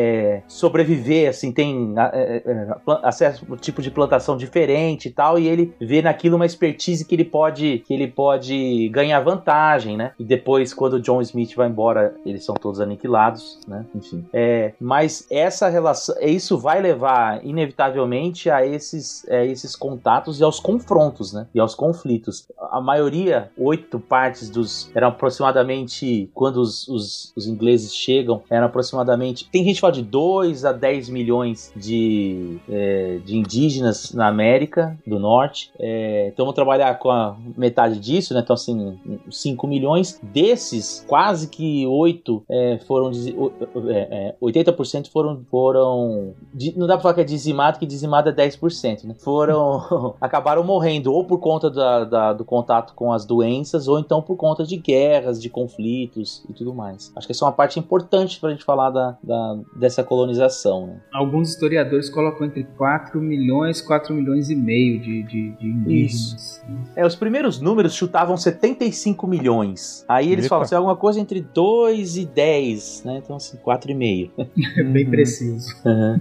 [0.48, 2.68] sobreviver, assim, tem é, é,
[3.04, 7.06] acesso a um tipo de plantação diferente e tal, e ele vê naquilo uma expertise
[7.06, 10.12] que ele pode, que ele pode ganhar vantagem, né?
[10.20, 13.86] E depois, quando o John Smith vai embora, eles são todos aniquilados, né?
[13.94, 14.26] Enfim.
[14.34, 20.60] É, mas essa relação, isso vai levar inevitavelmente a esses, a esses contatos e aos
[20.60, 21.48] confrontos, né?
[21.54, 22.48] E aos conflitos.
[22.72, 24.90] A maioria, oito partes dos.
[24.96, 26.30] eram aproximadamente.
[26.34, 29.50] Quando os, os, os ingleses chegam, eram aproximadamente.
[29.52, 35.20] Tem gente fala de 2 a 10 milhões de, é, de indígenas na América do
[35.20, 35.72] Norte.
[35.80, 38.42] É, então vamos trabalhar com a metade disso, né?
[38.44, 40.20] Então, assim, 5 milhões.
[40.24, 43.12] Desses, quase que 8 é, foram.
[43.90, 45.42] É, 80% é, foram.
[45.50, 46.34] foram
[46.76, 49.16] não dá pra falar que é dizimado, que dizimado é 10%, né?
[49.20, 50.16] Foram.
[50.20, 54.36] acabaram morrendo ou por conta da, da, do contato com as doenças ou então por
[54.36, 57.12] conta de guerras, de conflitos e tudo mais.
[57.16, 60.88] Acho que essa é uma parte importante para a gente falar da, da dessa colonização.
[60.88, 60.96] Né?
[61.14, 66.64] Alguns historiadores colocam entre 4 milhões e 4 milhões e meio de, de, de indígenas.
[66.96, 70.06] É, os primeiros números chutavam 75 milhões.
[70.08, 70.50] Aí eles Epa.
[70.56, 73.22] falam assim, alguma coisa entre 2 e 10, né?
[73.24, 74.32] Então assim, 4,5.
[74.78, 75.76] É bem preciso.
[75.86, 76.20] Uhum.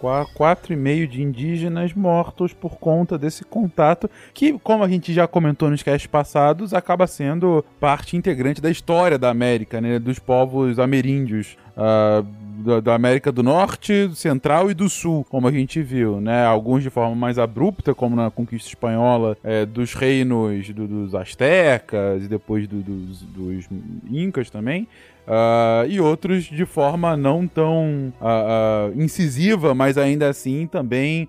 [0.00, 5.82] 4,5 de indígenas mortos por conta desse contato, que, como a gente já comentou nos
[5.82, 9.98] casts passados, acaba sendo parte integrante da história da América, né?
[9.98, 11.56] Dos povos ameríndios.
[11.76, 12.26] Uh,
[12.60, 16.44] da, da, América do Norte, Central e do Sul, como a gente viu, né?
[16.44, 22.24] Alguns de forma mais abrupta, como na conquista espanhola, é, dos reinos do, dos astecas
[22.24, 23.68] e depois do, dos, dos
[24.10, 24.86] incas também.
[25.30, 31.28] Uh, e outros de forma não tão uh, uh, incisiva, mas ainda assim também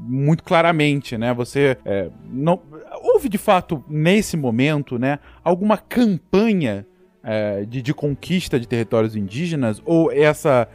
[0.00, 1.34] muito claramente, né?
[1.34, 2.58] Você é, não
[3.02, 6.86] houve de fato nesse momento, né, alguma campanha
[7.22, 10.68] é, de, de conquista de territórios indígenas ou essa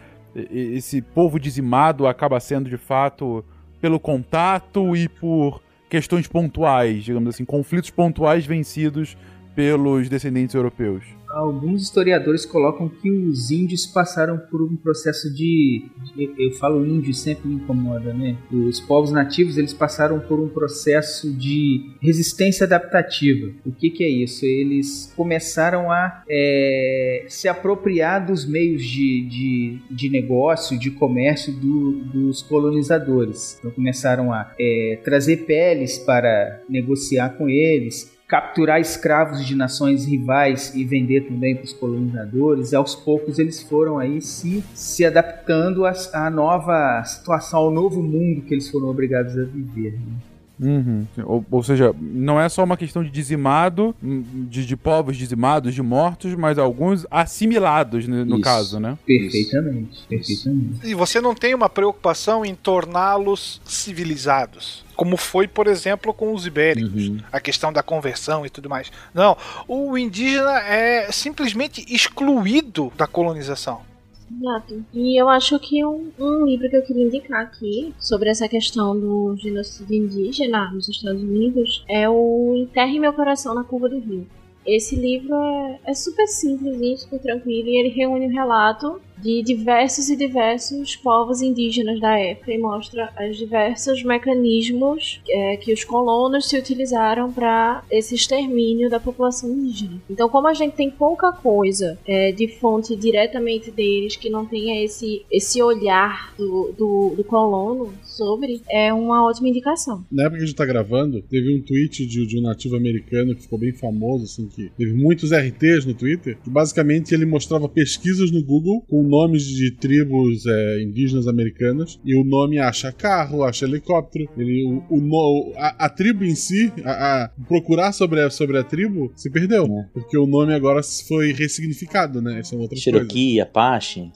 [0.52, 3.44] esse povo dizimado acaba sendo de fato
[3.82, 9.18] pelo contato e por questões pontuais, digamos assim, conflitos pontuais vencidos
[9.56, 11.17] pelos descendentes europeus?
[11.30, 15.84] Alguns historiadores colocam que os índios passaram por um processo de,
[16.16, 18.38] de, eu falo índio sempre me incomoda, né?
[18.52, 23.52] Os povos nativos eles passaram por um processo de resistência adaptativa.
[23.66, 24.46] O que, que é isso?
[24.46, 31.92] Eles começaram a é, se apropriar dos meios de, de, de negócio, de comércio do,
[32.06, 33.58] dos colonizadores.
[33.60, 40.76] Então começaram a é, trazer peles para negociar com eles capturar escravos de nações rivais
[40.76, 42.72] e vender também para os colonizadores.
[42.74, 48.04] E aos poucos eles foram aí se, se adaptando à, à nova situação, ao novo
[48.04, 49.94] mundo que eles foram obrigados a viver.
[49.94, 50.14] Né?
[50.60, 51.06] Uhum.
[51.24, 55.84] Ou, ou, seja, não é só uma questão de dizimado, de, de povos dizimados, de
[55.84, 58.98] mortos, mas alguns assimilados, no, no caso, né?
[59.06, 60.80] Perfeitamente, perfeitamente.
[60.84, 66.48] E você não tem uma preocupação em torná-los civilizados como foi, por exemplo, com os
[66.48, 67.20] ibéricos, uhum.
[67.32, 68.92] a questão da conversão e tudo mais.
[69.14, 69.38] Não,
[69.68, 73.82] o indígena é simplesmente excluído da colonização.
[74.30, 74.84] Exato.
[74.94, 79.00] E eu acho que um, um, livro que eu queria indicar aqui sobre essa questão
[79.00, 84.28] do genocídio indígena nos Estados Unidos é o Enterre Meu Coração na Curva do Rio.
[84.66, 90.10] Esse livro é, é super simples, super tranquilo, e ele reúne um relato de diversos
[90.10, 96.48] e diversos povos indígenas da época e mostra os diversos mecanismos é, que os colonos
[96.50, 100.02] se utilizaram para esse extermínio da população indígena.
[100.10, 104.84] Então, como a gente tem pouca coisa é, de fonte diretamente deles que não tenha
[104.84, 110.06] esse, esse olhar do, do, do colono sobre, é uma ótima indicação.
[110.12, 113.36] Na época que a gente tá gravando, teve um tweet de, de um nativo americano
[113.36, 117.68] que ficou bem famoso, assim, que teve muitos RTs no Twitter, que basicamente ele mostrava
[117.68, 123.44] pesquisas no Google com nomes de tribos é, indígenas americanas e o nome acha carro,
[123.44, 124.30] acha helicóptero.
[124.38, 128.64] Ele, o, o a, a, tribo em si, a, a, procurar sobre a, sobre a
[128.64, 129.68] tribo, se perdeu.
[129.68, 129.90] Né?
[129.94, 132.44] Porque o nome agora foi ressignificado, né?
[132.44, 133.50] São outras Cherokee, coisas.
[133.50, 134.12] Apache,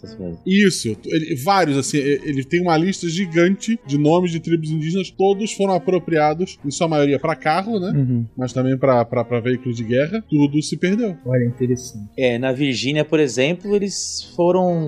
[0.45, 5.53] Isso, ele, vários, assim, ele tem uma lista gigante de nomes de tribos indígenas, todos
[5.53, 7.91] foram apropriados, em sua maioria para carro, né?
[7.91, 8.25] Uhum.
[8.37, 10.23] Mas também para veículos de guerra.
[10.29, 11.15] Tudo se perdeu.
[11.25, 12.09] Olha, interessante.
[12.17, 14.80] É, na Virgínia, por exemplo, eles foram.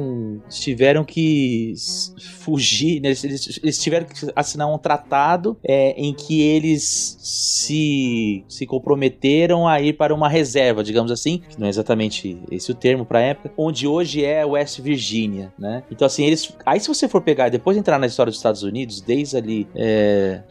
[0.50, 1.74] Tiveram que
[2.40, 3.10] fugir, né?
[3.10, 9.82] eles, eles, tiveram que assinar um tratado é, em que eles se, se comprometeram a
[9.82, 13.22] ir para uma reserva, digamos assim, que não é exatamente esse o termo para a
[13.22, 15.84] época, onde hoje é West Virginia, né?
[15.90, 16.54] Então, assim, eles.
[16.66, 19.68] Aí, se você for pegar, depois de entrar na história dos Estados Unidos, desde ali.
[19.76, 20.42] É,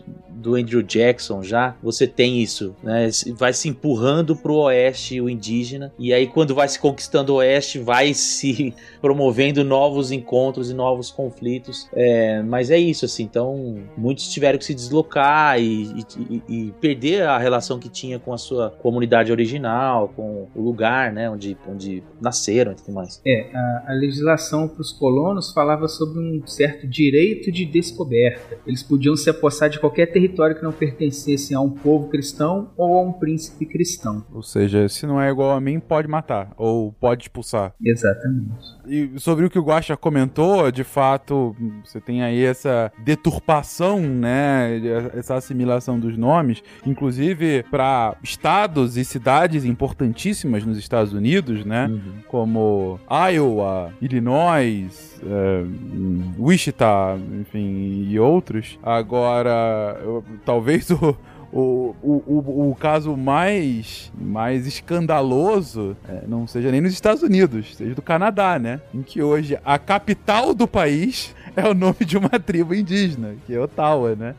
[0.43, 3.09] do Andrew Jackson já, você tem isso, né?
[3.37, 7.79] Vai se empurrando pro oeste o indígena, e aí quando vai se conquistando o oeste,
[7.79, 11.89] vai se promovendo novos encontros e novos conflitos.
[11.95, 17.23] É, mas é isso, assim, então muitos tiveram que se deslocar e, e, e, perder
[17.23, 22.03] a relação que tinha com a sua comunidade original, com o lugar, né, onde, onde
[22.21, 23.21] nasceram e tudo mais.
[23.25, 28.59] É, a, a legislação para os colonos falava sobre um certo direito de descoberta.
[28.67, 32.71] Eles podiam se apossar de qualquer território território que não pertencesse a um povo cristão
[32.77, 34.25] ou a um príncipe cristão.
[34.33, 37.75] Ou seja, se não é igual a mim, pode matar ou pode expulsar.
[37.85, 38.77] Exatamente.
[38.87, 41.55] E sobre o que o Guaxa comentou, de fato,
[41.85, 44.81] você tem aí essa deturpação, né,
[45.15, 52.01] essa assimilação dos nomes, inclusive para estados e cidades importantíssimas nos Estados Unidos, né, uhum.
[52.29, 55.65] como Iowa, Illinois, é,
[56.39, 58.79] Wichita, enfim, e outros.
[58.83, 61.17] Agora, eu, talvez o,
[61.53, 67.95] o, o, o, caso mais, mais escandaloso é, não seja nem nos Estados Unidos, seja
[67.95, 68.81] do Canadá, né?
[68.95, 73.55] Em que hoje a capital do país é o nome de uma tribo indígena, que
[73.55, 74.35] é Ottawa, né?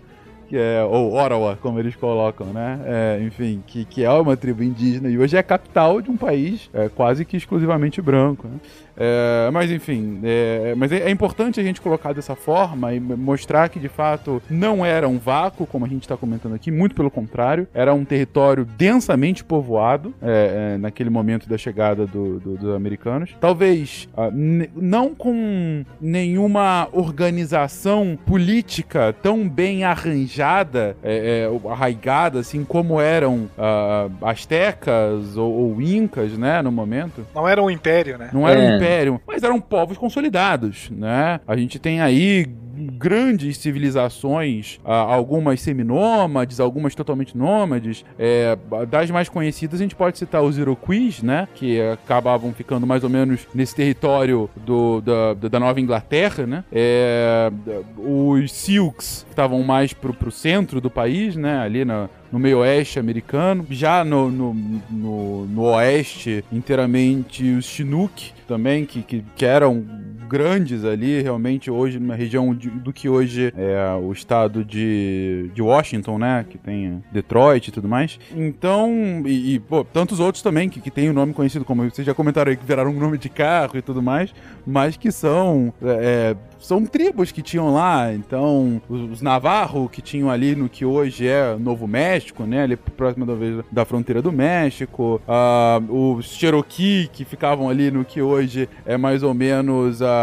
[0.50, 2.80] Que é, ou Ottawa, como eles colocam, né?
[2.86, 6.18] É, enfim, que, que é uma tribo indígena e hoje é a capital de um
[6.18, 8.48] país é, quase que exclusivamente branco.
[8.48, 8.60] Né?
[8.98, 13.70] É, mas enfim, é, mas é, é, importante a gente colocar dessa forma e mostrar
[13.70, 17.10] que de fato não era um vácuo, como a gente está comentando aqui, muito pelo
[17.10, 22.76] contrário, era um território densamente povoado é, é naquele momento da chegada do, do, dos
[22.76, 23.36] americanos.
[23.40, 24.32] Talvez uh,
[24.76, 35.38] não com nenhuma organização política tão bem arranjada, é, arraigada, assim como eram uh, astecas
[35.38, 37.26] ou, ou, incas, né, no momento.
[37.34, 38.30] Não era um império, né?
[38.34, 41.40] Não era um império império, mas eram povos consolidados, né?
[41.48, 48.04] A gente tem aí grandes civilizações, algumas seminômades, algumas totalmente nômades.
[48.18, 48.58] É,
[48.90, 51.48] das mais conhecidas, a gente pode citar os Iroquois, né?
[51.54, 56.64] Que acabavam ficando mais ou menos nesse território do, da, da Nova Inglaterra, né?
[56.72, 57.52] É,
[57.98, 61.60] os Silks, que estavam mais pro, pro centro do país, né?
[61.60, 63.66] Ali na, no meio oeste americano.
[63.70, 64.54] Já no, no,
[64.90, 69.86] no, no oeste, inteiramente, os Chinook também, que, que, que eram
[70.34, 75.62] grandes ali, realmente, hoje, numa região de, do que hoje é o estado de, de
[75.62, 76.44] Washington, né?
[76.50, 78.20] Que tem Detroit e tudo mais.
[78.36, 81.88] Então, e, e pô, tantos outros também que, que tem o um nome conhecido, como
[81.88, 84.34] vocês já comentaram aí, que viraram um nome de carro e tudo mais,
[84.66, 88.12] mas que são é, são tribos que tinham lá.
[88.14, 92.64] Então, os, Navarro, que tinham ali no que hoje é Novo México, né?
[92.64, 93.34] Ali próximo da,
[93.72, 95.22] da fronteira do México.
[95.28, 100.23] Uh, os Cherokee, que ficavam ali no que hoje é mais ou menos a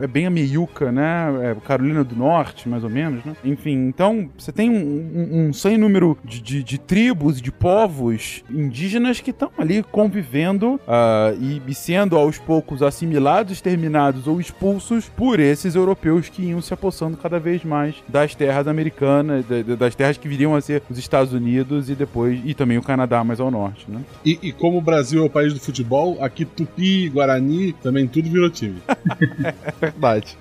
[0.00, 1.50] É bem a meiuca, né?
[1.50, 3.36] É Carolina do Norte, mais ou menos, né?
[3.44, 8.44] Enfim, então você tem um, um, um sem número de, de, de tribos, de povos
[8.50, 15.08] indígenas que estão ali convivendo uh, e, e sendo aos poucos assimilados, exterminados ou expulsos
[15.08, 19.44] por esses europeus que iam se apossando cada vez mais das terras americanas,
[19.78, 23.22] das terras que viriam a ser os Estados Unidos e depois e também o Canadá
[23.24, 24.00] mais ao norte, né?
[24.24, 28.28] E, e como o Brasil é o país do futebol, aqui Tupi, Guarani, também tudo
[28.30, 28.76] virou time.
[29.80, 30.36] verdade.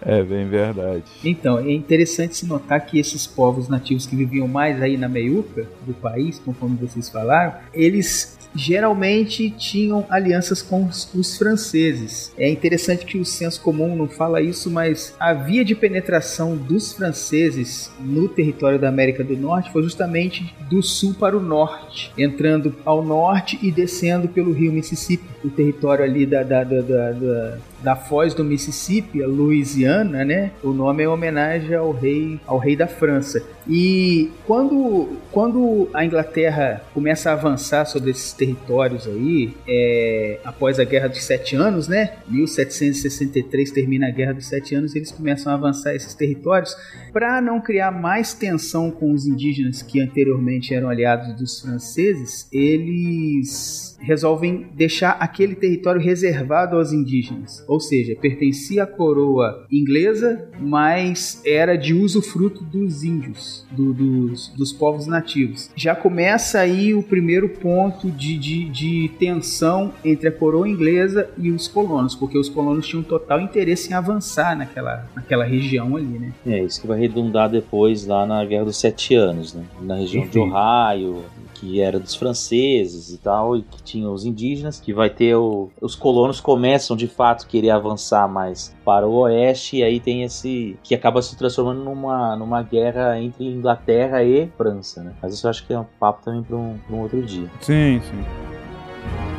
[0.00, 1.04] É bem verdade.
[1.24, 5.66] Então, é interessante se notar que esses povos nativos que viviam mais aí na meiuca
[5.86, 12.32] do país, conforme vocês falaram, eles geralmente tinham alianças com os, os, franceses.
[12.38, 16.92] É interessante que o senso comum não fala isso, mas a via de penetração dos
[16.92, 22.74] franceses no território da América do Norte foi justamente do sul para o norte, entrando
[22.84, 27.94] ao norte e descendo pelo rio Mississippi, o território ali da, da, da, da da
[27.94, 30.50] foz do Mississippi, a Louisiana, né?
[30.62, 33.44] O nome é homenagem ao rei, ao rei da França.
[33.68, 40.84] E quando, quando a Inglaterra começa a avançar sobre esses territórios aí, é, após a
[40.84, 42.16] Guerra dos Sete Anos, né?
[42.28, 46.76] 1763 termina a Guerra dos Sete Anos, eles começam a avançar esses territórios
[47.12, 52.46] para não criar mais tensão com os indígenas que anteriormente eram aliados dos franceses.
[52.52, 61.42] Eles resolvem deixar aquele território reservado aos indígenas, ou seja, pertencia à coroa inglesa, mas
[61.44, 65.70] era de uso fruto dos índios, do, dos, dos povos nativos.
[65.74, 71.50] Já começa aí o primeiro ponto de, de, de tensão entre a coroa inglesa e
[71.50, 76.32] os colonos, porque os colonos tinham total interesse em avançar naquela, naquela região ali, né?
[76.46, 79.64] É, isso que vai redundar depois lá na Guerra dos Sete Anos, né?
[79.80, 80.32] Na região Enfim.
[80.32, 81.24] de Ohio,
[81.64, 85.70] que era dos franceses e tal, e que tinha os indígenas, que vai ter o,
[85.80, 90.76] os colonos começam de fato querer avançar mais para o oeste, e aí tem esse
[90.82, 95.14] que acaba se transformando numa, numa guerra entre Inglaterra e França, né?
[95.22, 97.50] Mas isso eu acho que é um papo também para um, um outro dia.
[97.60, 99.33] Sim, sim.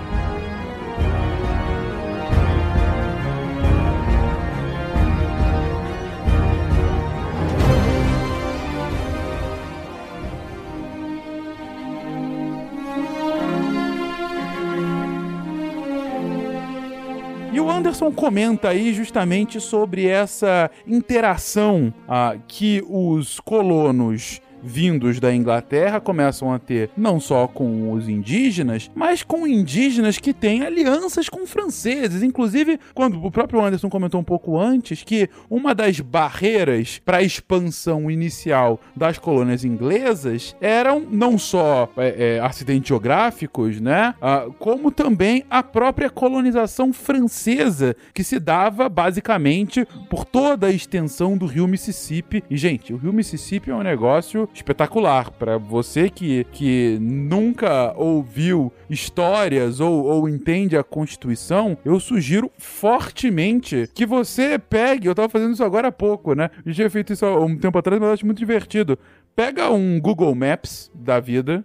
[17.95, 26.53] Anderson comenta aí justamente sobre essa interação ah, que os colonos vindos da Inglaterra começam
[26.53, 32.23] a ter não só com os indígenas, mas com indígenas que têm alianças com franceses.
[32.23, 37.23] Inclusive, quando o próprio Anderson comentou um pouco antes que uma das barreiras para a
[37.23, 44.91] expansão inicial das colônias inglesas eram não só é, é, acidentes geográficos, né, ah, como
[44.91, 51.67] também a própria colonização francesa que se dava basicamente por toda a extensão do rio
[51.67, 52.43] Mississippi.
[52.49, 55.31] E gente, o rio Mississippi é um negócio espetacular.
[55.31, 63.89] Para você que, que nunca ouviu histórias ou, ou entende a Constituição, eu sugiro fortemente
[63.93, 65.07] que você pegue.
[65.07, 66.49] Eu tava fazendo isso agora há pouco, né?
[66.65, 68.97] Eu tinha feito isso há um tempo atrás, mas eu acho muito divertido.
[69.35, 71.63] Pega um Google Maps da vida,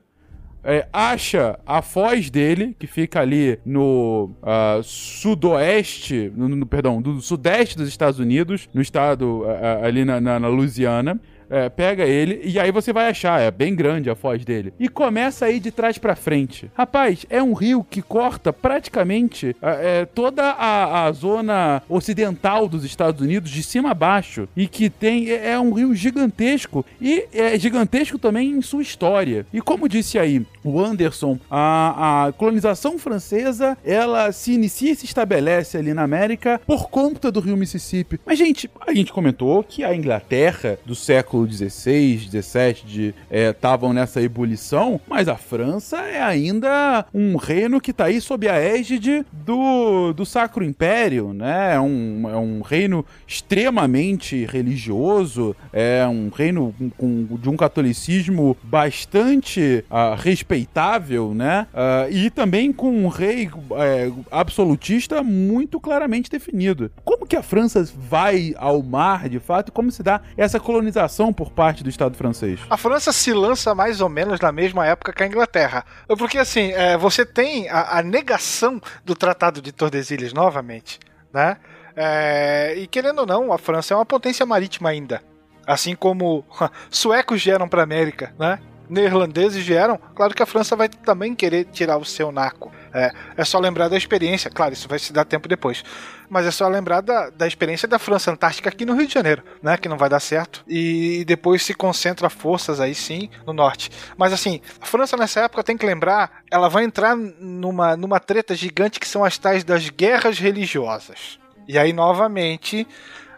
[0.63, 7.21] é, acha a foz dele, que fica ali no uh, sudoeste, no, no, perdão, do
[7.21, 11.19] sudeste dos Estados Unidos, no estado uh, ali na, na, na Louisiana
[11.51, 14.73] é, pega ele e aí você vai achar, é bem grande a foz dele.
[14.79, 16.71] E começa a ir de trás para frente.
[16.75, 22.85] Rapaz, é um rio que corta praticamente é, é, toda a, a, zona ocidental dos
[22.85, 24.49] Estados Unidos, de cima a baixo.
[24.57, 25.31] E que tem.
[25.31, 26.85] É, é um rio gigantesco.
[27.01, 29.45] E é gigantesco também em sua história.
[29.53, 35.07] E como disse aí o Anderson, a, a colonização francesa ela se inicia e se
[35.07, 38.21] estabelece ali na América por conta do rio Mississippi.
[38.25, 43.95] Mas, gente, a gente comentou que a Inglaterra do século século XVI, XVII estavam é,
[43.95, 49.25] nessa ebulição, mas a França é ainda um reino que está aí sob a égide
[49.33, 51.75] do, do Sacro Império, né?
[51.75, 59.85] É um, é um reino extremamente religioso, é um reino com, de um catolicismo bastante
[59.91, 61.67] uh, respeitável, né?
[61.73, 66.91] Uh, e também com um rei uh, absolutista muito claramente definido.
[67.05, 71.51] Como que a França vai ao mar, de fato, como se dá essa colonização por
[71.51, 72.61] parte do Estado francês?
[72.69, 75.85] A França se lança mais ou menos na mesma época que a Inglaterra.
[76.07, 80.99] Porque, assim, é, você tem a, a, negação do Tratado de Tordesilhas novamente,
[81.33, 81.57] né?
[81.97, 85.23] É, e querendo ou não, a França é uma potência marítima ainda.
[85.67, 86.45] Assim como
[86.91, 88.59] suecos vieram para América, né?
[88.89, 89.99] Neerlandeses vieram.
[90.15, 92.73] Claro que a França vai também querer tirar o seu naco.
[92.93, 95.85] É, é só lembrar da experiência, claro, isso vai se dar tempo depois.
[96.29, 99.43] Mas é só lembrar da, da experiência da França Antártica aqui no Rio de Janeiro,
[99.63, 99.77] né?
[99.77, 100.65] Que não vai dar certo.
[100.67, 103.91] E depois se concentra forças aí sim no norte.
[104.17, 108.55] Mas assim, a França nessa época tem que lembrar, ela vai entrar numa, numa treta
[108.55, 111.39] gigante que são as tais das guerras religiosas.
[111.67, 112.87] E aí, novamente,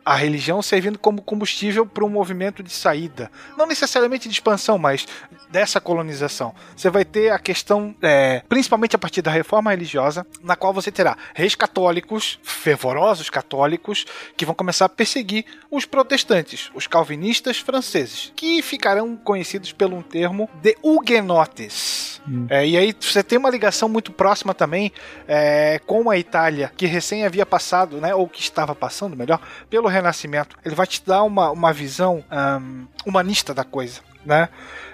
[0.05, 3.31] a religião servindo como combustível para um movimento de saída.
[3.57, 5.07] Não necessariamente de expansão, mas
[5.51, 6.55] dessa colonização.
[6.77, 10.91] Você vai ter a questão, é, principalmente a partir da reforma religiosa, na qual você
[10.91, 14.07] terá reis católicos, fervorosos católicos,
[14.37, 20.49] que vão começar a perseguir os protestantes, os calvinistas franceses, que ficarão conhecidos pelo termo
[20.61, 22.12] de huguenotes.
[22.27, 22.47] Hum.
[22.49, 24.93] É, e aí você tem uma ligação muito próxima também
[25.27, 29.89] é, com a Itália, que recém havia passado, né, ou que estava passando, melhor, pelo
[29.89, 30.57] Renascimento.
[30.65, 34.49] Ele vai te dar uma, uma visão um, humanista da coisa, né?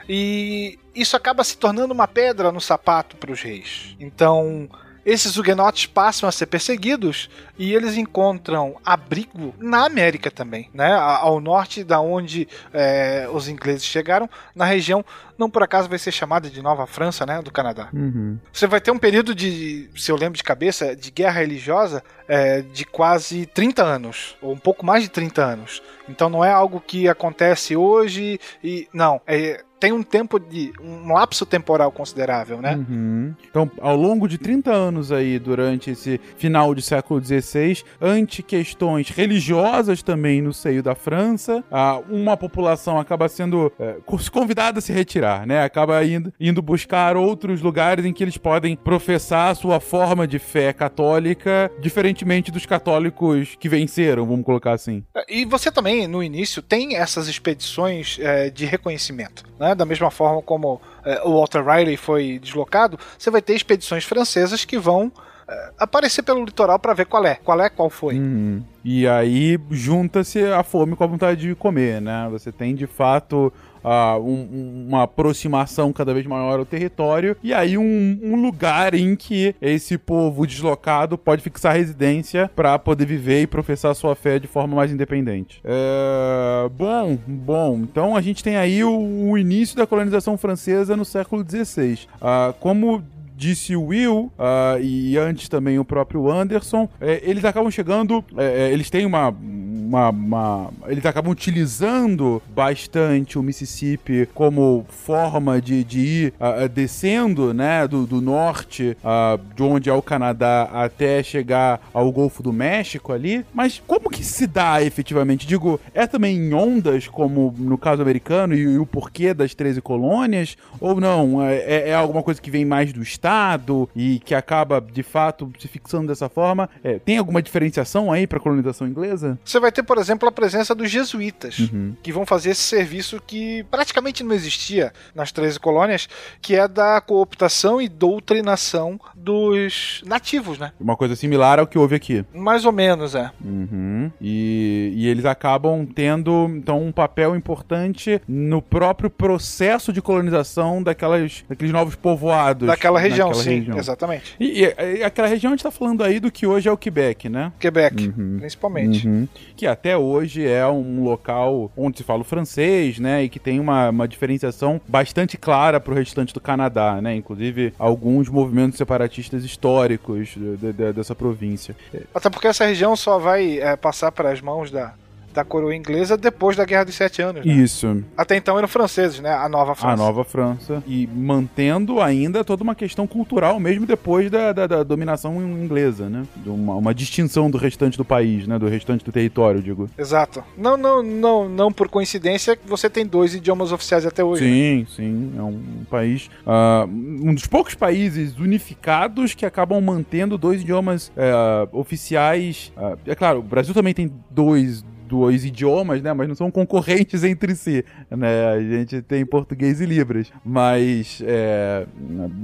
[0.09, 3.95] E isso acaba se tornando uma pedra no sapato para os reis.
[4.01, 4.69] Então,
[5.09, 10.93] esses huguenotes passam a ser perseguidos e eles encontram abrigo na América também, né?
[10.93, 15.03] Ao norte da onde é, os ingleses chegaram, na região
[15.39, 17.89] não por acaso vai ser chamada de Nova França, né, do Canadá.
[17.93, 18.39] Uhum.
[18.53, 22.61] Você vai ter um período de, se eu lembro de cabeça, de guerra religiosa é,
[22.61, 25.83] de quase 30 anos, ou um pouco mais de 30 anos.
[26.09, 30.73] Então não é algo que acontece hoje e não, é tem um tempo de.
[30.81, 32.77] um lapso temporal considerável, né?
[32.77, 33.35] Uhum.
[33.49, 39.09] Então, ao longo de 30 anos aí, durante esse final do século XVI, ante questões
[39.09, 41.65] religiosas também no seio da França,
[42.09, 43.97] uma população acaba sendo é,
[44.31, 45.63] convidada a se retirar, né?
[45.63, 50.39] Acaba indo, indo buscar outros lugares em que eles podem professar a sua forma de
[50.39, 55.05] fé católica, diferentemente dos católicos que venceram, vamos colocar assim.
[55.29, 59.68] E você também, no início, tem essas expedições é, de reconhecimento, né?
[59.69, 59.75] Né?
[59.75, 64.65] Da mesma forma como é, o Walter Riley foi deslocado, você vai ter expedições francesas
[64.65, 65.13] que vão
[65.47, 68.15] é, aparecer pelo litoral para ver qual é, qual é, qual foi.
[68.19, 68.63] Uhum.
[68.83, 72.29] E aí junta-se a fome com a vontade de comer, né?
[72.31, 73.53] Você tem de fato
[73.89, 79.17] uh, um, uma aproximação cada vez maior ao território e aí um, um, lugar em
[79.17, 84.47] que esse povo deslocado pode fixar residência para poder viver e professar sua fé de
[84.47, 85.61] forma mais independente.
[85.65, 86.69] É...
[86.77, 91.45] Bom, bom, então a gente tem aí o, o início da colonização francesa no século
[91.49, 91.95] XVI.
[91.95, 93.03] Uh, ah, como
[93.39, 98.67] disse o Will uh, e antes também o próprio Anderson, é, eles acabam chegando, é,
[98.67, 105.85] é, eles têm uma, uma, uma, Eles acabam utilizando bastante o Mississippi como forma de,
[105.85, 111.23] de ir uh, descendo, né, do, do norte, uh, de onde é o Canadá, até
[111.23, 113.47] chegar ao Golfo do México ali.
[113.55, 115.47] Mas como que se dá efetivamente?
[115.47, 119.81] Digo, é também em ondas, como no caso americano, e, e o porquê das 13
[119.81, 120.57] colônias?
[120.81, 121.41] Ou não?
[121.41, 123.28] É, é, é alguma coisa que vem mais do Estado?
[123.29, 126.69] Estado e que acaba, de fato, se fixando dessa forma.
[126.83, 129.39] É, tem alguma diferenciação aí para a colonização inglesa?
[129.45, 131.95] Você vai ter, por exemplo, a presença dos jesuítas, uhum.
[132.03, 136.09] que vão fazer esse serviço que praticamente não existia nas 13 colônias,
[136.41, 140.73] que é da cooptação e doutrinação dos nativos, né?
[140.81, 142.25] Uma coisa similar ao que houve aqui.
[142.33, 143.31] Mais ou menos, é.
[143.45, 144.11] Uhum.
[144.21, 151.45] E, e eles acabam tendo, então, um papel importante no próprio processo de colonização daquelas,
[151.49, 152.67] daqueles novos povoados.
[152.67, 153.79] Daquela região região, sim, região.
[153.79, 154.37] exatamente.
[154.39, 157.29] E, e, aquela região a gente tá falando aí do que hoje é o Quebec,
[157.29, 157.53] né?
[157.59, 158.37] Quebec, uhum.
[158.39, 159.07] principalmente.
[159.07, 159.29] Uhum.
[159.57, 163.25] Que até hoje é um local onde se fala o francês, né?
[163.25, 167.15] E que tem uma, uma diferenciação bastante clara pro restante do Canadá, né?
[167.15, 171.75] Inclusive alguns movimentos separatistas históricos de, de, dessa província.
[172.15, 174.95] Até porque essa região só vai é, passar para as mãos da,
[175.39, 177.47] da coroa inglesa depois da Guerra dos Sete Anos.
[177.47, 177.53] Né?
[177.53, 178.03] Isso.
[178.17, 179.33] Até então eram franceses, né?
[179.33, 179.95] A Nova França.
[179.95, 180.83] A Nova França.
[180.85, 186.25] E mantendo ainda toda uma questão cultural, mesmo depois da, da, da dominação inglesa, né?
[186.45, 188.59] Uma, uma, distinção do restante do país, né?
[188.59, 189.89] Do restante do território, digo.
[189.97, 190.43] Exato.
[190.57, 194.45] Não, não, não, não por coincidência você tem dois idiomas oficiais até hoje.
[194.45, 194.87] Sim, né?
[194.89, 195.33] sim.
[195.39, 196.29] É um país.
[196.45, 196.89] Uh,
[197.29, 202.73] um dos poucos países unificados que acabam mantendo dois idiomas uh, oficiais.
[202.77, 206.13] Uh, é claro, o Brasil também tem dois dois idiomas, né?
[206.13, 208.49] Mas não são concorrentes entre si, né?
[208.49, 211.87] A gente tem português e libras, mas é,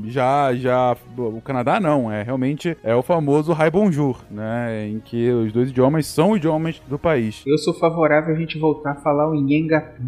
[0.06, 4.88] já, já o Canadá não, é realmente é o famoso Rai Bonjour, né?
[4.88, 7.42] Em que os dois idiomas são idiomas do país.
[7.46, 10.02] Eu sou favorável a gente voltar a falar o Nhengatu.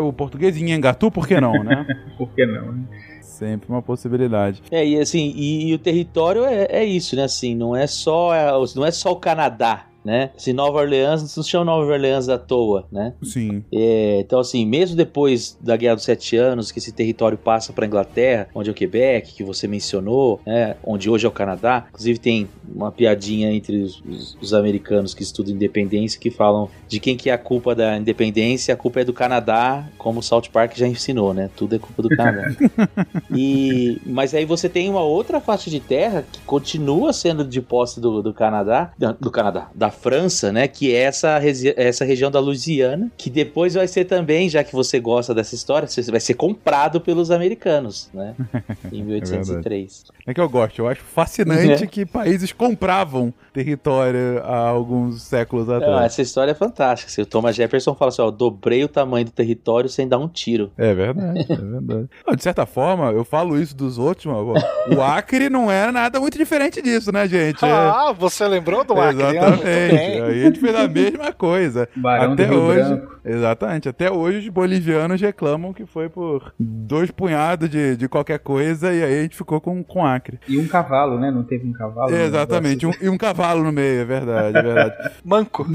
[0.00, 1.86] O português Nhengatu, por que não, né?
[2.16, 2.84] por que não, né?
[3.20, 4.62] sempre uma possibilidade.
[4.70, 7.24] É, e assim, e, e o território é, é, isso, né?
[7.24, 10.30] Assim, não é só é, não é só o Canadá né?
[10.36, 13.14] Assim, Nova Orleans não se chama Nova Orleans à toa, né?
[13.22, 13.64] Sim.
[13.72, 17.86] É, então, assim, mesmo depois da Guerra dos Sete Anos, que esse território passa para
[17.86, 20.76] Inglaterra, onde é o Quebec, que você mencionou, né?
[20.84, 21.86] Onde hoje é o Canadá.
[21.88, 26.98] Inclusive, tem uma piadinha entre os, os, os americanos que estudam independência que falam de
[26.98, 28.74] quem que é a culpa da independência.
[28.74, 31.50] A culpa é do Canadá, como o South Park já ensinou, né?
[31.56, 32.48] Tudo é culpa do Canadá.
[33.34, 38.00] e, mas aí você tem uma outra faixa de terra que continua sendo de posse
[38.00, 40.66] do, do Canadá, do Canadá, da França, né?
[40.66, 41.40] Que é essa,
[41.76, 45.88] essa região da Louisiana, que depois vai ser também, já que você gosta dessa história,
[46.10, 48.34] vai ser comprado pelos americanos, né?
[48.92, 50.04] Em 1803.
[50.26, 51.86] É, é que eu gosto, eu acho fascinante é.
[51.86, 55.92] que países compravam território há alguns séculos atrás.
[55.92, 57.10] Não, essa história é fantástica.
[57.10, 60.28] Se o Thomas Jefferson fala assim, ó, dobrei o tamanho do território sem dar um
[60.28, 60.72] tiro.
[60.76, 62.08] É verdade, é verdade.
[62.36, 66.38] de certa forma, eu falo isso dos outros, mas o Acre não era nada muito
[66.38, 67.62] diferente disso, né, gente?
[67.62, 68.14] Ah, é...
[68.14, 69.22] você lembrou do Acre?
[69.22, 69.62] Exatamente.
[69.90, 71.88] Aí a gente fez a mesma coisa.
[71.96, 72.88] Barão Até hoje.
[72.88, 73.12] Branco.
[73.24, 73.88] Exatamente.
[73.88, 79.02] Até hoje os bolivianos reclamam que foi por dois punhados de, de qualquer coisa e
[79.02, 80.40] aí a gente ficou com, com Acre.
[80.48, 81.30] E um cavalo, né?
[81.30, 82.14] Não teve um cavalo?
[82.14, 82.86] Exatamente.
[82.86, 85.10] Um, e um cavalo no meio, é verdade, é verdade.
[85.24, 85.66] Manco.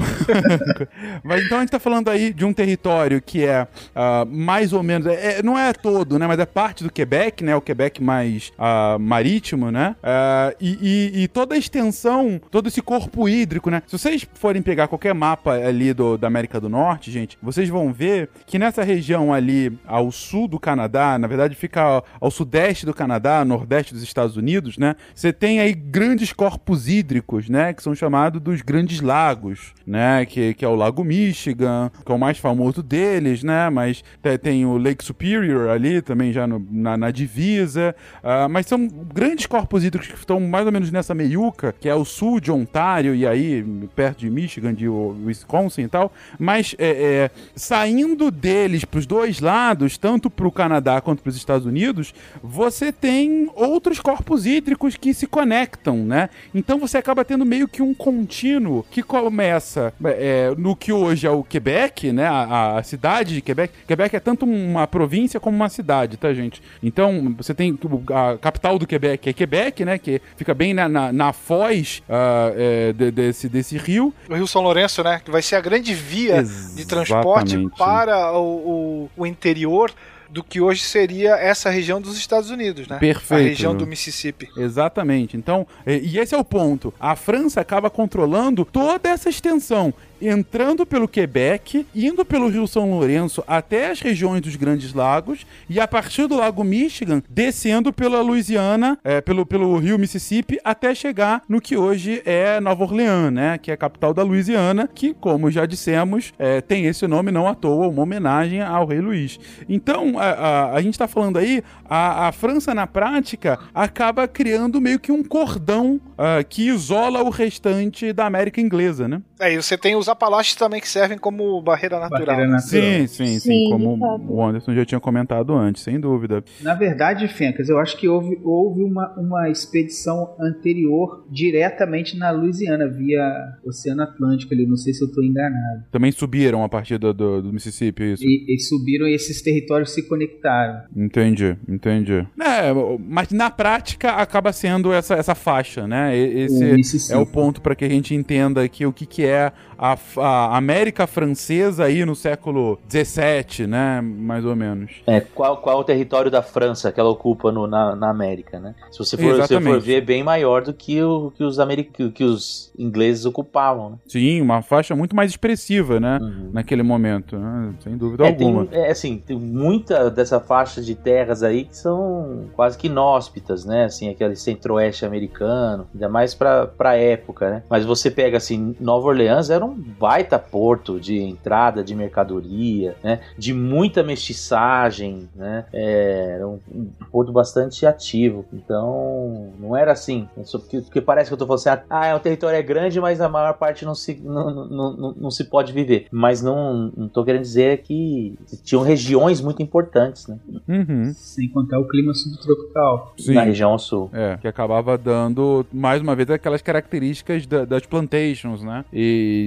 [1.24, 4.82] Mas então a gente tá falando aí de um território que é uh, mais ou
[4.82, 6.26] menos, é, é, não é todo, né?
[6.26, 7.56] Mas é parte do Quebec, né?
[7.56, 9.96] O Quebec mais uh, marítimo, né?
[10.02, 13.82] Uh, e, e, e, toda a extensão, todo esse corpo hídrico, né?
[13.86, 17.92] Se vocês forem pegar qualquer mapa ali do, da América do Norte, gente, vocês vão
[17.92, 22.86] ver que nessa região ali ao sul do Canadá, na verdade fica ao, ao sudeste
[22.86, 24.94] do Canadá, nordeste dos Estados Unidos, né?
[25.14, 27.72] Você tem aí grandes corpos hídricos, né?
[27.72, 30.24] Que são chamados dos grandes lagos, né?
[30.26, 33.68] Que, que é o Lago Michigan, que é o mais famoso deles, né?
[33.70, 34.04] Mas
[34.42, 37.94] tem o Lake Superior ali também já no, na, na, divisa.
[38.22, 41.94] Uh, mas são grandes corpos hídricos que estão mais ou menos nessa meiuca, que é
[41.94, 46.12] o sul de Ontário e aí perto de Michigan, de Wisconsin e tal.
[46.38, 51.30] Mas é, é, saindo deles para os dois lados, tanto para o Canadá quanto para
[51.30, 56.28] os Estados Unidos, você tem outros corpos hídricos que se conectam, né?
[56.54, 61.30] Então você acaba tendo meio que um contínuo que começa é, no que hoje é
[61.30, 62.26] o Quebec, né?
[62.26, 63.72] A, a, cidade de Quebec.
[63.86, 66.62] Quebec é tanto uma província como uma cidade, tá, gente?
[66.82, 67.78] Então você tem
[68.14, 69.98] a capital do Quebec é Quebec, né?
[69.98, 74.12] Que fica bem na, na, na foz uh, é, de, desse, desse rio.
[74.28, 75.20] O Rio São Lourenço, né?
[75.24, 76.76] Que vai ser a grande via Exatamente.
[76.76, 79.92] de transporte para o, o, o interior
[80.28, 82.98] do que hoje seria essa região dos Estados Unidos, né?
[82.98, 83.40] Perfeito.
[83.40, 84.48] A região do Mississippi.
[84.56, 85.36] Exatamente.
[85.36, 86.92] Então, e esse é o ponto.
[87.00, 93.42] A França acaba controlando toda essa extensão entrando pelo Quebec, indo pelo Rio São Lourenço
[93.46, 98.98] até as regiões dos Grandes Lagos e a partir do Lago Michigan descendo pela Louisiana,
[99.04, 103.70] é, pelo, pelo Rio Mississippi até chegar no que hoje é Nova Orleans, né, que
[103.70, 107.54] é a capital da Louisiana, que como já dissemos é, tem esse nome não à
[107.54, 109.38] toa, uma homenagem ao Rei Luís.
[109.68, 114.80] Então a, a, a gente está falando aí a, a, França na prática acaba criando
[114.80, 119.22] meio que um cordão uh, que isola o restante da América inglesa, né?
[119.40, 122.26] É, e você tem os Apalaches também que servem como barreira natural.
[122.26, 122.82] Barreira natural.
[122.82, 123.96] Sim, sim, sim, sim como
[124.28, 126.42] o Anderson já tinha comentado antes, sem dúvida.
[126.60, 132.88] Na verdade, Fencas, eu acho que houve, houve uma, uma expedição anterior diretamente na Louisiana,
[132.88, 133.22] via
[133.64, 135.84] Oceano Atlântico ali, não sei se eu estou enganado.
[135.92, 138.24] Também subiram a partir do, do, do Mississippi, isso?
[138.24, 140.82] E, e, subiram e esses territórios se conectaram.
[140.96, 142.26] Entendi, entendi.
[142.40, 146.07] É, mas na prática acaba sendo essa, essa faixa, né?
[146.16, 149.96] Esse é o ponto para que a gente entenda aqui o que, que é a,
[150.16, 154.00] a América Francesa aí no século XVII, né?
[154.00, 154.90] Mais ou menos.
[155.06, 158.74] É, qual, qual o território da França que ela ocupa no, na, na América, né?
[158.90, 162.10] Se você for, se for ver, é bem maior do que, o, que, os, americ...
[162.10, 163.96] que os ingleses ocupavam, né?
[164.08, 166.18] Sim, uma faixa muito mais expressiva, né?
[166.20, 166.50] Uhum.
[166.52, 167.74] Naquele momento, né?
[167.80, 168.66] Sem dúvida é, alguma.
[168.66, 173.64] Tem, é, assim, tem muita dessa faixa de terras aí que são quase que inóspitas,
[173.64, 173.84] né?
[173.84, 177.62] Assim, aquele centro-oeste americano, ainda mais pra, pra época, né?
[177.68, 183.20] Mas você pega, assim, Nova Orleans era um baita porto de entrada de mercadoria, né?
[183.36, 185.66] De muita mestiçagem, né?
[185.72, 188.44] É, era um, um, porto bastante ativo.
[188.52, 190.28] Então, não era assim.
[190.50, 193.20] Porque, porque parece que eu tô falando assim, ah, é um território é grande, mas
[193.20, 196.06] a maior parte não se, não, não, não, não se pode viver.
[196.10, 200.38] Mas não, não tô querendo dizer que tinham regiões muito importantes, né?
[200.68, 201.12] Uhum.
[201.14, 203.14] Sem contar o clima subtropical.
[203.18, 203.34] Sim.
[203.34, 204.10] Na região sul.
[204.12, 208.84] É, que acabava dando, mais uma vez, aquelas características da, das plantations, né?
[208.92, 209.38] E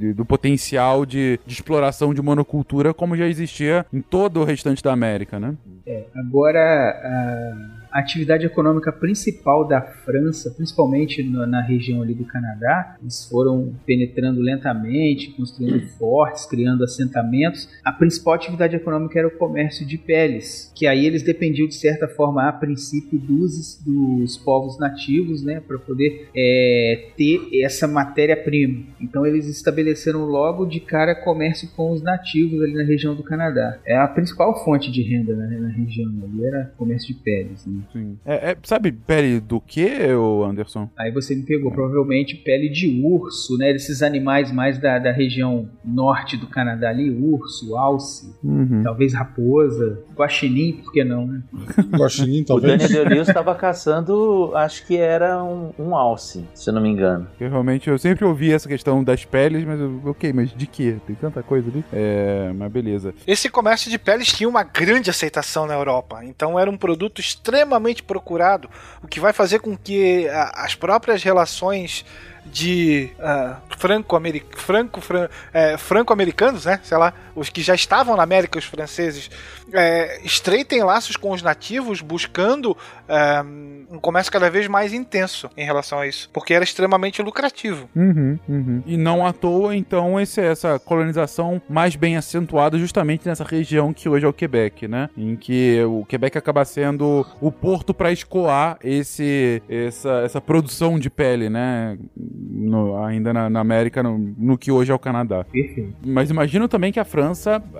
[0.00, 4.82] e, do potencial de, de, exploração de monocultura como já existia em todo o restante
[4.82, 5.54] da América, né?
[5.86, 12.96] É, agora a atividade econômica principal da França, principalmente no, na região ali do Canadá,
[13.00, 17.68] eles foram penetrando lentamente, construindo fortes, criando assentamentos.
[17.84, 22.08] A principal atividade econômica era o comércio de peles, que aí eles dependiam de certa
[22.08, 28.84] forma, a princípio, dos, dos povos nativos, né, para poder é, ter essa matéria-prima.
[29.00, 33.78] Então eles estabeleceram logo de cara comércio com os nativos ali na região do Canadá.
[33.86, 37.64] É a principal fonte de renda né, na região ali era comércio de peles.
[37.66, 37.83] Né?
[37.92, 38.18] Sim.
[38.24, 39.88] É, é, sabe pele do que,
[40.46, 40.88] Anderson?
[40.96, 43.72] Aí você me pegou, provavelmente pele de urso, né?
[43.72, 48.82] Desses animais mais da, da região norte do Canadá ali, urso, alce, uhum.
[48.82, 51.42] talvez raposa, guaxinim, por que não, né?
[51.96, 52.74] guaxinim, talvez.
[52.74, 56.88] O Daniel Deleuze estava caçando, acho que era um, um, alce, se eu não me
[56.88, 57.26] engano.
[57.38, 60.96] Eu realmente, eu sempre ouvi essa questão das peles, mas eu, ok, mas de que?
[61.06, 61.84] Tem tanta coisa ali?
[61.92, 63.14] É, mas beleza.
[63.26, 67.73] Esse comércio de peles tinha uma grande aceitação na Europa, então era um produto extremamente
[68.02, 68.68] procurado,
[69.02, 72.04] o que vai fazer com que a, as próprias relações
[72.46, 76.78] de uh, franco-americanos, franco, fran, é, franco-americanos, né?
[76.82, 79.30] Sei lá, os que já estavam na América, os franceses,
[79.72, 82.76] é, estreitem laços com os nativos, buscando
[83.08, 83.42] é,
[83.90, 87.88] um comércio cada vez mais intenso em relação a isso, porque era extremamente lucrativo.
[87.94, 88.82] Uhum, uhum.
[88.86, 94.08] E não à toa, então, esse, essa colonização mais bem acentuada justamente nessa região que
[94.08, 95.08] hoje é o Quebec, né?
[95.16, 101.10] Em que o Quebec acaba sendo o porto para escoar esse, essa, essa produção de
[101.10, 101.98] pele, né?
[102.16, 105.44] No, ainda na, na América, no, no, que hoje é o Canadá.
[106.04, 107.23] Mas imagino também que a França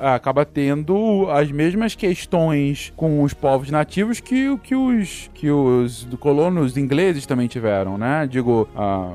[0.01, 6.77] acaba tendo as mesmas questões com os povos nativos que, que os que os colonos
[6.77, 8.27] ingleses também tiveram, né?
[8.31, 9.15] Digo, ah,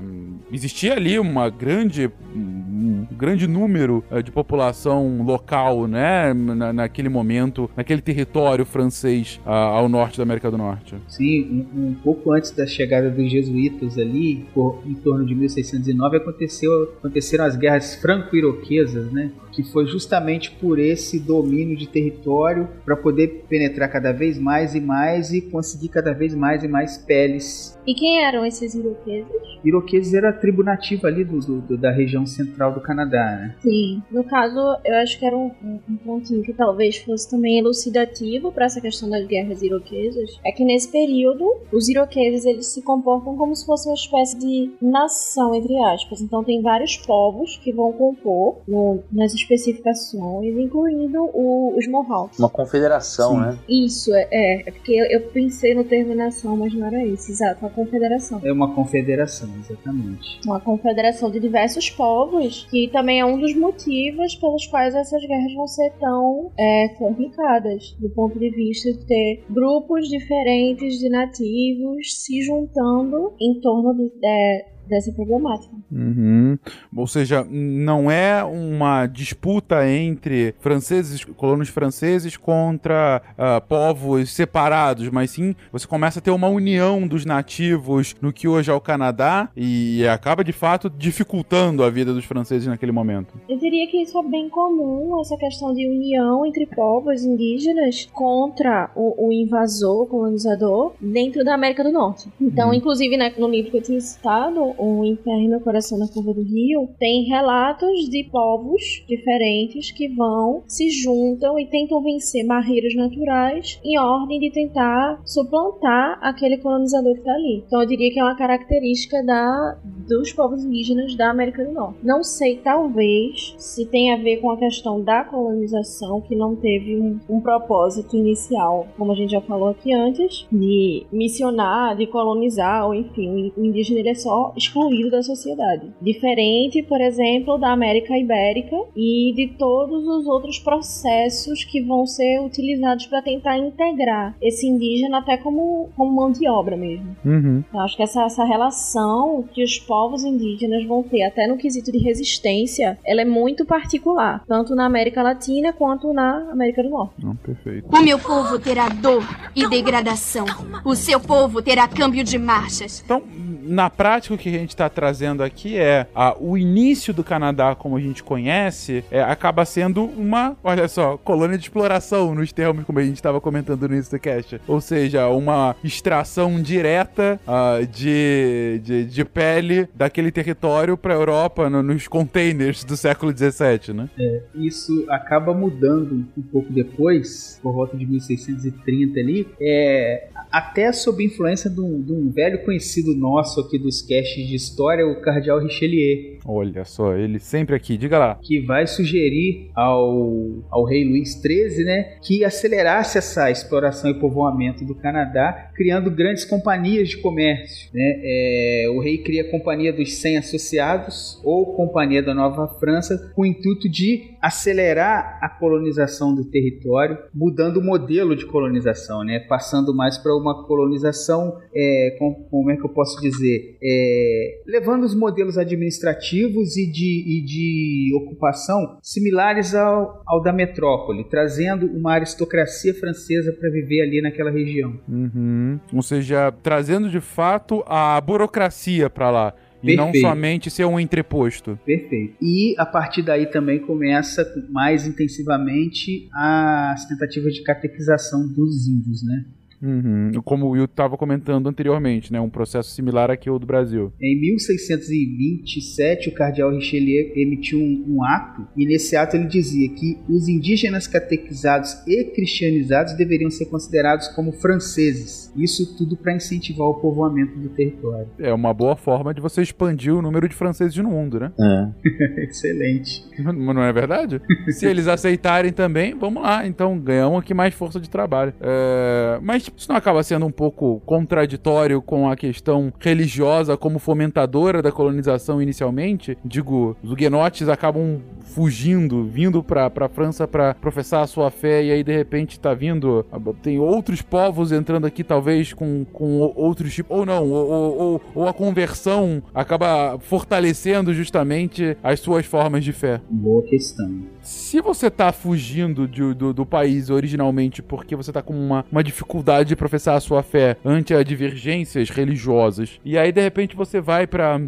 [0.51, 6.33] existia ali uma grande um grande número uh, de população local, né?
[6.33, 10.95] Na, naquele momento, naquele território francês uh, ao norte da América do Norte.
[11.07, 16.17] Sim, um, um, pouco antes da chegada dos jesuítas ali, por, em torno de 1609,
[16.17, 19.31] aconteceu, aconteceram as guerras franco-iroquesas, né?
[19.51, 20.18] que foi justamente
[20.59, 25.89] por esse domínio de território para poder penetrar cada vez mais e mais e conseguir
[25.89, 27.77] cada vez mais e mais peles.
[27.85, 29.31] E quem eram esses iroqueses?
[29.63, 33.55] Iroqueses era a tribo nativa ali do, do, da região central do Canadá, né?
[33.61, 34.01] Sim.
[34.11, 35.51] No caso, eu acho que era um,
[35.89, 40.39] um pontinho que talvez fosse também elucidativo para essa questão das guerras iroquesas.
[40.45, 44.71] É que nesse período, os iroqueses eles se comportam como se fosse uma espécie de
[44.81, 46.21] nação, entre aspas.
[46.21, 52.39] Então tem vários povos que vão compor no, nas especificações, incluindo o, os Mohawks.
[52.39, 53.39] Uma confederação, Sim.
[53.41, 53.59] né?
[53.67, 54.71] Isso, é, é, é.
[54.71, 57.31] porque eu pensei no termo nação, mas não era isso.
[57.31, 58.41] Exato, uma confederação.
[58.43, 60.39] É uma confederação, exatamente.
[60.45, 65.53] Uma confederação de diversos povos, que também é um dos motivos pelos quais essas guerras
[65.53, 72.21] vão ser tão é, complicadas, do ponto de vista de ter grupos diferentes de nativos
[72.23, 75.73] se juntando em torno de, é, dessa problemática.
[75.91, 76.57] Uhum.
[76.95, 85.31] Ou seja, não é uma disputa entre franceses, colonos franceses contra uh, povos separados, mas
[85.31, 89.49] sim você começa a ter uma união dos nativos no que hoje é o Canadá
[89.55, 93.33] e acaba de fato dificultando a vida dos franceses naquele momento.
[93.47, 98.89] Eu diria que isso é bem comum, essa questão de união entre povos indígenas contra
[98.95, 102.29] o, o invasor, o colonizador, dentro da América do Norte.
[102.39, 102.73] Então, uhum.
[102.73, 106.89] inclusive, né, no livro que eu tinha citado, o Inferno Coração na Curva do Rio,
[106.97, 113.99] tem relatos de povos diferentes que vão, se juntam e tentam vencer barreiras naturais em
[113.99, 117.63] ordem de tentar suplantar aquele colonizador que está ali.
[117.65, 119.77] Então eu diria que é uma característica da,
[120.07, 121.99] dos povos indígenas da América do Norte.
[122.03, 126.97] Não sei, talvez, se tem a ver com a questão da colonização, que não teve
[126.97, 132.85] um, um propósito inicial, como a gente já falou aqui antes, de missionar, de colonizar,
[132.85, 135.91] ou enfim, o indígena ele é só excluído da sociedade.
[136.01, 142.39] Diferente, por exemplo, da América Ibérica e de todos os outros processos que vão ser
[142.41, 147.15] utilizados para tentar integrar esse indígena até como, como mão de obra mesmo.
[147.25, 147.63] Uhum.
[147.73, 151.91] Eu acho que essa, essa relação que os povos indígenas vão ter, até no quesito
[151.91, 157.13] de resistência, ela é muito particular, tanto na América Latina quanto na América do Norte.
[157.23, 157.87] Não, perfeito.
[157.89, 159.23] O meu povo terá dor
[159.55, 160.45] e degradação.
[160.85, 163.01] O seu povo terá câmbio de marchas.
[163.03, 163.23] Então,
[163.69, 167.97] na prática, o que gente está trazendo aqui é a, o início do Canadá, como
[167.97, 172.99] a gente conhece, é, acaba sendo uma, olha só, colônia de exploração, nos termos como
[172.99, 174.59] a gente estava comentando no início do cast.
[174.67, 181.69] Ou seja, uma extração direta uh, de, de, de, pele daquele território para a Europa
[181.69, 184.09] no, nos containers do século XVII, né?
[184.17, 191.23] É, isso acaba mudando um pouco depois, por volta de 1630 ali, é, até sob
[191.23, 194.01] influência de um, de um velho conhecido nosso aqui dos
[194.39, 196.39] caches de história, o Cardeal Richelieu.
[196.45, 198.39] Olha só, ele sempre aqui, diga lá.
[198.41, 204.85] Que vai sugerir ao, ao rei Luís XIII, né, que acelerasse essa exploração e povoamento
[204.85, 207.89] do Canadá, criando grandes companhias de comércio.
[207.93, 208.19] Né?
[208.23, 213.41] É, o rei cria a Companhia dos 100 Associados, ou Companhia da Nova França, com
[213.41, 219.39] o intuito de acelerar a colonização do território, mudando o modelo de colonização, né?
[219.39, 225.03] passando mais para uma colonização, é, com, como é que eu posso dizer, é, levando
[225.03, 232.13] os modelos administrativos e de, e de ocupação similares ao, ao da metrópole, trazendo uma
[232.13, 234.99] aristocracia francesa para viver ali naquela região.
[235.07, 235.79] Uhum.
[235.93, 239.53] Ou seja, trazendo de fato a burocracia para lá.
[239.81, 239.97] E Perfeito.
[239.97, 241.79] não somente ser um entreposto.
[241.85, 242.35] Perfeito.
[242.41, 249.45] E a partir daí também começa mais intensivamente as tentativas de catequização dos índios, né?
[249.81, 250.31] Uhum.
[250.43, 252.39] Como o Will estava comentando anteriormente, né?
[252.39, 254.11] Um processo similar aqui ao do Brasil.
[254.21, 260.17] Em 1627, o cardeal Richelieu emitiu um, um, ato, e nesse ato ele dizia que
[260.29, 265.51] os indígenas catequizados e cristianizados deveriam ser considerados como franceses.
[265.55, 268.27] Isso tudo para incentivar o povoamento do território.
[268.37, 271.51] É uma boa forma de você expandir o número de franceses no mundo, né?
[271.59, 272.43] É.
[272.49, 273.23] Excelente.
[273.39, 274.41] Não, não é verdade?
[274.71, 276.65] Se eles aceitarem também, vamos lá.
[276.67, 278.53] Então ganhamos aqui mais força de trabalho.
[278.59, 279.39] É...
[279.41, 284.91] Mas isso não acaba sendo um pouco contraditório com a questão religiosa como fomentadora da
[284.91, 286.37] colonização inicialmente?
[286.43, 288.19] Digo, os huguenotes acabam
[288.49, 292.73] fugindo, vindo pra, pra França para professar a sua fé e aí de repente tá
[292.73, 293.25] vindo,
[293.61, 298.47] tem outros povos entrando aqui talvez com, com outros tipos, ou não, ou, ou, ou
[298.47, 303.21] a conversão acaba fortalecendo justamente as suas formas de fé.
[303.29, 304.23] Boa questão.
[304.41, 309.03] Se você tá fugindo de, do, do país originalmente porque você tá com uma, uma
[309.03, 314.01] dificuldade de professar a sua fé ante as divergências religiosas, e aí de repente você
[314.01, 314.59] vai para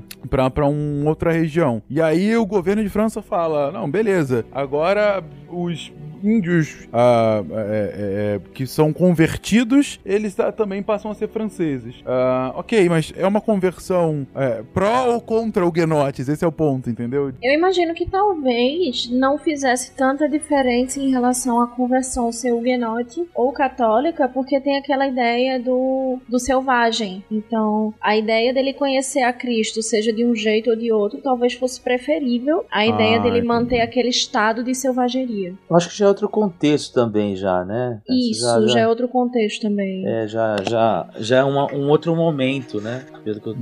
[0.68, 5.92] uma outra região, e aí o governo de França fala: não, beleza, agora os
[6.24, 11.96] índios ah, é, é, é, que são convertidos, eles também passam a ser franceses.
[12.06, 16.30] Ah, ok, mas é uma conversão é, pró ou contra huguenotes?
[16.30, 17.34] Esse é o ponto, entendeu?
[17.42, 23.52] Eu imagino que talvez não fizesse tanta diferença em relação à conversão ser huguenote ou
[23.52, 27.24] católica, porque tem aquela ideia do, do selvagem.
[27.32, 31.54] Então, a ideia dele conhecer a Cristo, seja de um jeito ou de outro, talvez
[31.54, 33.48] fosse preferível a ideia ah, dele entendi.
[33.48, 35.54] manter aquele estado de selvageria.
[35.70, 38.02] Eu acho que já outro contexto também já, né?
[38.10, 40.06] Isso, já, já, já, é outro contexto também.
[40.08, 43.06] É, já, já, já é uma, um outro momento, né?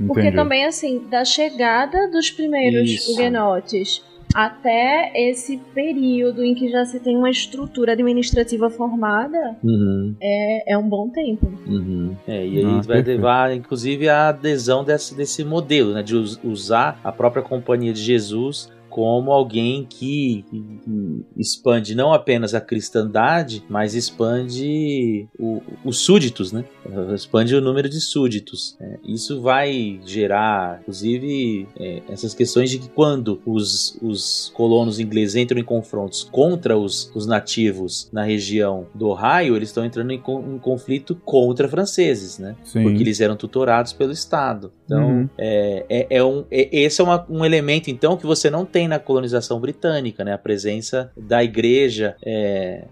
[0.06, 3.12] Porque também, assim, da chegada dos primeiros Isso.
[3.12, 4.02] huguenotes
[4.34, 10.14] até esse período em que já se tem uma estrutura administrativa formada, uhum.
[10.20, 11.46] é, é um bom tempo.
[11.66, 12.16] Uhum.
[12.26, 16.02] É, e aí ah, vai levar, inclusive, a adesão desse, desse modelo, né?
[16.02, 22.60] De usar a própria Companhia de Jesus como alguém que, que, expande não apenas a
[22.60, 26.64] cristandade, mas expande o, os súditos, né?
[27.14, 28.76] Expande o número de súditos.
[28.80, 35.36] É, isso vai gerar, inclusive, é, essas questões de que quando os, os colonos ingleses
[35.36, 40.16] entram em confrontos contra os, os nativos na região do Ohio, eles estão entrando em,
[40.16, 42.56] em conflito contra franceses, né?
[42.64, 42.82] Sim.
[42.82, 44.72] Porque eles eram tutorados pelo Estado.
[44.84, 45.28] Então, uhum.
[45.38, 48.79] é, é, é, um, é, esse é uma, um elemento, então, que você não tem
[48.88, 50.32] na colonização britânica, né?
[50.32, 52.16] A presença da igreja.
[52.24, 52.84] É,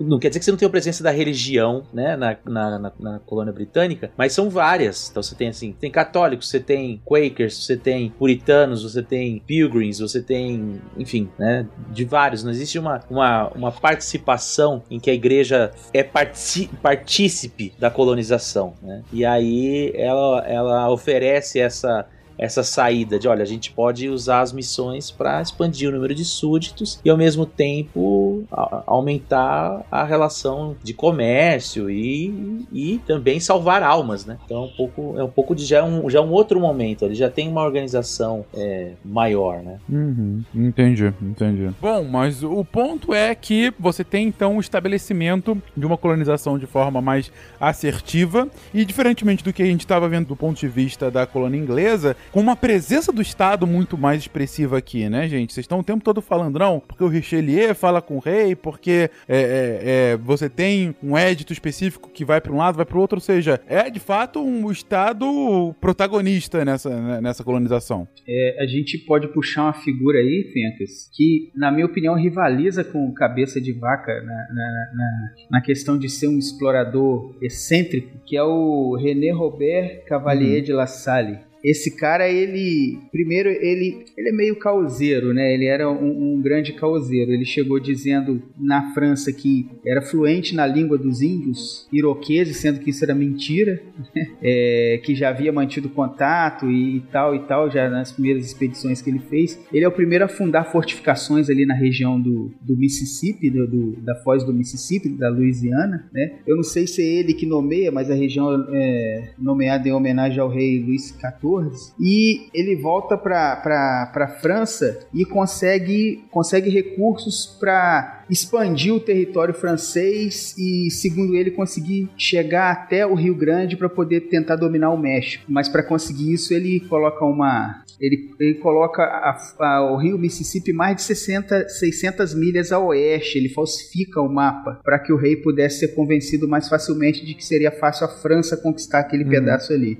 [0.00, 2.16] não quer dizer que você não tenha a presença da religião, né?
[2.16, 5.10] Na, na, na, na, colônia britânica, mas são várias.
[5.10, 9.98] Então você tem assim, tem católicos, você tem quakers, você tem puritanos, você tem pilgrims,
[9.98, 11.66] você tem, enfim, né?
[11.90, 12.44] De vários.
[12.44, 19.02] Não existe uma, uma, uma participação em que a igreja é partícipe da colonização, né?
[19.12, 22.06] E aí ela, ela oferece essa
[22.38, 26.24] essa saída de, olha, a gente pode usar as missões para expandir o número de
[26.24, 33.82] súditos e ao mesmo tempo a, aumentar a relação de comércio e, e também salvar
[33.82, 34.38] almas, né?
[34.44, 36.60] Então é um pouco, é um pouco de já é um, já é um outro
[36.60, 39.78] momento, ele já tem uma organização é, maior, né?
[39.88, 41.70] Uhum, entendi, entendi.
[41.80, 46.66] Bom, mas o ponto é que você tem então o estabelecimento de uma colonização de
[46.66, 47.30] forma mais
[47.60, 51.58] assertiva e diferentemente do que a gente estava vendo do ponto de vista da colônia
[51.58, 55.52] inglesa, com uma presença do Estado muito mais expressiva aqui, né, gente?
[55.52, 59.10] Vocês estão o tempo todo falando, não, porque o Richelieu fala com o rei, porque
[59.28, 59.80] é, é,
[60.12, 63.16] é, você tem um édito específico que vai para um lado, vai para o outro,
[63.16, 68.08] ou seja, é de fato um Estado protagonista nessa, né, nessa colonização.
[68.26, 73.12] É, a gente pode puxar uma figura aí, Fencas, que, na minha opinião, rivaliza com
[73.12, 78.42] cabeça de vaca na, na, na, na questão de ser um explorador excêntrico, que é
[78.42, 80.64] o René Robert Cavalier uhum.
[80.64, 81.38] de La Salle.
[81.64, 82.98] Esse cara, ele.
[83.10, 85.54] Primeiro, ele, ele é meio causeiro, né?
[85.54, 87.32] Ele era um, um, grande causeiro.
[87.32, 92.90] Ele chegou dizendo na França que era fluente na língua dos índios iroqueses, sendo que
[92.90, 93.80] isso era mentira,
[94.14, 94.26] né?
[94.42, 99.00] é, que já havia mantido contato e, e, tal e tal, já nas primeiras expedições
[99.00, 99.58] que ele fez.
[99.72, 103.96] Ele é o primeiro a fundar fortificações ali na região do, do Mississippi, do, do,
[104.02, 106.40] da foz do Mississippi, da Louisiana, né?
[106.46, 110.40] Eu não sei se é ele que nomeia, mas a região é nomeada em homenagem
[110.40, 111.53] ao rei Luís XIV
[112.00, 120.54] e ele volta para a França e consegue, consegue recursos para expandir o território francês
[120.58, 125.44] e, segundo ele, conseguir chegar até o Rio Grande para poder tentar dominar o México.
[125.48, 127.82] Mas para conseguir isso, ele coloca uma.
[128.00, 133.38] Ele, ele coloca a, a, o rio Mississippi mais de 60, 600 milhas a oeste.
[133.38, 137.44] Ele falsifica o mapa para que o rei pudesse ser convencido mais facilmente de que
[137.44, 139.30] seria fácil a França conquistar aquele uhum.
[139.30, 139.98] pedaço ali.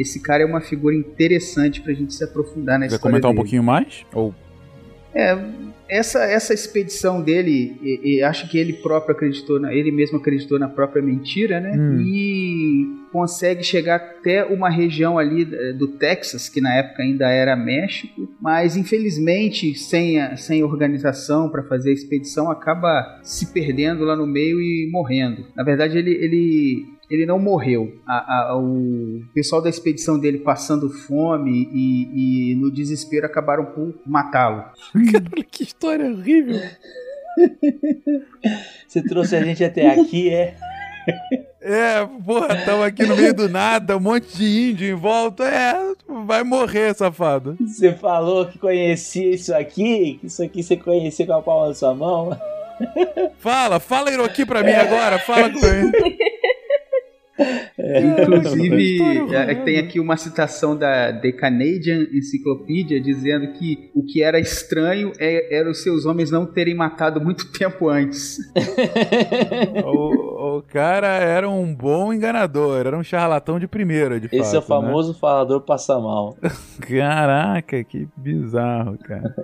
[0.00, 3.40] Esse cara é uma figura interessante pra gente se aprofundar na Vai história comentar dele.
[3.40, 4.04] um pouquinho mais?
[4.14, 4.34] Ou...
[5.14, 5.36] É,
[5.88, 10.58] essa, essa expedição dele, e, e acho que ele próprio acreditou, na, ele mesmo acreditou
[10.58, 11.72] na própria mentira, né?
[11.76, 12.00] Hum.
[12.02, 17.56] E consegue chegar até uma região ali eh, do Texas, que na época ainda era
[17.56, 24.14] México, mas infelizmente sem, a, sem organização para fazer a expedição acaba se perdendo lá
[24.14, 25.46] no meio e morrendo.
[25.56, 28.00] Na verdade, ele, ele ele não morreu.
[28.06, 33.94] A, a, o pessoal da expedição dele passando fome e, e no desespero acabaram por
[34.06, 34.64] matá-lo.
[35.12, 36.60] Caralho, que história horrível.
[38.86, 40.56] Você trouxe a gente até aqui, é?
[41.60, 45.44] É, porra, estamos aqui no meio do nada, um monte de índio em volta.
[45.44, 45.76] É,
[46.24, 47.56] vai morrer, safado.
[47.60, 51.74] Você falou que conhecia isso aqui, que isso aqui você conhecia com a palma da
[51.74, 52.30] sua mão.
[53.38, 55.90] Fala, fala aqui pra mim agora, fala com ele.
[57.78, 58.98] É, Inclusive,
[59.32, 65.12] é, tem aqui uma citação da The Canadian Encyclopedia dizendo que o que era estranho
[65.18, 68.38] é, era os seus homens não terem matado muito tempo antes.
[69.84, 74.56] o, o, cara era um bom enganador, era um charlatão de primeira, de Esse fato,
[74.56, 75.18] é o famoso né?
[75.20, 76.36] falador passa mal.
[76.80, 79.34] Caraca, que bizarro, cara.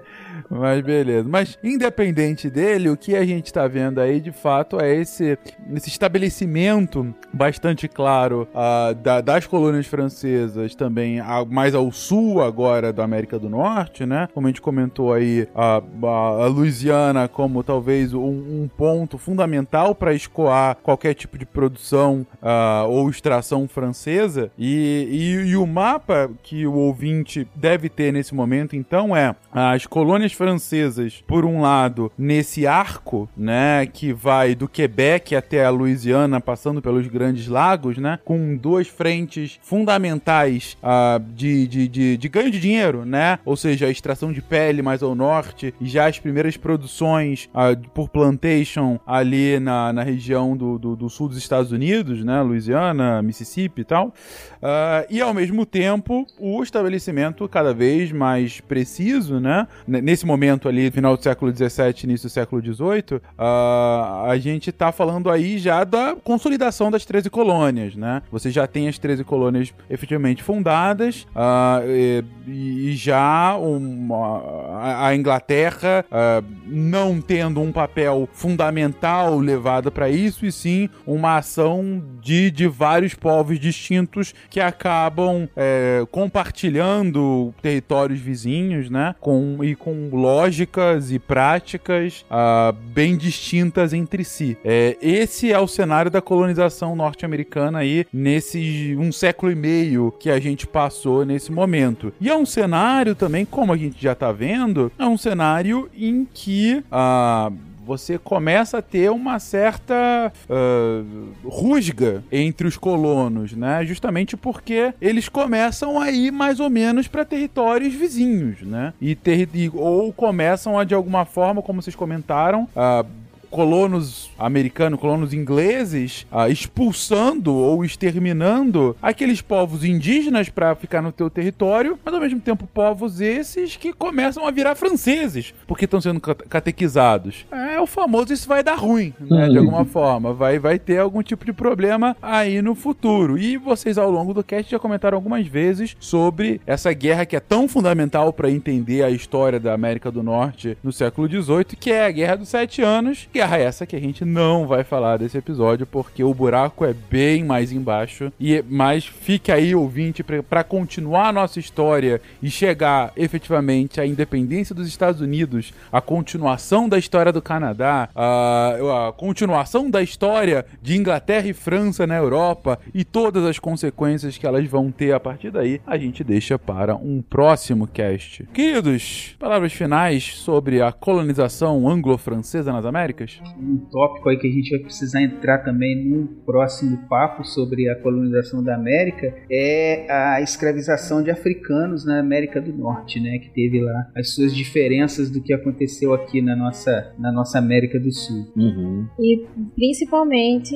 [0.50, 1.28] Mas beleza.
[1.28, 5.38] Mas independente dele, o que a gente tá vendo aí de fato é esse,
[5.72, 12.92] esse estabelecimento bastante claro uh, da, das colônias francesas também a, mais ao sul agora
[12.92, 14.28] da América do Norte, né?
[14.32, 19.94] Como a gente comentou aí, a, a, a Louisiana como talvez um, um ponto fundamental
[19.94, 24.50] para escoar qualquer tipo de produção uh, ou extração francesa.
[24.58, 29.86] E, e, e o mapa que o ouvinte deve ter nesse momento, então, é as
[29.86, 36.40] colônias francesas, por um lado, nesse arco, né, que vai do Quebec até a Louisiana,
[36.40, 42.50] passando pelos Grandes Lagos, né, com duas frentes fundamentais uh, de, de, de, de, ganho
[42.50, 46.18] de dinheiro, né, ou seja, a extração de pele mais ao norte e já as
[46.18, 51.72] primeiras produções uh, por plantation ali na, na região do, do, do, sul dos Estados
[51.72, 58.12] Unidos, né, Louisiana, Mississippi e tal, uh, e ao mesmo tempo o estabelecimento cada vez
[58.12, 64.36] mais preciso, né, nesse momento ali, final do século XVII, início do século XVIII, a
[64.38, 68.22] gente está falando aí já da consolidação das 13 colônias, né?
[68.30, 76.04] Você já tem as 13 colônias efetivamente fundadas uh, e, e, já uma, a Inglaterra
[76.10, 82.66] uh, não tendo um papel fundamental levado para isso, e sim uma ação de, de
[82.66, 89.14] vários povos distintos que acabam é, compartilhando territórios vizinhos, né?
[89.20, 94.56] Com, e com lógicas e práticas uh, bem distintas entre si.
[94.64, 100.30] É, esse é o cenário da colonização norte-americana aí nesse um século e meio que
[100.30, 102.12] a gente passou nesse momento.
[102.20, 106.26] E é um cenário também, como a gente já tá vendo, é um cenário em
[106.32, 107.54] que uh,
[107.84, 113.84] você começa a ter uma certa uh, rusga entre os colonos, né?
[113.84, 118.94] Justamente porque eles começam a ir mais ou menos para territórios vizinhos, né?
[119.00, 123.06] E, ter, ou começam a de alguma forma, como vocês comentaram, uh,
[123.54, 131.30] colonos americanos, colonos ingleses, ah, expulsando ou exterminando aqueles povos indígenas para ficar no teu
[131.30, 136.20] território, mas ao mesmo tempo povos esses que começam a virar franceses, porque estão sendo
[136.20, 137.46] catequizados.
[137.52, 141.22] É o famoso isso vai dar ruim, né, de alguma forma, vai vai ter algum
[141.22, 143.38] tipo de problema aí no futuro.
[143.38, 147.40] E vocês ao longo do cast já comentaram algumas vezes sobre essa guerra que é
[147.40, 152.04] tão fundamental para entender a história da América do Norte no século XVIII, que é
[152.04, 155.36] a Guerra dos Sete Anos, que Guerra essa que a gente não vai falar desse
[155.36, 158.32] episódio, porque o buraco é bem mais embaixo.
[158.40, 164.74] E Mas fique aí, ouvinte, para continuar a nossa história e chegar efetivamente à independência
[164.74, 170.96] dos Estados Unidos, a continuação da história do Canadá, a, a continuação da história de
[170.96, 175.50] Inglaterra e França na Europa e todas as consequências que elas vão ter a partir
[175.50, 178.44] daí, a gente deixa para um próximo cast.
[178.54, 183.33] Queridos, palavras finais sobre a colonização anglo-francesa nas Américas?
[183.58, 187.96] Um tópico aí que a gente vai precisar entrar também no próximo papo sobre a
[187.96, 193.38] colonização da América é a escravização de africanos na América do Norte, né?
[193.38, 197.98] Que teve lá as suas diferenças do que aconteceu aqui na nossa, na nossa América
[197.98, 198.52] do Sul.
[198.56, 199.06] Uhum.
[199.18, 200.74] E principalmente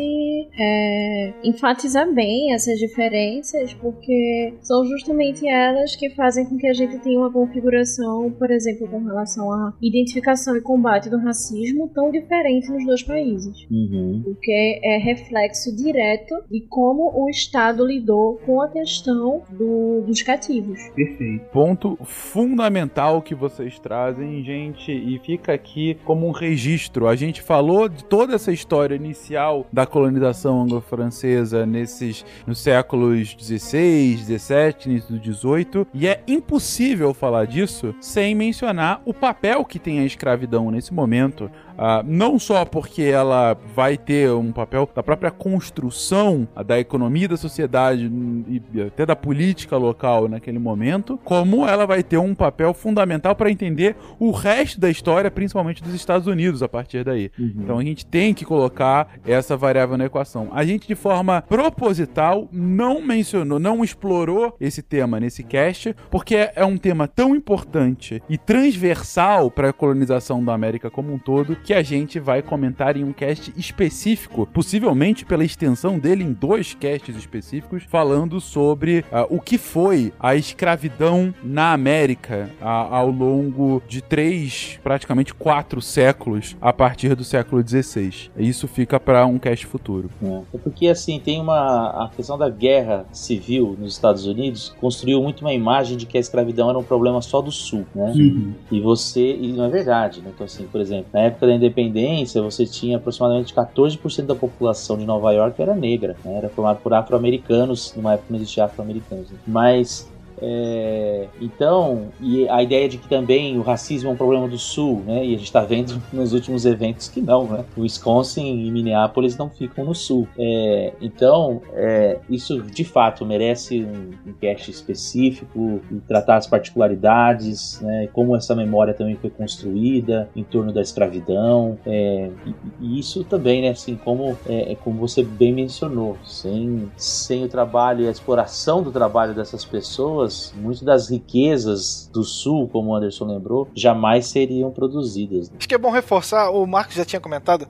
[0.58, 6.98] é, enfatizar bem essas diferenças, porque são justamente elas que fazem com que a gente
[7.00, 12.37] tenha uma configuração, por exemplo, com relação à identificação e combate do racismo tão diferente
[12.38, 13.66] diferente nos dois países.
[13.70, 14.22] Uhum.
[14.24, 20.78] Porque é reflexo direto de como o Estado lidou com a questão do, dos cativos.
[20.94, 21.44] Perfeito.
[21.52, 27.08] Ponto fundamental que vocês trazem, gente, e fica aqui como um registro.
[27.08, 34.26] A gente falou de toda essa história inicial da colonização anglo-francesa nesses nos séculos 16,
[34.26, 40.00] 17, início do 18, e é impossível falar disso sem mencionar o papel que tem
[40.00, 41.50] a escravidão nesse momento.
[41.78, 47.36] Uh, não só porque ela vai ter um papel da própria construção da economia da
[47.36, 48.10] sociedade
[48.48, 53.50] e até da política local naquele momento, como ela vai ter um papel fundamental para
[53.50, 57.30] entender o resto da história, principalmente dos Estados Unidos a partir daí.
[57.38, 57.52] Uhum.
[57.58, 60.48] Então a gente tem que colocar essa variável na equação.
[60.52, 66.64] A gente, de forma proposital, não mencionou, não explorou esse tema nesse cast, porque é
[66.64, 71.74] um tema tão importante e transversal para a colonização da América como um todo que
[71.74, 77.16] a gente vai comentar em um cast específico, possivelmente pela extensão dele em dois casts
[77.16, 84.00] específicos, falando sobre uh, o que foi a escravidão na América uh, ao longo de
[84.02, 88.30] três, praticamente quatro séculos, a partir do século XVI.
[88.36, 90.10] Isso fica para um cast futuro.
[90.22, 90.56] É.
[90.56, 95.40] é porque assim tem uma a questão da guerra civil nos Estados Unidos construiu muito
[95.40, 98.12] uma imagem de que a escravidão era um problema só do Sul, né?
[98.14, 98.52] Uhum.
[98.70, 100.30] E você e não é verdade, né?
[100.34, 102.07] Então assim, por exemplo, na época da independência,
[102.40, 106.36] você tinha aproximadamente 14% da população de Nova York era negra, né?
[106.36, 109.30] era formada por afro-americanos, numa época não existia afro-americanos.
[109.30, 109.38] Né?
[109.46, 110.08] Mas
[110.40, 115.02] é, então, e a ideia de que também o racismo é um problema do Sul,
[115.06, 115.24] né?
[115.24, 117.64] E a gente está vendo nos últimos eventos que não, né?
[117.76, 120.28] O Wisconsin e Minneapolis não ficam no Sul.
[120.38, 127.80] É, então, é, isso de fato merece um, um cast específico e tratar as particularidades,
[127.80, 128.08] né?
[128.12, 131.78] Como essa memória também foi construída em torno da escravidão.
[131.86, 133.70] É, e, e, isso também, né?
[133.70, 138.82] Assim, como, é, é, como você bem mencionou, sem, sem o trabalho e a exploração
[138.82, 144.26] do trabalho dessas pessoas pessoas, muitas das riquezas do Sul, como o Anderson lembrou, jamais
[144.26, 145.50] seriam produzidas.
[145.50, 145.56] Né?
[145.58, 147.66] Acho que é bom reforçar, o Marcos já tinha comentado,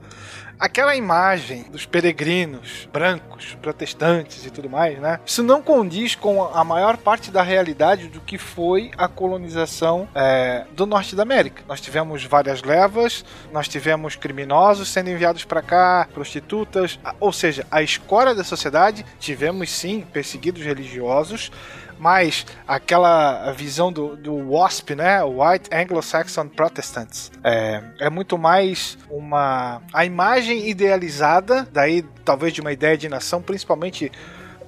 [0.59, 5.19] aquela imagem dos peregrinos brancos, protestantes e tudo mais, né?
[5.25, 10.65] Isso não condiz com a maior parte da realidade do que foi a colonização é,
[10.75, 11.63] do norte da América.
[11.67, 13.23] Nós tivemos várias levas,
[13.53, 19.05] nós tivemos criminosos sendo enviados para cá, prostitutas, ou seja, a escória da sociedade.
[19.17, 21.51] Tivemos sim perseguidos religiosos
[21.99, 25.23] mais aquela visão do, do WASP, né?
[25.23, 27.31] White Anglo-Saxon Protestants.
[27.43, 33.41] É, é muito mais uma a imagem idealizada, daí talvez de uma ideia de nação,
[33.41, 34.11] principalmente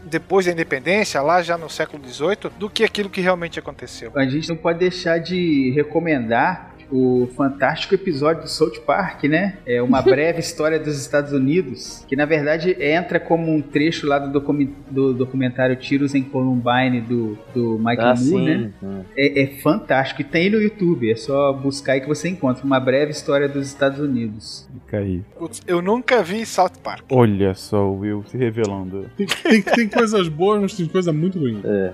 [0.03, 4.11] depois da independência, lá já no século XVIII, do que aquilo que realmente aconteceu.
[4.15, 9.57] A gente não pode deixar de recomendar o fantástico episódio do South Park, né?
[9.65, 14.19] É uma breve história dos Estados Unidos, que na verdade entra como um trecho lá
[14.19, 14.51] do, docu
[14.89, 18.45] do documentário Tiros em Columbine do, do Michael Ah, Moore, sim.
[18.45, 18.71] né?
[19.15, 20.21] É, é fantástico.
[20.21, 22.63] E tem no YouTube, é só buscar aí que você encontra.
[22.65, 24.67] Uma breve história dos Estados Unidos.
[24.85, 25.21] Fica aí.
[25.39, 27.05] Putz, eu nunca vi South Park.
[27.11, 29.05] Olha só o Will se revelando.
[29.15, 31.61] Tem, tem, tem coisas boas, mas tem coisa muito ruim.
[31.63, 31.93] É.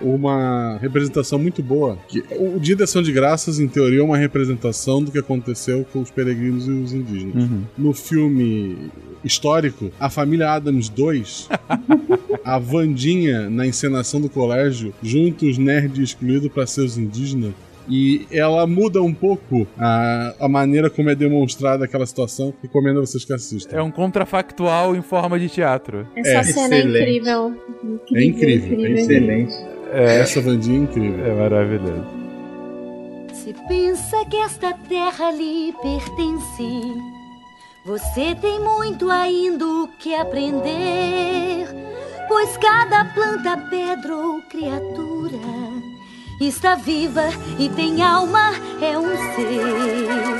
[0.00, 1.98] Uma representação muito boa.
[2.08, 5.84] Que o Dia de Ação de Graças, em teoria, é uma representação do que aconteceu
[5.92, 7.34] com os peregrinos e os indígenas.
[7.44, 7.62] Uhum.
[7.76, 8.90] No filme
[9.24, 11.48] histórico, a família Adams 2,
[12.44, 17.52] a Vandinha na encenação do colégio, junta os nerds excluídos para ser os indígenas.
[17.90, 22.52] E ela muda um pouco a, a maneira como é demonstrada aquela situação.
[22.62, 23.74] Recomendo a vocês que assistam.
[23.74, 26.06] É um contrafactual em forma de teatro.
[26.14, 26.98] Essa É, cena é excelente.
[27.00, 27.54] incrível.
[28.14, 29.54] É incrível, é Excelente.
[29.90, 31.24] É, Essa Vandinha é incrível.
[31.24, 32.04] é maravilhoso.
[33.48, 37.02] Se pensa que esta terra lhe pertence,
[37.82, 41.66] você tem muito ainda o que aprender.
[42.28, 45.38] Pois cada planta, pedra ou criatura
[46.38, 47.24] está viva
[47.58, 48.50] e tem alma,
[48.82, 50.36] é um ser.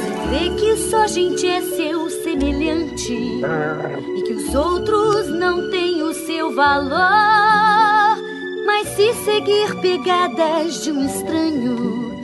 [0.00, 6.14] Se crê que só gente é seu semelhante e que os outros não têm o
[6.14, 8.16] seu valor.
[8.64, 12.17] Mas se seguir pegadas de um estranho,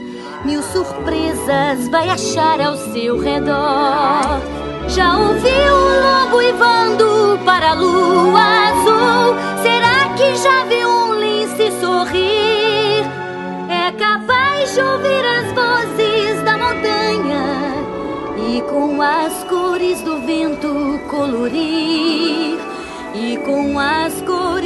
[0.45, 4.39] mil surpresas vai achar ao seu redor.
[4.87, 9.35] Já ouviu o lobo ivando para a lua azul?
[9.63, 13.03] Será que já viu um lince sorrir?
[13.67, 17.73] É capaz de ouvir as vozes da montanha
[18.37, 22.59] e com as cores do vento colorir.
[23.15, 24.64] E com as cores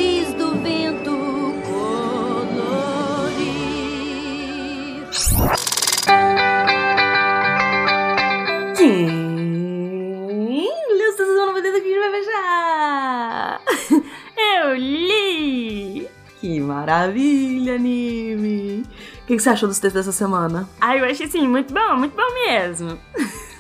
[14.69, 16.07] Eu li!
[16.39, 18.83] Que maravilha, anime!
[19.23, 20.69] O que, que você achou dos textos dessa semana?
[20.79, 22.99] Ah, eu achei assim, muito bom, muito bom mesmo.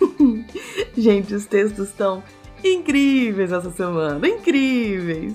[0.95, 2.23] Gente, os textos estão
[2.63, 5.33] incríveis essa semana, incríveis!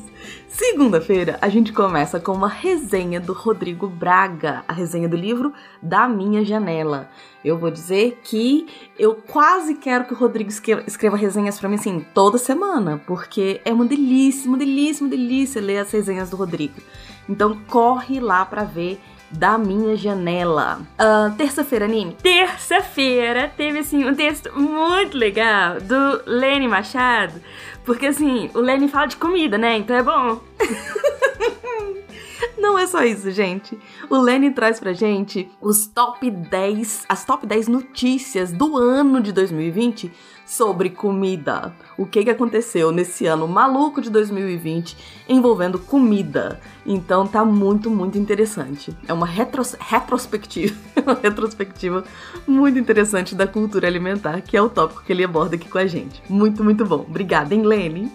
[0.57, 5.53] Segunda-feira a gente começa com uma resenha do Rodrigo Braga, a resenha do livro
[5.83, 7.11] Da Minha Janela.
[7.45, 12.07] Eu vou dizer que eu quase quero que o Rodrigo escreva, resenhas pra mim assim
[12.15, 16.81] toda semana, porque é uma delícia, uma delícia, uma delícia ler as resenhas do Rodrigo.
[17.29, 20.81] Então corre lá pra ver Da Minha Janela.
[20.99, 22.17] Ah, Terça-feira, anime.
[22.23, 27.41] Terça-feira teve assim um texto muito legal do Lene Machado,
[27.85, 29.77] porque assim, o Lene fala de comida, né?
[29.79, 30.41] Então é bom.
[32.59, 33.79] Não é só isso, gente.
[34.09, 39.33] O Lenny traz pra gente os top 10, as top 10 notícias do ano de
[39.33, 40.11] 2020
[40.45, 41.75] sobre comida.
[41.97, 44.97] O que, que aconteceu nesse ano maluco de 2020
[45.29, 46.61] envolvendo comida.
[46.85, 48.95] Então tá muito, muito interessante.
[49.09, 52.05] É uma retros retrospectiva, uma retrospectiva
[52.47, 55.87] muito interessante da cultura alimentar, que é o tópico que ele aborda aqui com a
[55.87, 56.23] gente.
[56.29, 57.05] Muito, muito bom.
[57.09, 58.13] Obrigada, hein, Lenny?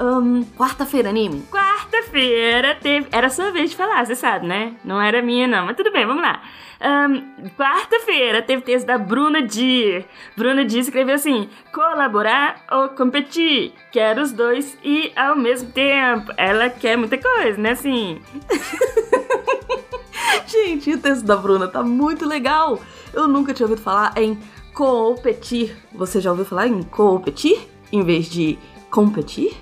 [0.00, 1.42] Ahn, Quarta-feira, anime.
[1.50, 3.06] Quarta-feira teve.
[3.12, 4.74] Era sua vez de falar, você sabe, né?
[4.82, 5.66] Não era minha, não.
[5.66, 6.40] Mas tudo bem, vamos lá.
[6.80, 7.22] Ahn,
[7.54, 10.06] Quarta-feira teve texto da Bruna Dier.
[10.34, 13.74] Bruna Dier escreveu assim: colaborar ou competir.
[13.92, 16.32] Quero os dois e ao mesmo tempo.
[16.38, 17.72] Ela quer muita coisa, né?
[17.72, 18.22] Assim.
[20.48, 22.80] Gente, o texto da Bruna tá muito legal.
[23.12, 24.38] Eu nunca tinha ouvido falar em
[24.72, 25.76] competir.
[25.92, 28.58] Você já ouviu falar em competir em vez de
[28.90, 29.54] competir?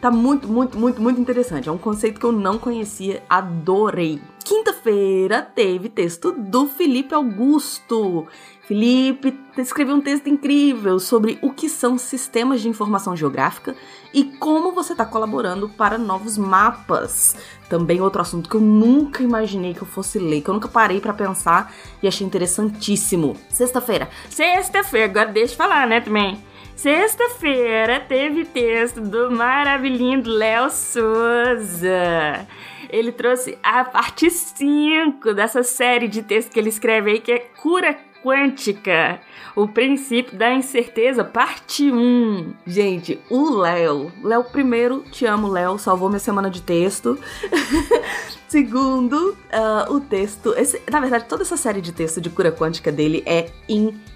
[0.00, 1.68] Tá muito, muito, muito, muito interessante.
[1.68, 4.20] É um conceito que eu não conhecia, adorei.
[4.44, 8.26] Quinta-feira teve texto do Felipe Augusto.
[8.60, 13.74] Felipe escreveu um texto incrível sobre o que são sistemas de informação geográfica
[14.12, 17.36] e como você está colaborando para novos mapas.
[17.68, 21.00] Também outro assunto que eu nunca imaginei que eu fosse ler, que eu nunca parei
[21.00, 23.36] para pensar e achei interessantíssimo.
[23.48, 24.08] Sexta-feira.
[24.28, 26.40] Sexta-feira, agora deixa eu falar, né, também.
[26.76, 32.46] Sexta-feira teve texto do maravilhindo Léo Souza.
[32.90, 37.38] Ele trouxe a parte 5 dessa série de textos que ele escreve aí, que é
[37.60, 39.18] Cura Quântica.
[39.56, 42.52] O princípio da incerteza, parte 1.
[42.66, 44.12] Gente, o Léo.
[44.22, 45.78] Léo, primeiro, te amo, Léo.
[45.78, 47.18] Salvou minha semana de texto.
[48.48, 50.54] Segundo, ah, o texto.
[50.56, 54.14] esse- na verdade, toda essa série de texto de cura quântica dele é incrível.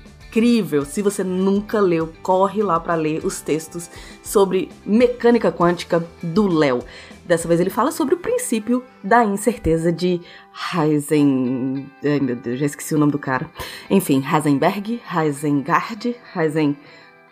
[0.86, 3.90] Se você nunca leu, corre lá para ler os textos
[4.22, 6.84] sobre mecânica quântica do Léo.
[7.24, 10.20] Dessa vez ele fala sobre o princípio da incerteza de
[10.74, 11.90] Heisen.
[12.04, 13.48] Ai meu Deus, já esqueci o nome do cara.
[13.88, 16.76] Enfim, Heisenberg, Heisengard, Heisen.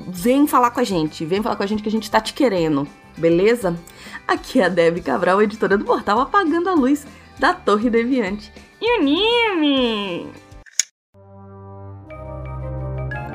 [0.08, 2.34] vem falar com a gente, vem falar com a gente que a gente tá te
[2.34, 3.78] querendo, beleza?
[4.26, 7.06] Aqui é a Debbie Cabral, editora do portal Apagando a Luz
[7.38, 8.52] da Torre Deviante.
[8.80, 10.26] E anime!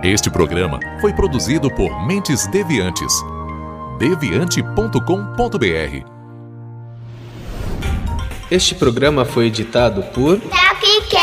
[0.04, 3.14] Este programa foi produzido por Mentes Deviantes.
[3.98, 6.12] deviante.com.br
[8.52, 11.23] Este programa foi editado por Tapcast.